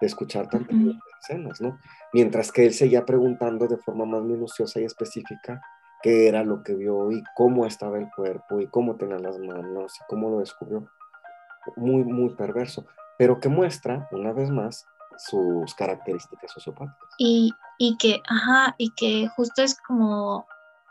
de 0.00 0.06
escuchar 0.06 0.48
tantas 0.48 0.76
escenas, 1.20 1.60
¿no? 1.60 1.78
Mientras 2.12 2.52
que 2.52 2.64
él 2.64 2.74
seguía 2.74 3.04
preguntando 3.04 3.66
de 3.66 3.76
forma 3.76 4.04
más 4.04 4.22
minuciosa 4.22 4.80
y 4.80 4.84
específica 4.84 5.60
qué 6.00 6.28
era 6.28 6.44
lo 6.44 6.62
que 6.62 6.76
vio 6.76 7.10
y 7.10 7.24
cómo 7.34 7.66
estaba 7.66 7.98
el 7.98 8.08
cuerpo 8.14 8.60
y 8.60 8.68
cómo 8.68 8.94
tenía 8.94 9.18
las 9.18 9.38
manos 9.40 9.96
y 10.00 10.04
cómo 10.06 10.30
lo 10.30 10.38
descubrió. 10.38 10.88
Muy, 11.76 12.04
muy 12.04 12.36
perverso, 12.36 12.86
pero 13.18 13.40
que 13.40 13.48
muestra, 13.48 14.08
una 14.12 14.32
vez 14.32 14.50
más, 14.50 14.86
sus 15.18 15.74
características 15.74 16.52
sociopáticas. 16.52 17.08
Y, 17.18 17.52
y, 17.78 17.96
que, 17.96 18.22
ajá, 18.28 18.74
y 18.78 18.90
que 18.90 19.28
justo 19.36 19.62
es 19.62 19.76
como 19.80 20.46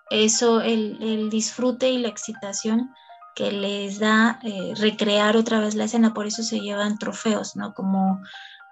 eso, 0.09 0.61
el, 0.61 0.97
el 1.01 1.30
disfrute 1.30 1.89
y 1.89 1.99
la 1.99 2.09
excitación 2.09 2.93
que 3.36 3.51
les 3.51 3.99
da 3.99 4.39
eh, 4.43 4.74
recrear 4.78 5.38
otra 5.38 5.59
vez 5.59 5.76
la 5.76 5.86
escena, 5.86 6.13
por 6.13 6.28
eso 6.28 6.43
se 6.43 6.59
llevan 6.59 6.99
trofeos, 6.99 7.55
¿no? 7.55 7.74
Como 7.74 8.21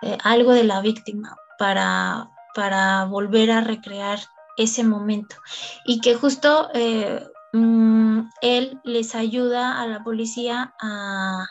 eh, 0.02 0.18
algo 0.24 0.54
de 0.54 0.64
la 0.64 0.82
víctima 0.82 1.36
para 1.58 2.30
para 2.54 3.06
volver 3.06 3.52
a 3.52 3.62
recrear 3.62 4.20
ese 4.58 4.84
momento 4.84 5.36
y 5.86 6.02
que 6.02 6.16
justo 6.16 6.70
eh, 6.74 7.26
mm, 7.54 8.22
él 8.41 8.80
les 8.84 9.16
ayuda 9.16 9.82
a 9.82 9.88
la 9.88 10.04
policía 10.04 10.74
a, 10.82 11.47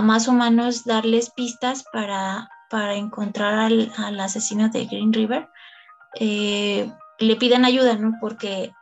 más 0.00 0.28
o 0.28 0.32
menos 0.32 0.84
darles 0.84 1.30
pistas 1.30 1.84
para, 1.92 2.48
para 2.70 2.94
encontrar 2.94 3.58
al, 3.58 4.20
asesino 4.20 4.70
de 4.70 4.86
Green 4.86 5.12
River. 5.12 5.48
Eh, 6.18 6.90
le 7.18 7.36
piden 7.36 7.66
ayuda, 7.66 7.96
¿no? 7.96 8.14
Porque 8.20 8.72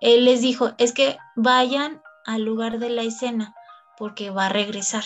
él 0.00 0.26
les 0.26 0.42
dijo, 0.42 0.72
es 0.76 0.92
que 0.92 1.16
vayan 1.36 2.02
al 2.26 2.42
lugar 2.42 2.78
de 2.78 2.90
la 2.90 3.02
escena 3.02 3.54
porque 3.96 4.30
va 4.30 4.46
a 4.46 4.50
regresar 4.50 5.04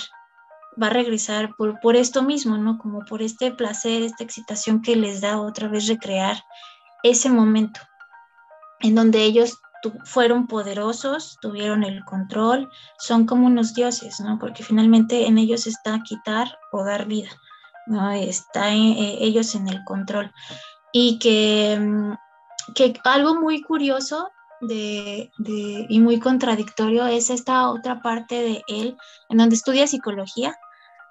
va 0.80 0.88
a 0.88 0.90
regresar 0.90 1.54
por, 1.56 1.78
por 1.80 1.96
esto 1.96 2.22
mismo, 2.22 2.58
¿no? 2.58 2.78
Como 2.78 3.04
por 3.04 3.22
este 3.22 3.52
placer, 3.52 4.02
esta 4.02 4.24
excitación 4.24 4.82
que 4.82 4.96
les 4.96 5.20
da 5.20 5.40
otra 5.40 5.68
vez 5.68 5.86
recrear 5.86 6.42
ese 7.02 7.30
momento 7.30 7.80
en 8.80 8.94
donde 8.94 9.22
ellos 9.22 9.58
fueron 10.04 10.46
poderosos, 10.46 11.38
tuvieron 11.40 11.84
el 11.84 12.04
control, 12.04 12.70
son 12.98 13.26
como 13.26 13.46
unos 13.46 13.74
dioses, 13.74 14.20
¿no? 14.20 14.38
Porque 14.38 14.62
finalmente 14.62 15.26
en 15.26 15.38
ellos 15.38 15.66
está 15.66 16.00
quitar 16.02 16.58
o 16.72 16.84
dar 16.84 17.06
vida, 17.06 17.30
¿no? 17.86 18.10
Está 18.10 18.74
eh, 18.74 19.18
ellos 19.20 19.54
en 19.54 19.68
el 19.68 19.82
control. 19.84 20.32
Y 20.92 21.18
que, 21.18 21.78
mm, 21.80 22.12
que 22.74 22.94
algo 23.04 23.34
muy 23.34 23.62
curioso 23.62 24.30
de, 24.60 25.30
de, 25.38 25.86
y 25.88 26.00
muy 26.00 26.20
contradictorio 26.20 27.06
es 27.06 27.30
esta 27.30 27.70
otra 27.70 28.00
parte 28.00 28.36
de 28.36 28.62
él, 28.68 28.96
en 29.28 29.38
donde 29.38 29.56
estudia 29.56 29.86
psicología, 29.86 30.56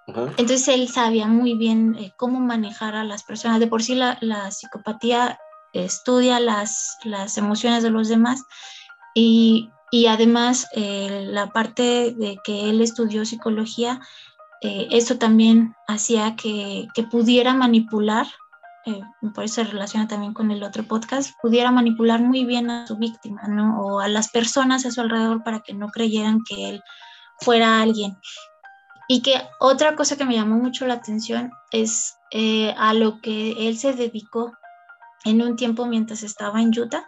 entonces 0.05 0.67
él 0.67 0.89
sabía 0.89 1.27
muy 1.27 1.55
bien 1.55 1.95
eh, 1.97 2.13
cómo 2.17 2.39
manejar 2.39 2.95
a 2.95 3.03
las 3.03 3.23
personas. 3.23 3.59
De 3.59 3.67
por 3.67 3.83
sí 3.83 3.95
la, 3.95 4.51
psicopatía 4.51 5.39
estudia 5.73 6.39
las, 6.39 6.97
las, 7.03 7.37
emociones 7.37 7.83
de 7.83 7.89
los 7.89 8.07
demás 8.07 8.43
y, 9.13 9.69
además 10.09 10.67
eh, 10.73 11.25
la 11.27 11.51
parte 11.51 12.15
de 12.17 12.39
que 12.43 12.69
él 12.69 12.81
estudió 12.81 13.25
psicología, 13.25 14.01
eh, 14.61 14.87
eso 14.91 15.17
también 15.17 15.75
hacía 15.87 16.35
que, 16.35 16.87
pudiera 17.11 17.53
manipular, 17.53 18.25
por 19.33 19.43
eso 19.43 19.55
se 19.55 19.63
relaciona 19.65 20.07
también 20.07 20.33
con 20.33 20.51
el 20.51 20.63
otro 20.63 20.83
podcast, 20.83 21.31
pudiera 21.41 21.71
manipular 21.71 22.21
muy 22.21 22.43
bien 22.43 22.69
a 22.69 22.87
su 22.87 22.97
víctima, 22.97 23.43
¿no? 23.47 23.79
O 23.81 23.99
a 23.99 24.07
las 24.07 24.29
personas 24.29 24.85
a 24.85 24.91
su 24.91 25.01
alrededor 25.01 25.43
para 25.43 25.59
que 25.59 25.73
no 25.73 25.89
creyeran 25.89 26.41
que 26.43 26.69
él 26.69 26.83
fuera 27.39 27.81
alguien. 27.81 28.17
Y 29.07 29.21
que 29.21 29.41
otra 29.59 29.95
cosa 29.95 30.17
que 30.17 30.25
me 30.25 30.35
llamó 30.35 30.57
mucho 30.57 30.87
la 30.87 30.95
atención 30.95 31.51
es 31.71 32.17
eh, 32.31 32.73
a 32.77 32.93
lo 32.93 33.21
que 33.21 33.67
él 33.67 33.77
se 33.77 33.93
dedicó 33.93 34.53
en 35.25 35.41
un 35.41 35.55
tiempo 35.55 35.85
mientras 35.85 36.23
estaba 36.23 36.61
en 36.61 36.77
Utah. 36.77 37.05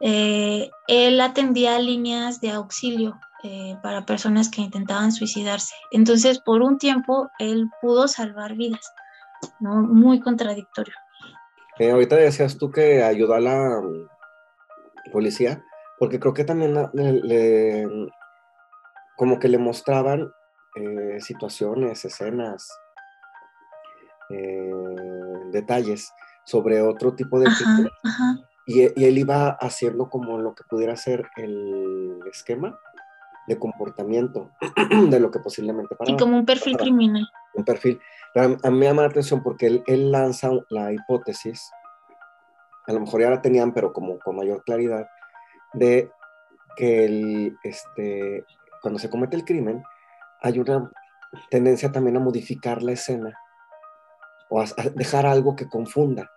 Eh, 0.00 0.70
él 0.88 1.20
atendía 1.20 1.78
líneas 1.78 2.40
de 2.40 2.50
auxilio 2.50 3.18
eh, 3.42 3.76
para 3.82 4.04
personas 4.04 4.50
que 4.50 4.60
intentaban 4.60 5.12
suicidarse. 5.12 5.74
Entonces, 5.90 6.40
por 6.40 6.62
un 6.62 6.78
tiempo, 6.78 7.28
él 7.38 7.70
pudo 7.80 8.08
salvar 8.08 8.54
vidas, 8.54 8.92
¿no? 9.60 9.82
Muy 9.82 10.20
contradictorio. 10.20 10.94
ahorita 11.78 12.16
decías 12.16 12.58
tú 12.58 12.70
que 12.70 13.02
ayudó 13.02 13.34
a 13.34 13.40
la 13.40 13.80
mm, 13.80 15.12
policía, 15.12 15.62
porque 15.98 16.20
creo 16.20 16.34
que 16.34 16.44
también 16.44 16.74
le, 16.92 17.86
como 19.16 19.38
que 19.38 19.48
le 19.48 19.58
mostraban 19.58 20.30
eh, 20.76 21.20
situaciones, 21.20 22.04
escenas, 22.04 22.68
eh, 24.30 24.70
detalles 25.52 26.12
sobre 26.46 26.80
otro 26.80 27.14
tipo 27.14 27.38
de... 27.38 27.48
Y, 28.66 28.82
él 28.82 29.18
iba 29.18 29.50
haciendo 29.60 30.08
como 30.08 30.38
lo 30.38 30.54
que 30.54 30.64
pudiera 30.64 30.96
ser 30.96 31.28
el 31.36 32.18
esquema 32.32 32.76
de 33.46 33.58
comportamiento 33.58 34.50
de 35.10 35.20
lo 35.20 35.30
que 35.30 35.38
posiblemente 35.38 35.94
para. 35.94 36.10
Y 36.10 36.16
como 36.16 36.36
un 36.36 36.46
perfil 36.46 36.76
criminal. 36.76 37.28
Un 37.54 37.64
perfil. 37.64 38.00
A, 38.34 38.48
mí 38.48 38.78
me 38.78 38.86
llama 38.86 39.02
la 39.02 39.08
atención 39.08 39.42
porque 39.42 39.66
él, 39.66 39.84
él, 39.86 40.10
lanza 40.10 40.50
la 40.68 40.92
hipótesis, 40.92 41.70
a 42.86 42.92
lo 42.92 43.00
mejor 43.00 43.20
ya 43.20 43.30
la 43.30 43.40
tenían, 43.40 43.72
pero 43.72 43.92
como 43.92 44.18
con 44.18 44.36
mayor 44.36 44.64
claridad, 44.64 45.06
de 45.72 46.10
que 46.76 47.04
el, 47.04 47.56
este, 47.62 48.44
cuando 48.82 48.98
se 48.98 49.10
comete 49.10 49.36
el 49.36 49.44
crimen, 49.44 49.82
hay 50.42 50.58
una 50.58 50.90
tendencia 51.50 51.92
también 51.92 52.16
a 52.16 52.20
modificar 52.20 52.82
la 52.82 52.92
escena 52.92 53.38
o 54.48 54.60
a, 54.60 54.66
dejar 54.94 55.26
algo 55.26 55.56
que 55.56 55.68
confunda, 55.68 56.30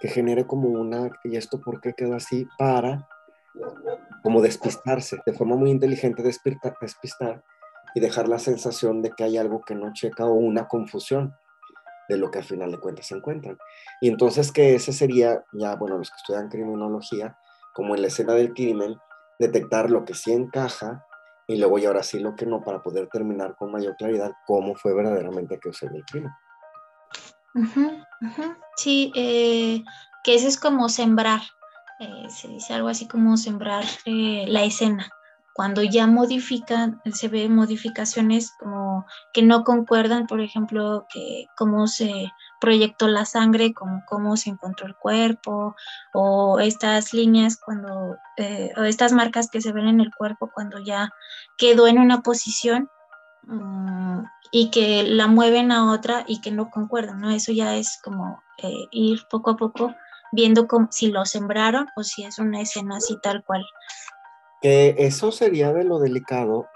que 0.00 0.08
genere 0.08 0.46
como 0.46 0.68
una, 0.68 1.10
¿y 1.24 1.36
esto 1.36 1.60
por 1.60 1.80
qué 1.80 1.94
quedó 1.94 2.14
así? 2.16 2.46
Para 2.58 3.08
como 4.22 4.42
despistarse, 4.42 5.18
de 5.24 5.32
forma 5.32 5.56
muy 5.56 5.70
inteligente 5.70 6.22
despistar, 6.22 7.44
y 7.94 8.00
dejar 8.00 8.28
la 8.28 8.38
sensación 8.38 9.00
de 9.00 9.10
que 9.12 9.24
hay 9.24 9.38
algo 9.38 9.62
que 9.62 9.74
no 9.74 9.92
checa 9.92 10.26
o 10.26 10.34
una 10.34 10.68
confusión 10.68 11.34
de 12.08 12.18
lo 12.18 12.30
que 12.30 12.38
al 12.38 12.44
final 12.44 12.70
de 12.70 12.78
cuentas 12.78 13.06
se 13.06 13.14
encuentran. 13.14 13.56
Y 14.00 14.08
entonces 14.08 14.52
que 14.52 14.74
ese 14.74 14.92
sería, 14.92 15.44
ya, 15.52 15.76
bueno, 15.76 15.96
los 15.96 16.10
que 16.10 16.16
estudian 16.16 16.48
criminología, 16.48 17.38
como 17.74 17.94
en 17.94 18.02
la 18.02 18.08
escena 18.08 18.34
del 18.34 18.52
crimen, 18.52 18.96
detectar 19.38 19.90
lo 19.90 20.04
que 20.04 20.14
sí 20.14 20.32
encaja 20.32 21.04
y 21.46 21.58
luego 21.58 21.78
y 21.78 21.86
ahora 21.86 22.02
sí 22.02 22.18
lo 22.18 22.34
que 22.34 22.46
no 22.46 22.62
para 22.62 22.82
poder 22.82 23.08
terminar 23.08 23.54
con 23.56 23.70
mayor 23.70 23.96
claridad 23.96 24.32
cómo 24.46 24.74
fue 24.74 24.94
verdaderamente 24.94 25.58
que 25.58 25.68
usé 25.68 25.86
el 25.86 26.04
crimen. 26.04 26.32
Sí, 28.76 29.12
eh, 29.14 29.82
que 30.24 30.34
ese 30.34 30.48
es 30.48 30.58
como 30.58 30.88
sembrar, 30.88 31.40
eh, 32.00 32.26
se 32.28 32.48
dice 32.48 32.74
algo 32.74 32.88
así 32.88 33.08
como 33.08 33.36
sembrar 33.36 33.84
eh, 34.04 34.44
la 34.48 34.64
escena. 34.64 35.08
Cuando 35.54 35.82
ya 35.82 36.06
modifican, 36.06 37.00
se 37.14 37.28
ven 37.28 37.54
modificaciones 37.54 38.52
como 38.58 39.06
que 39.32 39.40
no 39.40 39.64
concuerdan, 39.64 40.26
por 40.26 40.42
ejemplo, 40.42 41.06
que 41.10 41.46
cómo 41.56 41.86
se 41.86 42.30
proyectó 42.60 43.08
la 43.08 43.24
sangre, 43.24 43.72
como 43.72 44.02
cómo 44.06 44.36
se 44.36 44.50
encontró 44.50 44.86
el 44.86 44.94
cuerpo, 44.96 45.74
o 46.12 46.60
estas 46.60 47.14
líneas 47.14 47.56
cuando, 47.56 48.16
eh, 48.36 48.70
o 48.76 48.82
estas 48.82 49.12
marcas 49.12 49.48
que 49.50 49.62
se 49.62 49.72
ven 49.72 49.88
en 49.88 50.00
el 50.02 50.10
cuerpo 50.14 50.50
cuando 50.52 50.78
ya 50.78 51.10
quedó 51.56 51.86
en 51.86 52.00
una 52.00 52.20
posición 52.20 52.90
y 54.50 54.70
que 54.70 55.02
la 55.04 55.26
mueven 55.26 55.72
a 55.72 55.92
otra 55.92 56.24
y 56.26 56.40
que 56.40 56.50
no 56.50 56.70
concuerdan, 56.70 57.20
¿no? 57.20 57.30
Eso 57.30 57.52
ya 57.52 57.76
es 57.76 58.00
como 58.02 58.42
eh, 58.62 58.86
ir 58.90 59.20
poco 59.30 59.50
a 59.50 59.56
poco 59.56 59.94
viendo 60.32 60.66
si 60.90 61.10
lo 61.10 61.24
sembraron 61.24 61.86
o 61.96 62.02
si 62.02 62.24
es 62.24 62.38
una 62.38 62.60
escena 62.60 62.96
así 62.96 63.16
tal 63.22 63.44
cual. 63.44 63.64
Que 64.62 64.94
eso 64.98 65.30
sería 65.32 65.72
de 65.72 65.84
lo 65.84 65.98
delicado, 65.98 66.68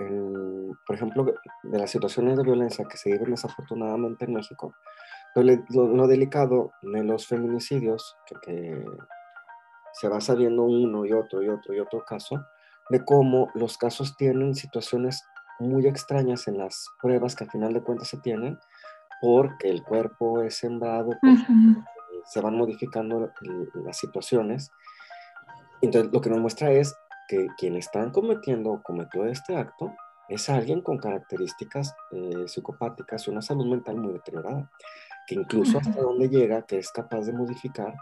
por 0.87 0.95
ejemplo, 0.95 1.35
de 1.63 1.79
las 1.79 1.91
situaciones 1.91 2.37
de 2.37 2.45
violencia 2.45 2.85
que 2.85 2.97
se 2.97 3.11
viven 3.13 3.31
desafortunadamente 3.31 4.27
en 4.27 4.35
México, 4.35 4.75
lo, 5.35 6.07
delicado 6.07 6.73
de 6.83 7.05
los 7.05 7.27
feminicidios, 7.27 8.17
que, 8.43 8.85
se 9.93 10.09
va 10.09 10.21
sabiendo 10.21 10.63
uno 10.63 11.05
y 11.05 11.13
otro 11.13 11.43
y 11.43 11.49
otro 11.49 11.75
y 11.75 11.81
otro 11.81 12.05
caso, 12.05 12.45
de 12.91 13.05
cómo 13.05 13.51
los 13.55 13.77
casos 13.77 14.17
tienen 14.17 14.55
situaciones 14.55 15.25
muy 15.61 15.87
extrañas 15.87 16.49
en 16.49 16.59
las 16.59 16.87
pruebas 17.01 17.35
que 17.35 17.45
al 17.45 17.51
final 17.51 17.73
de 17.73 17.83
cuentas 17.83 18.09
se 18.09 18.19
tienen, 18.19 18.59
porque 19.21 19.69
el 19.69 19.83
cuerpo 19.83 20.43
es 20.43 20.57
sembrado, 20.57 21.11
se 22.25 22.41
van 22.41 22.57
modificando 22.57 23.33
las 23.85 23.99
situaciones. 23.99 24.71
Entonces, 25.83 26.13
lo 26.13 26.21
que 26.21 26.31
nos 26.31 26.41
muestra 26.41 26.71
es 26.71 26.95
que 27.29 27.47
quien 27.57 27.77
están 27.77 28.11
cometiendo 28.11 28.71
o 28.71 28.83
cometió 28.83 29.25
este 29.25 29.57
acto 29.57 29.93
es 30.29 30.49
alguien 30.49 30.81
con 30.81 30.99
características 30.99 31.95
eh, 32.13 32.47
psicopáticas 32.47 33.27
y 33.27 33.31
una 33.31 33.43
salud 33.43 33.67
mental 33.67 33.97
muy 33.97 34.13
deteriorada 34.13 34.71
que 35.27 35.35
incluso 35.37 35.79
hasta 35.79 36.01
donde 36.01 36.29
llega, 36.29 36.63
que 36.63 36.79
es 36.79 36.91
capaz 36.91 37.23
de 37.27 37.33
modificar 37.33 37.95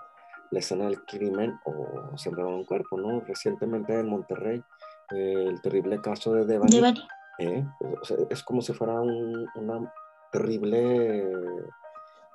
la 0.50 0.61
escena 0.61 0.86
del 0.86 1.04
crimen 1.04 1.59
o 1.64 2.16
sembrar 2.16 2.46
un 2.46 2.64
cuerpo, 2.64 2.98
¿no? 2.98 3.20
Recientemente 3.20 3.98
en 3.98 4.09
Monterrey, 4.09 4.62
eh, 5.14 5.44
el 5.46 5.61
terrible 5.61 6.00
caso 6.00 6.32
de 6.32 6.46
Devani. 6.46 6.70
Eh, 7.39 7.64
es 8.30 8.43
como 8.43 8.61
si 8.61 8.72
fuera 8.72 9.01
una 9.01 9.93
terrible 10.32 11.30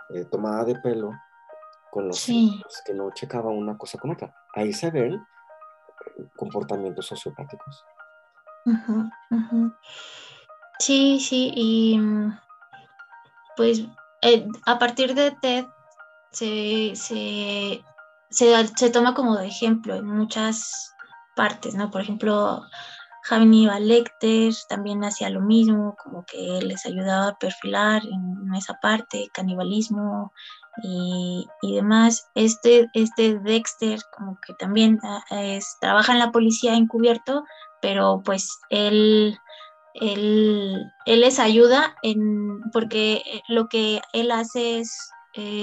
eh, 0.09 0.25
tomada 0.31 0.63
de 0.65 0.75
pelo 0.75 1.11
con 1.91 2.07
los 2.07 2.25
que 2.25 2.93
no 2.93 3.11
checaba 3.11 3.49
una 3.49 3.77
cosa 3.77 3.97
con 3.99 4.11
otra. 4.11 4.33
Ahí 4.55 4.73
se 4.73 4.89
ven 4.89 5.23
comportamientos 6.35 7.05
sociopáticos. 7.05 7.83
Sí, 10.79 11.19
sí, 11.19 11.51
y 11.55 11.97
mm, 11.97 12.39
pues 13.55 13.85
eh, 14.21 14.47
a 14.65 14.79
partir 14.79 15.13
de 15.13 15.31
TED 15.31 15.65
se, 16.31 16.93
se, 18.29 18.89
toma 18.89 19.13
como 19.13 19.37
de 19.37 19.47
ejemplo 19.47 19.95
en 19.95 20.05
muchas 20.05 20.93
partes, 21.35 21.75
¿no? 21.75 21.91
Por 21.91 22.01
ejemplo, 22.01 22.63
Hannibal 23.23 23.87
Lecter 23.87 24.53
también 24.67 25.03
hacía 25.03 25.29
lo 25.29 25.41
mismo, 25.41 25.95
como 26.03 26.25
que 26.25 26.59
les 26.61 26.85
ayudaba 26.85 27.29
a 27.29 27.37
perfilar 27.37 28.01
en 28.05 28.53
esa 28.53 28.73
parte, 28.81 29.29
canibalismo, 29.33 30.31
y, 30.81 31.47
demás. 31.61 32.29
Este, 32.35 32.89
este 32.93 33.39
Dexter 33.39 33.99
como 34.15 34.37
que 34.45 34.53
también 34.55 34.99
ah, 35.03 35.23
trabaja 35.79 36.13
en 36.13 36.19
la 36.19 36.31
policía 36.31 36.75
encubierto, 36.75 37.45
pero 37.81 38.21
pues 38.23 38.59
él, 38.69 39.37
él, 39.93 40.81
él 41.05 41.21
les 41.21 41.39
ayuda 41.39 41.95
en, 42.01 42.61
porque 42.71 43.23
lo 43.47 43.67
que 43.67 44.01
él 44.13 44.31
hace 44.31 44.79
es 44.79 45.11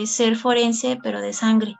ser 0.06 0.36
forense, 0.36 0.98
pero 1.02 1.20
de 1.20 1.32
sangre. 1.32 1.76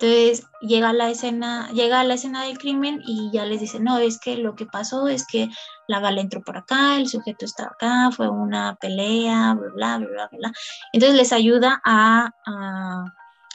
Entonces 0.00 0.46
llega 0.62 0.88
a 0.90 0.92
la 0.94 1.10
escena, 1.10 1.68
llega 1.72 2.00
a 2.00 2.04
la 2.04 2.14
escena 2.14 2.44
del 2.44 2.56
crimen 2.56 3.02
y 3.04 3.30
ya 3.32 3.44
les 3.44 3.60
dice, 3.60 3.80
no, 3.80 3.98
es 3.98 4.18
que 4.18 4.38
lo 4.38 4.54
que 4.54 4.64
pasó 4.64 5.08
es 5.08 5.26
que 5.26 5.50
la 5.88 6.00
bala 6.00 6.22
entró 6.22 6.40
por 6.40 6.56
acá, 6.56 6.96
el 6.96 7.06
sujeto 7.06 7.44
estaba 7.44 7.72
acá, 7.72 8.10
fue 8.10 8.30
una 8.30 8.76
pelea, 8.76 9.54
bla, 9.54 9.98
bla, 9.98 9.98
bla, 9.98 10.28
bla. 10.32 10.52
Entonces 10.94 11.18
les 11.18 11.32
ayuda 11.34 11.82
a, 11.84 12.30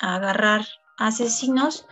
agarrar 0.01 0.67
asesinos, 0.99 1.87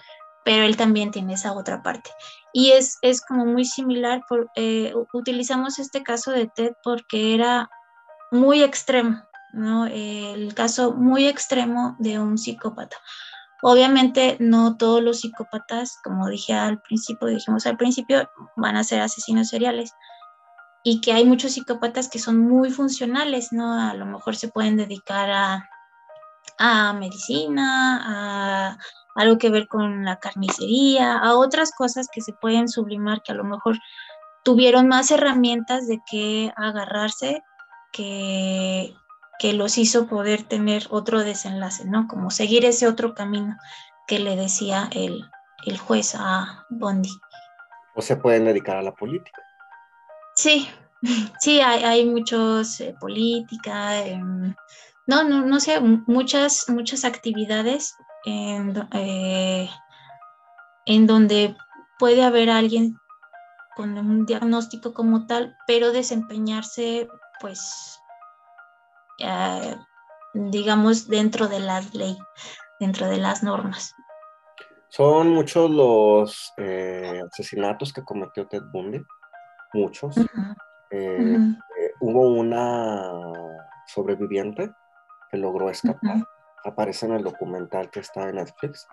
pero 0.46 0.66
él 0.66 0.78
también 0.78 1.10
tiene 1.10 1.34
esa 1.34 1.54
otra 1.54 1.82
parte. 1.82 2.12
Y 2.54 2.74
es, 2.74 3.00
es 3.02 3.22
como 3.22 3.48
muy 3.48 3.66
similar, 3.66 4.22
eh, 4.56 4.94
utilizamos 5.14 5.80
este 5.80 6.04
caso 6.04 6.30
de 6.30 6.46
Ted 6.46 6.74
porque 6.84 7.34
era 7.34 7.72
muy 8.32 8.62
extremo, 8.62 9.24
¿no? 9.52 9.88
El 9.88 10.54
caso 10.54 10.92
muy 10.94 11.28
extremo 11.28 11.96
de 11.98 12.20
un 12.20 12.38
psicópata. 12.38 12.98
Obviamente 13.66 14.36
no 14.42 14.76
todos 14.76 15.02
los 15.02 15.22
psicópatas, 15.22 15.98
como 16.04 16.28
dije 16.28 16.54
al 16.54 16.82
principio, 16.82 17.30
dijimos 17.30 17.66
al 17.66 17.78
principio, 17.78 18.30
van 18.58 18.76
a 18.76 18.84
ser 18.84 19.00
asesinos 19.00 19.48
seriales 19.48 19.94
y 20.84 21.00
que 21.00 21.14
hay 21.14 21.24
muchos 21.24 21.54
psicópatas 21.54 22.10
que 22.10 22.20
son 22.20 22.40
muy 22.40 22.72
funcionales, 22.72 23.54
¿no? 23.54 23.74
A 23.74 23.94
lo 23.94 24.06
mejor 24.06 24.36
se 24.36 24.50
pueden 24.50 24.76
dedicar 24.76 25.32
a, 25.32 25.70
a 26.60 26.92
medicina, 26.92 28.02
a 28.04 28.78
algo 29.16 29.38
que 29.38 29.50
ver 29.50 29.70
con 29.70 30.04
la 30.04 30.20
carnicería, 30.20 31.18
a 31.18 31.36
otras 31.36 31.72
cosas 31.72 32.10
que 32.12 32.20
se 32.20 32.34
pueden 32.34 32.68
sublimar, 32.68 33.22
que 33.24 33.32
a 33.32 33.36
lo 33.36 33.46
mejor 33.46 33.80
tuvieron 34.44 34.90
más 34.90 35.10
herramientas 35.10 35.88
de 35.88 36.02
qué 36.12 36.52
agarrarse 36.58 37.42
que, 37.94 38.94
que 39.44 39.52
los 39.52 39.78
hizo 39.78 40.08
poder 40.08 40.44
tener 40.44 40.88
otro 40.90 41.22
desenlace, 41.22 41.84
¿no? 41.84 42.08
Como 42.08 42.32
seguir 42.32 42.64
ese 42.64 42.88
otro 42.88 43.14
camino 43.14 43.58
que 44.08 44.18
le 44.18 44.38
decía 44.38 44.88
el, 44.94 45.30
el 45.66 45.78
juez 45.78 46.16
a 46.18 46.66
Bondi. 46.70 47.10
O 47.94 48.02
se 48.02 48.16
pueden 48.16 48.46
dedicar 48.46 48.78
a 48.78 48.82
la 48.82 48.94
política. 48.94 49.42
Sí, 50.34 50.70
sí, 51.42 51.60
hay, 51.60 51.84
hay 51.84 52.06
muchos 52.06 52.80
eh, 52.80 52.96
política, 53.02 54.06
em, 54.06 54.56
no, 55.08 55.26
no, 55.26 55.46
no 55.46 55.60
sé, 55.60 55.82
muchas, 55.82 56.70
muchas 56.70 57.04
actividades 57.04 57.98
en, 58.24 58.74
eh, 58.94 59.70
en 60.86 61.06
donde 61.06 61.54
puede 62.00 62.24
haber 62.24 62.50
alguien 62.50 62.98
con 63.76 63.98
un 63.98 64.26
diagnóstico 64.26 64.94
como 64.94 65.28
tal, 65.28 65.54
pero 65.68 65.92
desempeñarse 65.92 67.10
pues 67.42 68.00
eh, 69.24 69.78
digamos, 70.34 71.08
dentro 71.08 71.48
de 71.48 71.60
la 71.60 71.82
ley, 71.94 72.18
dentro 72.80 73.08
de 73.08 73.18
las 73.18 73.44
normas. 73.44 73.96
Son 74.90 75.30
muchos 75.30 75.72
los 75.72 76.54
eh, 76.58 77.22
asesinatos 77.32 77.94
que 77.94 78.04
cometió 78.04 78.48
Ted 78.48 78.64
Bundy, 78.72 79.04
muchos. 79.74 80.16
Eh, 80.92 81.38
hubo 82.02 82.28
una 82.28 83.12
sobreviviente 83.88 84.72
que 85.32 85.38
logró 85.38 85.70
escapar, 85.70 86.28
aparece 86.64 87.06
en 87.06 87.14
el 87.14 87.24
documental 87.24 87.90
que 87.90 88.02
está 88.02 88.30
en 88.30 88.36
Netflix. 88.36 88.88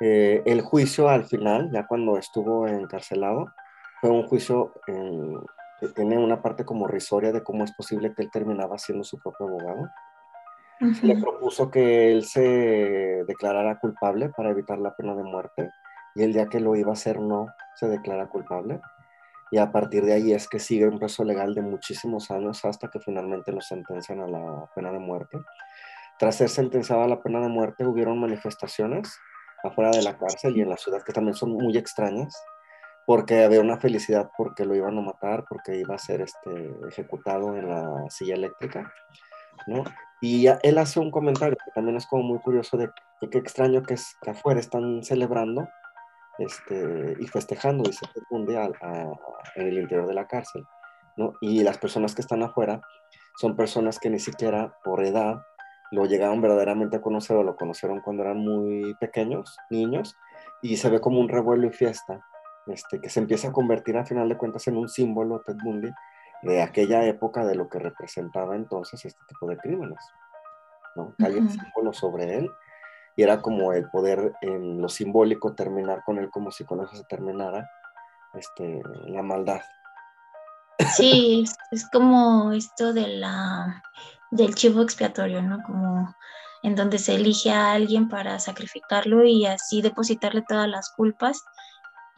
el 0.00 0.60
juicio 0.60 1.08
al 1.08 1.24
final, 1.24 1.70
ya 1.72 1.86
cuando 1.86 2.16
estuvo 2.16 2.68
encarcelado, 2.68 3.52
fue 4.00 4.10
un 4.10 4.28
juicio 4.28 4.72
en, 4.86 5.40
tiene 5.94 6.18
una 6.18 6.42
parte 6.42 6.64
como 6.64 6.88
risoria 6.88 7.32
de 7.32 7.42
cómo 7.42 7.64
es 7.64 7.72
posible 7.72 8.12
que 8.14 8.22
él 8.22 8.30
terminaba 8.30 8.78
siendo 8.78 9.04
su 9.04 9.18
propio 9.18 9.46
abogado. 9.46 9.88
Le 11.02 11.16
propuso 11.16 11.70
que 11.70 12.12
él 12.12 12.24
se 12.24 13.24
declarara 13.26 13.78
culpable 13.78 14.28
para 14.30 14.50
evitar 14.50 14.78
la 14.78 14.94
pena 14.94 15.14
de 15.14 15.24
muerte 15.24 15.70
y 16.14 16.22
el 16.22 16.32
día 16.32 16.46
que 16.46 16.60
lo 16.60 16.74
iba 16.76 16.90
a 16.90 16.94
hacer 16.94 17.20
no 17.20 17.46
se 17.74 17.88
declara 17.88 18.28
culpable. 18.28 18.80
Y 19.50 19.58
a 19.58 19.72
partir 19.72 20.04
de 20.04 20.12
ahí 20.14 20.32
es 20.32 20.48
que 20.48 20.58
sigue 20.58 20.86
un 20.86 20.98
proceso 20.98 21.24
legal 21.24 21.54
de 21.54 21.62
muchísimos 21.62 22.30
años 22.30 22.64
hasta 22.64 22.88
que 22.88 23.00
finalmente 23.00 23.50
lo 23.50 23.60
sentencian 23.60 24.20
a 24.20 24.28
la 24.28 24.70
pena 24.74 24.92
de 24.92 24.98
muerte. 24.98 25.38
Tras 26.18 26.36
ser 26.36 26.48
sentenciado 26.48 27.02
a 27.02 27.08
la 27.08 27.22
pena 27.22 27.40
de 27.40 27.48
muerte 27.48 27.86
hubieron 27.86 28.20
manifestaciones 28.20 29.18
afuera 29.64 29.90
de 29.90 30.02
la 30.02 30.18
cárcel 30.18 30.56
y 30.56 30.60
en 30.60 30.68
la 30.68 30.76
ciudad 30.76 31.02
que 31.02 31.12
también 31.12 31.34
son 31.34 31.52
muy 31.52 31.76
extrañas 31.76 32.36
porque 33.08 33.42
había 33.42 33.62
una 33.62 33.78
felicidad 33.78 34.30
porque 34.36 34.66
lo 34.66 34.76
iban 34.76 34.98
a 34.98 35.00
matar, 35.00 35.46
porque 35.48 35.78
iba 35.78 35.94
a 35.94 35.98
ser 35.98 36.20
este, 36.20 36.70
ejecutado 36.88 37.56
en 37.56 37.66
la 37.66 38.04
silla 38.10 38.34
eléctrica, 38.34 38.92
¿no? 39.66 39.82
Y 40.20 40.46
él 40.62 40.76
hace 40.76 41.00
un 41.00 41.10
comentario 41.10 41.56
que 41.56 41.70
también 41.70 41.96
es 41.96 42.06
como 42.06 42.24
muy 42.24 42.38
curioso 42.40 42.76
de, 42.76 42.90
qué 43.30 43.38
extraño 43.38 43.82
que 43.82 43.94
es 43.94 44.14
que 44.20 44.32
afuera 44.32 44.60
están 44.60 45.02
celebrando 45.02 45.66
este, 46.36 47.16
y 47.18 47.26
festejando, 47.28 47.84
dice, 47.84 48.04
un 48.28 48.44
día 48.44 48.68
en 49.54 49.66
el 49.66 49.78
interior 49.78 50.06
de 50.06 50.12
la 50.12 50.26
cárcel, 50.26 50.66
¿no? 51.16 51.32
Y 51.40 51.62
las 51.62 51.78
personas 51.78 52.14
que 52.14 52.20
están 52.20 52.42
afuera 52.42 52.82
son 53.38 53.56
personas 53.56 53.98
que 53.98 54.10
ni 54.10 54.18
siquiera 54.18 54.76
por 54.84 55.02
edad 55.02 55.40
lo 55.92 56.04
llegaron 56.04 56.42
verdaderamente 56.42 56.98
a 56.98 57.00
conocer 57.00 57.38
o 57.38 57.42
lo 57.42 57.56
conocieron 57.56 58.02
cuando 58.02 58.24
eran 58.24 58.36
muy 58.36 58.94
pequeños, 59.00 59.56
niños, 59.70 60.14
y 60.60 60.76
se 60.76 60.90
ve 60.90 61.00
como 61.00 61.20
un 61.20 61.30
revuelo 61.30 61.66
y 61.66 61.72
fiesta 61.72 62.22
este, 62.70 63.00
que 63.00 63.10
se 63.10 63.20
empieza 63.20 63.48
a 63.48 63.52
convertir 63.52 63.96
a 63.96 64.04
final 64.04 64.28
de 64.28 64.36
cuentas 64.36 64.66
en 64.68 64.76
un 64.76 64.88
símbolo, 64.88 65.40
Ted 65.40 65.56
Bundy, 65.62 65.90
de 66.42 66.62
aquella 66.62 67.04
época 67.04 67.44
de 67.44 67.54
lo 67.54 67.68
que 67.68 67.78
representaba 67.78 68.56
entonces 68.56 69.04
este 69.04 69.20
tipo 69.28 69.48
de 69.48 69.56
crímenes. 69.56 69.98
¿no? 70.96 71.14
Cae 71.18 71.38
el 71.38 71.50
símbolo 71.50 71.92
sobre 71.92 72.38
él 72.38 72.50
y 73.16 73.22
era 73.22 73.42
como 73.42 73.72
el 73.72 73.88
poder 73.90 74.34
en 74.40 74.80
lo 74.80 74.88
simbólico 74.88 75.54
terminar 75.54 76.02
con 76.04 76.18
él 76.18 76.30
como 76.30 76.50
si 76.50 76.64
con 76.64 76.82
eso 76.82 76.94
se 76.94 77.04
terminara 77.04 77.68
este, 78.34 78.80
la 79.06 79.22
maldad. 79.22 79.60
Sí, 80.94 81.44
es, 81.72 81.88
como 81.90 82.52
esto 82.52 82.92
de 82.92 83.08
la, 83.08 83.82
del 84.30 84.54
chivo 84.54 84.82
expiatorio, 84.82 85.42
¿no? 85.42 85.60
Como 85.64 86.14
en 86.62 86.76
donde 86.76 86.98
se 86.98 87.16
elige 87.16 87.50
a 87.50 87.72
alguien 87.72 88.08
para 88.08 88.38
sacrificarlo 88.38 89.24
y 89.24 89.46
así 89.46 89.82
depositarle 89.82 90.42
todas 90.42 90.68
las 90.68 90.90
culpas 90.90 91.44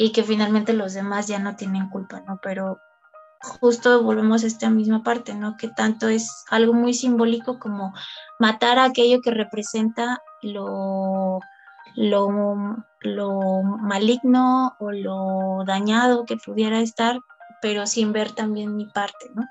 y 0.03 0.12
que 0.12 0.24
finalmente 0.24 0.72
los 0.72 0.94
demás 0.94 1.26
ya 1.26 1.38
no 1.38 1.57
tienen 1.57 1.90
culpa, 1.90 2.22
¿no? 2.26 2.40
Pero 2.42 2.80
justo 3.61 4.03
volvemos 4.03 4.42
a 4.42 4.46
esta 4.46 4.70
misma 4.70 5.03
parte, 5.03 5.34
¿no? 5.34 5.59
Que 5.59 5.68
tanto 5.68 6.09
es 6.09 6.42
algo 6.48 6.72
muy 6.72 6.94
simbólico 6.94 7.59
como 7.59 7.92
matar 8.38 8.78
a 8.78 8.84
aquello 8.84 9.20
que 9.20 9.30
representa 9.30 10.22
lo, 10.40 11.40
lo, 11.96 12.82
lo 13.01 13.62
maligno 13.62 14.74
o 14.80 14.90
lo 14.90 15.64
dañado 15.66 16.24
que 16.24 16.38
pudiera 16.38 16.80
estar, 16.80 17.18
pero 17.61 17.86
sin 17.86 18.14
ver 18.14 18.32
también 18.32 18.76
mi 18.76 18.86
parte, 18.86 19.30
¿no? 19.34 19.44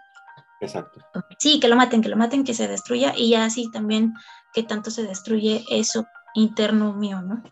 Exacto. 0.62 1.00
Sí, 1.38 1.60
que 1.60 1.68
lo 1.68 1.76
maten, 1.76 2.02
que 2.02 2.10
lo 2.10 2.18
maten, 2.18 2.44
que 2.44 2.56
se 2.56 2.68
destruya 2.68 3.14
y 3.16 3.36
así 3.36 3.70
también 3.70 4.16
que 4.52 4.64
tanto 4.64 4.90
se 4.90 5.04
destruye 5.04 5.64
eso 5.70 6.08
interno 6.34 6.94
mío, 6.94 7.22
¿no? 7.22 7.44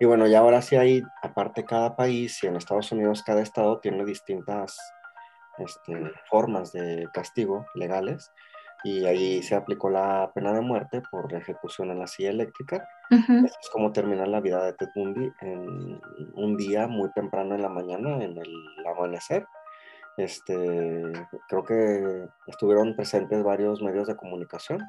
Y 0.00 0.04
bueno, 0.04 0.26
y 0.26 0.34
ahora 0.34 0.62
sí 0.62 0.76
hay, 0.76 1.02
aparte 1.22 1.64
cada 1.64 1.96
país 1.96 2.42
y 2.42 2.46
en 2.46 2.56
Estados 2.56 2.90
Unidos 2.92 3.22
cada 3.22 3.42
estado 3.42 3.80
tiene 3.80 4.04
distintas 4.04 4.78
este, 5.58 6.12
formas 6.30 6.72
de 6.72 7.08
castigo 7.12 7.66
legales 7.74 8.32
y 8.84 9.04
ahí 9.06 9.42
se 9.42 9.56
aplicó 9.56 9.90
la 9.90 10.30
pena 10.34 10.52
de 10.52 10.60
muerte 10.60 11.02
por 11.10 11.32
ejecución 11.34 11.90
en 11.90 11.98
la 11.98 12.06
silla 12.06 12.30
eléctrica. 12.30 12.88
Es 13.10 13.68
como 13.72 13.90
terminar 13.92 14.28
la 14.28 14.40
vida 14.40 14.64
de 14.64 14.72
Ted 14.74 14.88
Bundy 14.94 15.32
en 15.40 16.00
un 16.34 16.56
día 16.56 16.86
muy 16.86 17.10
temprano 17.12 17.56
en 17.56 17.62
la 17.62 17.68
mañana, 17.68 18.22
en 18.22 18.38
el 18.38 18.86
amanecer. 18.86 19.46
Este, 20.16 21.12
creo 21.48 21.64
que 21.64 22.28
estuvieron 22.46 22.94
presentes 22.94 23.42
varios 23.42 23.82
medios 23.82 24.06
de 24.06 24.16
comunicación 24.16 24.80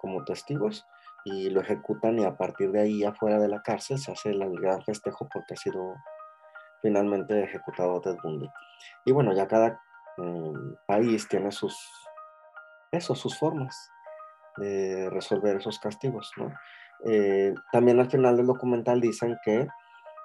como 0.00 0.24
testigos 0.24 0.86
y 1.24 1.50
lo 1.50 1.60
ejecutan 1.60 2.18
y 2.18 2.24
a 2.24 2.36
partir 2.36 2.72
de 2.72 2.80
ahí 2.80 3.04
afuera 3.04 3.38
de 3.38 3.48
la 3.48 3.62
cárcel 3.62 3.98
se 3.98 4.12
hace 4.12 4.30
el 4.30 4.60
gran 4.60 4.82
festejo 4.82 5.28
porque 5.32 5.54
ha 5.54 5.56
sido 5.56 5.94
finalmente 6.82 7.42
ejecutado 7.42 8.00
Ted 8.00 8.16
Bundy. 8.22 8.48
Y 9.04 9.12
bueno, 9.12 9.34
ya 9.34 9.46
cada 9.46 9.80
mm, 10.16 10.74
país 10.86 11.28
tiene 11.28 11.50
sus, 11.52 11.76
eso, 12.90 13.14
sus 13.14 13.38
formas 13.38 13.90
de 14.56 15.08
resolver 15.10 15.56
esos 15.56 15.78
castigos, 15.78 16.30
¿no? 16.36 16.52
Eh, 17.06 17.54
también 17.72 17.98
al 17.98 18.10
final 18.10 18.36
del 18.36 18.46
documental 18.46 19.00
dicen 19.00 19.36
que 19.44 19.66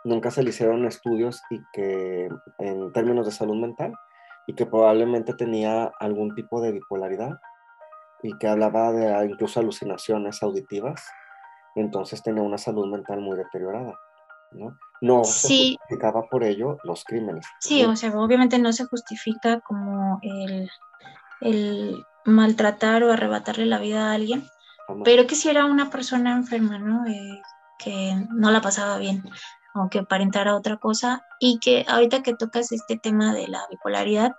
nunca 0.04 0.30
se 0.30 0.44
le 0.44 0.50
hicieron 0.50 0.86
estudios 0.86 1.42
y 1.50 1.62
que 1.74 2.30
en 2.60 2.92
términos 2.92 3.26
de 3.26 3.32
salud 3.32 3.56
mental 3.56 3.94
y 4.48 4.54
que 4.54 4.66
probablemente 4.66 5.34
tenía 5.34 5.92
algún 6.00 6.36
tipo 6.36 6.62
de 6.62 6.74
bipolaridad 6.74 7.40
y 8.26 8.38
que 8.38 8.48
hablaba 8.48 8.92
de 8.92 9.14
ah, 9.14 9.24
incluso 9.24 9.60
alucinaciones 9.60 10.42
auditivas, 10.42 11.06
entonces 11.76 12.24
tenía 12.24 12.42
una 12.42 12.58
salud 12.58 12.88
mental 12.88 13.20
muy 13.20 13.38
deteriorada, 13.38 14.00
¿no? 14.52 14.78
No 15.02 15.24
se 15.24 15.76
justificaba 15.78 16.24
por 16.30 16.44
ello 16.44 16.78
los 16.84 17.04
crímenes. 17.04 17.46
Sí, 17.60 17.84
o 17.86 17.96
sea, 17.96 18.12
obviamente 18.18 18.58
no 18.58 18.74
se 18.74 18.86
justifica 18.86 19.60
como 19.60 20.20
el, 20.24 20.72
el 21.42 22.04
maltratar 22.26 23.04
o 23.04 23.12
arrebatarle 23.12 23.68
la 23.68 23.78
vida 23.78 24.10
a 24.10 24.14
alguien, 24.14 24.48
pero 25.04 25.28
que 25.28 25.36
si 25.36 25.50
era 25.50 25.66
una 25.66 25.90
persona 25.92 26.32
enferma, 26.32 26.80
¿no? 26.80 27.06
Eh, 27.06 27.42
que 27.78 28.16
no 28.32 28.50
la 28.52 28.62
pasaba 28.62 28.98
bien, 28.98 29.24
aunque 29.76 30.00
aparentara 30.00 30.56
otra 30.56 30.78
cosa, 30.78 31.24
y 31.40 31.60
que 31.60 31.86
ahorita 31.88 32.24
que 32.24 32.34
tocas 32.34 32.72
este 32.72 32.98
tema 32.98 33.34
de 33.34 33.48
la 33.48 33.62
bipolaridad, 33.70 34.34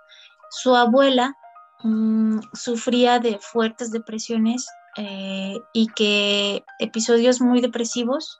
su 0.49 0.75
abuela 0.75 1.37
mm, 1.83 2.39
sufría 2.53 3.19
de 3.19 3.39
fuertes 3.39 3.91
depresiones 3.91 4.67
eh, 4.97 5.55
y 5.73 5.87
que 5.87 6.63
episodios 6.79 7.41
muy 7.41 7.61
depresivos 7.61 8.39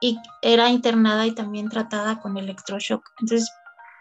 y 0.00 0.18
era 0.42 0.70
internada 0.70 1.26
y 1.26 1.32
también 1.32 1.68
tratada 1.68 2.20
con 2.20 2.36
electroshock. 2.36 3.04
Entonces, 3.20 3.50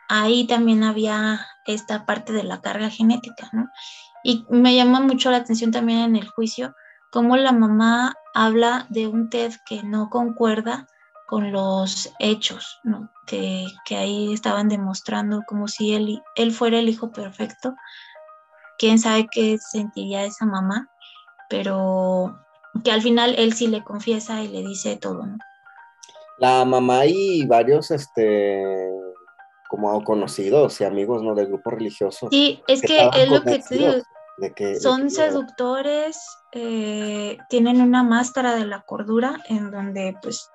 ahí 0.08 0.48
también 0.48 0.84
había 0.84 1.46
esta 1.66 2.06
parte 2.06 2.34
de 2.34 2.44
la 2.44 2.62
carga 2.62 2.90
genética, 2.90 3.50
¿no? 3.52 3.70
Y 4.24 4.46
me 4.50 4.76
llamó 4.76 5.02
mucho 5.02 5.32
la 5.32 5.38
atención 5.38 5.72
también 5.72 6.00
en 6.00 6.16
el 6.16 6.28
juicio 6.28 6.74
cómo 7.12 7.38
la 7.38 7.52
mamá 7.52 8.16
habla 8.34 8.86
de 8.90 9.08
un 9.08 9.30
TED 9.30 9.54
que 9.66 9.84
no 9.84 10.10
concuerda 10.10 10.88
con 11.28 11.52
los 11.52 12.12
hechos, 12.20 12.80
¿no? 12.84 13.12
que, 13.28 13.66
que, 13.86 13.96
ahí 13.96 14.34
estaban 14.34 14.68
demostrando 14.68 15.44
como 15.48 15.68
si 15.68 15.94
él, 15.94 16.24
él 16.36 16.52
fuera 16.52 16.80
el 16.80 16.90
hijo 16.90 17.12
perfecto. 17.12 17.76
Quién 18.80 18.98
sabe 18.98 19.28
qué 19.30 19.58
sentiría 19.60 20.24
esa 20.24 20.46
mamá, 20.46 20.90
pero 21.50 22.40
que 22.84 22.92
al 22.92 23.02
final 23.02 23.36
él 23.38 23.54
sí 23.54 23.68
le 23.68 23.84
confiesa 23.84 24.42
y 24.42 24.48
le 24.48 24.62
dice 24.62 24.96
todo, 24.96 25.26
¿no? 25.26 25.38
La 26.38 26.64
mamá 26.64 27.06
y 27.06 27.46
varios, 27.46 27.92
este, 27.92 28.64
como 29.68 30.02
conocidos 30.04 30.80
y 30.80 30.86
amigos, 30.86 31.22
¿no? 31.22 31.36
Del 31.36 31.48
grupo 31.48 31.72
religioso. 31.72 32.30
Sí, 32.32 32.64
es 32.68 32.82
que, 32.82 33.10
es 33.14 33.30
lo 33.30 33.44
que 33.44 33.60
te 33.60 33.78
digo. 33.78 33.94
son 34.80 35.12
seductores, 35.12 36.18
eh, 36.54 37.38
tienen 37.50 37.82
una 37.82 38.04
máscara 38.04 38.56
de 38.56 38.66
la 38.66 38.82
cordura 38.82 39.44
en 39.50 39.70
donde 39.70 40.18
pues 40.22 40.50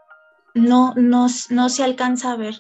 no, 0.55 0.95
no, 0.97 1.27
no 1.51 1.69
se 1.69 1.85
alcanza 1.85 2.33
a 2.33 2.37
ver. 2.37 2.59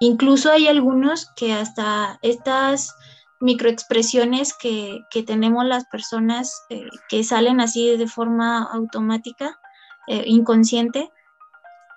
Incluso 0.00 0.50
hay 0.50 0.66
algunos 0.66 1.30
que 1.36 1.52
hasta 1.52 2.18
estas 2.22 2.96
microexpresiones 3.40 4.54
que, 4.54 5.00
que 5.10 5.22
tenemos 5.22 5.64
las 5.64 5.84
personas 5.86 6.64
eh, 6.70 6.88
que 7.08 7.24
salen 7.24 7.60
así 7.60 7.96
de 7.96 8.06
forma 8.06 8.62
automática, 8.62 9.58
eh, 10.06 10.24
inconsciente, 10.26 11.10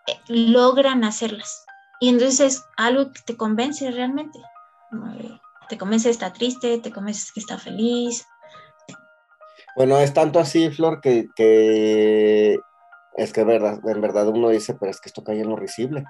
eh, 0.07 0.19
logran 0.27 1.03
hacerlas. 1.03 1.65
Y 1.99 2.09
entonces 2.09 2.39
es 2.39 2.65
algo 2.77 3.11
que 3.11 3.21
te 3.25 3.38
convence 3.38 3.89
realmente. 3.91 4.39
Te 5.69 5.77
convence 5.77 6.07
que 6.07 6.11
está 6.11 6.31
triste, 6.31 6.79
te 6.79 6.91
convence 6.91 7.31
que 7.33 7.39
está 7.39 7.57
feliz. 7.57 8.25
Bueno, 9.75 9.97
es 9.99 10.13
tanto 10.13 10.39
así, 10.39 10.69
Flor, 10.71 11.01
que, 11.01 11.27
que 11.35 12.57
es 13.15 13.33
que 13.33 13.43
verdad, 13.43 13.79
en 13.83 14.01
verdad 14.01 14.27
uno 14.27 14.49
dice, 14.49 14.75
pero 14.75 14.91
es 14.91 15.01
que 15.01 15.09
esto 15.09 15.23
cae 15.23 15.41
en 15.41 15.49
lo 15.49 15.55
risible. 15.55 16.05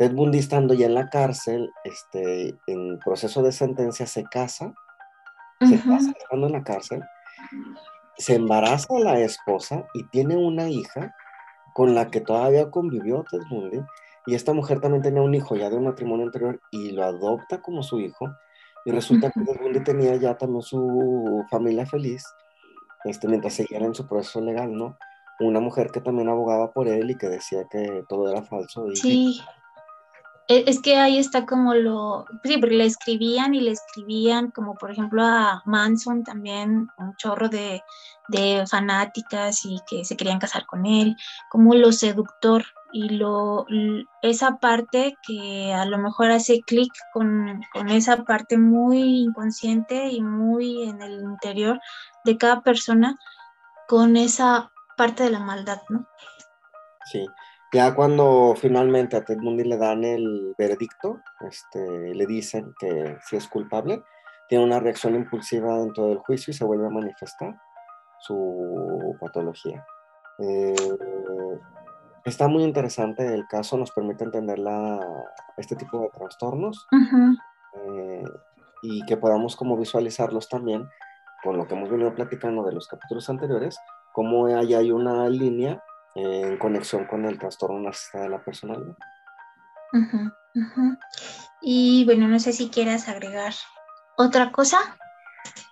Ted 0.00 0.14
Bundy 0.14 0.38
estando 0.38 0.72
ya 0.72 0.86
en 0.86 0.94
la 0.94 1.10
cárcel, 1.10 1.70
este, 1.84 2.58
en 2.66 2.98
proceso 3.00 3.42
de 3.42 3.52
sentencia, 3.52 4.06
se 4.06 4.24
casa, 4.24 4.72
se 5.60 5.78
casa 5.78 6.14
estando 6.18 6.46
en 6.46 6.54
la 6.54 6.64
cárcel, 6.64 7.02
se 8.16 8.36
embaraza 8.36 8.86
a 8.96 9.00
la 9.00 9.20
esposa 9.20 9.84
y 9.92 10.04
tiene 10.04 10.38
una 10.38 10.70
hija 10.70 11.14
con 11.74 11.94
la 11.94 12.06
que 12.10 12.22
todavía 12.22 12.70
convivió 12.70 13.26
Ted 13.30 13.42
Bundy, 13.50 13.82
y 14.24 14.34
esta 14.34 14.54
mujer 14.54 14.80
también 14.80 15.02
tenía 15.02 15.20
un 15.20 15.34
hijo 15.34 15.54
ya 15.54 15.68
de 15.68 15.76
un 15.76 15.84
matrimonio 15.84 16.24
anterior 16.24 16.58
y 16.70 16.92
lo 16.92 17.04
adopta 17.04 17.60
como 17.60 17.82
su 17.82 18.00
hijo, 18.00 18.26
y 18.86 18.92
resulta 18.92 19.30
que 19.30 19.44
Ted 19.44 19.60
Bundy 19.60 19.84
tenía 19.84 20.16
ya 20.16 20.34
también 20.38 20.62
su 20.62 21.44
familia 21.50 21.84
feliz, 21.84 22.24
este, 23.04 23.28
mientras 23.28 23.52
seguían 23.52 23.82
en 23.82 23.94
su 23.94 24.06
proceso 24.06 24.40
legal, 24.40 24.74
¿no? 24.74 24.96
una 25.40 25.60
mujer 25.60 25.90
que 25.90 26.00
también 26.00 26.30
abogaba 26.30 26.72
por 26.72 26.88
él 26.88 27.10
y 27.10 27.16
que 27.16 27.28
decía 27.28 27.64
que 27.70 28.02
todo 28.08 28.30
era 28.30 28.42
falso. 28.42 28.86
sí. 28.94 29.38
E, 29.38 29.59
es 30.50 30.82
que 30.82 30.96
ahí 30.96 31.16
está 31.16 31.46
como 31.46 31.74
lo, 31.74 32.26
sí, 32.42 32.58
porque 32.58 32.74
le 32.74 32.84
escribían 32.84 33.54
y 33.54 33.60
le 33.60 33.70
escribían, 33.70 34.50
como 34.50 34.74
por 34.74 34.90
ejemplo 34.90 35.22
a 35.22 35.62
Manson 35.64 36.24
también, 36.24 36.88
un 36.98 37.14
chorro 37.16 37.48
de, 37.48 37.84
de 38.26 38.64
fanáticas 38.68 39.64
y 39.64 39.78
que 39.88 40.04
se 40.04 40.16
querían 40.16 40.40
casar 40.40 40.66
con 40.66 40.86
él, 40.86 41.16
como 41.50 41.74
lo 41.74 41.92
seductor 41.92 42.64
y 42.92 43.10
lo, 43.10 43.64
esa 44.22 44.56
parte 44.56 45.16
que 45.24 45.72
a 45.72 45.84
lo 45.84 45.98
mejor 45.98 46.32
hace 46.32 46.62
clic 46.62 46.92
con, 47.12 47.60
con, 47.72 47.88
esa 47.88 48.24
parte 48.24 48.58
muy 48.58 49.20
inconsciente 49.20 50.08
y 50.08 50.20
muy 50.20 50.82
en 50.82 51.00
el 51.00 51.20
interior 51.20 51.80
de 52.24 52.36
cada 52.36 52.62
persona, 52.62 53.16
con 53.86 54.16
esa 54.16 54.72
parte 54.96 55.22
de 55.22 55.30
la 55.30 55.38
maldad, 55.40 55.80
¿no? 55.90 56.08
Sí. 57.04 57.24
Ya 57.72 57.94
cuando 57.94 58.54
finalmente 58.56 59.16
a 59.16 59.24
Ted 59.24 59.38
Bundy 59.38 59.62
le 59.62 59.76
dan 59.76 60.02
el 60.02 60.54
veredicto, 60.58 61.20
este, 61.48 62.14
le 62.14 62.26
dicen 62.26 62.74
que 62.80 63.16
si 63.24 63.36
es 63.36 63.46
culpable, 63.46 64.02
tiene 64.48 64.64
una 64.64 64.80
reacción 64.80 65.14
impulsiva 65.14 65.78
dentro 65.78 66.08
del 66.08 66.18
juicio 66.18 66.50
y 66.50 66.54
se 66.54 66.64
vuelve 66.64 66.86
a 66.86 66.90
manifestar 66.90 67.54
su 68.18 69.16
patología. 69.20 69.86
Eh, 70.40 70.74
está 72.24 72.48
muy 72.48 72.64
interesante 72.64 73.24
el 73.32 73.46
caso, 73.46 73.76
nos 73.76 73.92
permite 73.92 74.24
entender 74.24 74.58
la, 74.58 74.98
este 75.56 75.76
tipo 75.76 76.00
de 76.00 76.08
trastornos 76.08 76.88
eh, 77.74 78.24
y 78.82 79.04
que 79.06 79.16
podamos 79.16 79.54
como 79.54 79.76
visualizarlos 79.76 80.48
también 80.48 80.88
con 81.44 81.56
lo 81.56 81.68
que 81.68 81.74
hemos 81.74 81.88
venido 81.88 82.12
platicando 82.14 82.64
de 82.64 82.72
los 82.72 82.88
capítulos 82.88 83.30
anteriores, 83.30 83.78
cómo 84.12 84.46
ahí 84.46 84.74
hay 84.74 84.90
una 84.90 85.28
línea 85.28 85.82
en 86.14 86.58
conexión 86.58 87.06
con 87.06 87.24
el 87.24 87.38
trastorno 87.38 87.80
narcisista 87.80 88.22
de 88.22 88.28
la 88.28 88.42
personalidad. 88.42 88.96
Y 91.62 92.04
bueno, 92.04 92.28
no 92.28 92.38
sé 92.38 92.52
si 92.52 92.70
quieras 92.70 93.08
agregar 93.08 93.54
otra 94.16 94.50
cosa. 94.52 94.78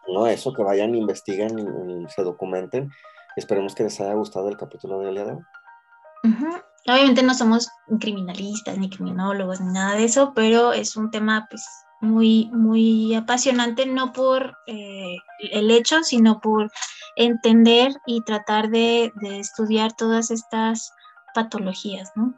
No, 0.06 0.26
eso, 0.26 0.52
que 0.52 0.62
vayan, 0.62 0.94
investiguen 0.94 1.58
y, 1.58 2.08
se 2.08 2.22
documenten. 2.22 2.90
Esperemos 3.36 3.74
que 3.74 3.84
les 3.84 4.00
haya 4.00 4.14
gustado 4.14 4.48
el 4.48 4.56
capítulo 4.56 5.00
de 5.00 5.08
hoy. 5.08 5.38
Obviamente 6.86 7.22
no 7.22 7.34
somos 7.34 7.70
criminalistas, 8.00 8.78
ni 8.78 8.88
criminólogos, 8.88 9.60
ni 9.60 9.72
nada 9.72 9.96
de 9.96 10.04
eso, 10.04 10.32
pero 10.34 10.72
es 10.72 10.96
un 10.96 11.10
tema 11.10 11.46
pues 11.50 11.64
muy, 12.00 12.48
muy 12.52 13.14
apasionante, 13.14 13.86
no 13.86 14.12
por 14.12 14.56
eh, 14.66 15.16
el 15.52 15.70
hecho, 15.70 16.02
sino 16.04 16.40
por 16.40 16.70
entender 17.16 17.92
y 18.06 18.22
tratar 18.22 18.68
de, 18.68 19.12
estudiar 19.22 19.92
todas 19.92 20.30
estas 20.30 20.92
patologías, 21.34 22.12
¿no? 22.14 22.34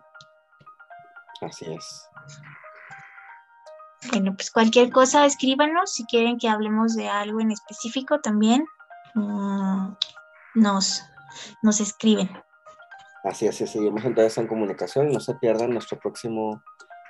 Así 1.43 1.67
es. 1.73 2.07
Bueno, 4.11 4.35
pues 4.35 4.51
cualquier 4.51 4.91
cosa, 4.91 5.27
escríbanos 5.27 5.93
si 5.93 6.05
quieren 6.07 6.39
que 6.39 6.49
hablemos 6.49 6.97
de 6.97 7.09
algo 7.09 7.41
en 7.41 7.51
específico 7.51 8.21
también. 8.21 8.65
Mm, 9.15 9.93
nos, 10.55 11.03
nos 11.63 11.81
escriben. 11.81 12.31
Así 13.25 13.47
es, 13.47 13.57
seguimos 13.57 14.05
entonces 14.05 14.39
en 14.39 14.47
comunicación 14.47 15.11
y 15.11 15.13
no 15.13 15.21
se 15.21 15.35
pierdan 15.35 15.71
nuestro 15.71 15.99
próximo 15.99 16.63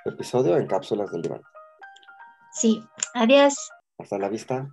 episodio 0.03 0.57
en 0.57 0.67
Cápsulas 0.67 1.11
del 1.11 1.21
Diván. 1.21 1.41
Sí, 2.51 2.83
adiós. 3.13 3.53
Hasta 3.97 4.17
la 4.17 4.29
vista. 4.29 4.67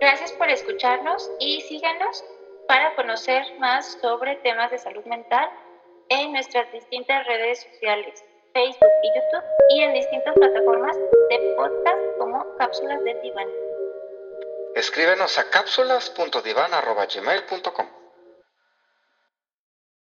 Gracias 0.00 0.32
por 0.32 0.50
escucharnos 0.50 1.30
y 1.40 1.60
síganos 1.62 2.24
para 2.68 2.94
conocer 2.94 3.42
más 3.58 3.98
sobre 4.00 4.36
temas 4.36 4.70
de 4.70 4.78
salud 4.78 5.04
mental 5.06 5.50
en 6.08 6.32
nuestras 6.32 6.70
distintas 6.72 7.26
redes 7.26 7.62
sociales, 7.62 8.24
Facebook 8.52 8.92
y 9.02 9.08
YouTube, 9.08 9.42
y 9.70 9.80
en 9.82 9.94
distintas 9.94 10.34
plataformas 10.34 10.96
de 10.96 11.54
podcast 11.56 11.98
como 12.18 12.46
Cápsulas 12.58 13.02
de 13.02 13.14
Diván. 13.20 13.48
Escríbenos 14.76 15.36
a 15.38 15.50
cápsulas.divan.gmail.com 15.50 17.95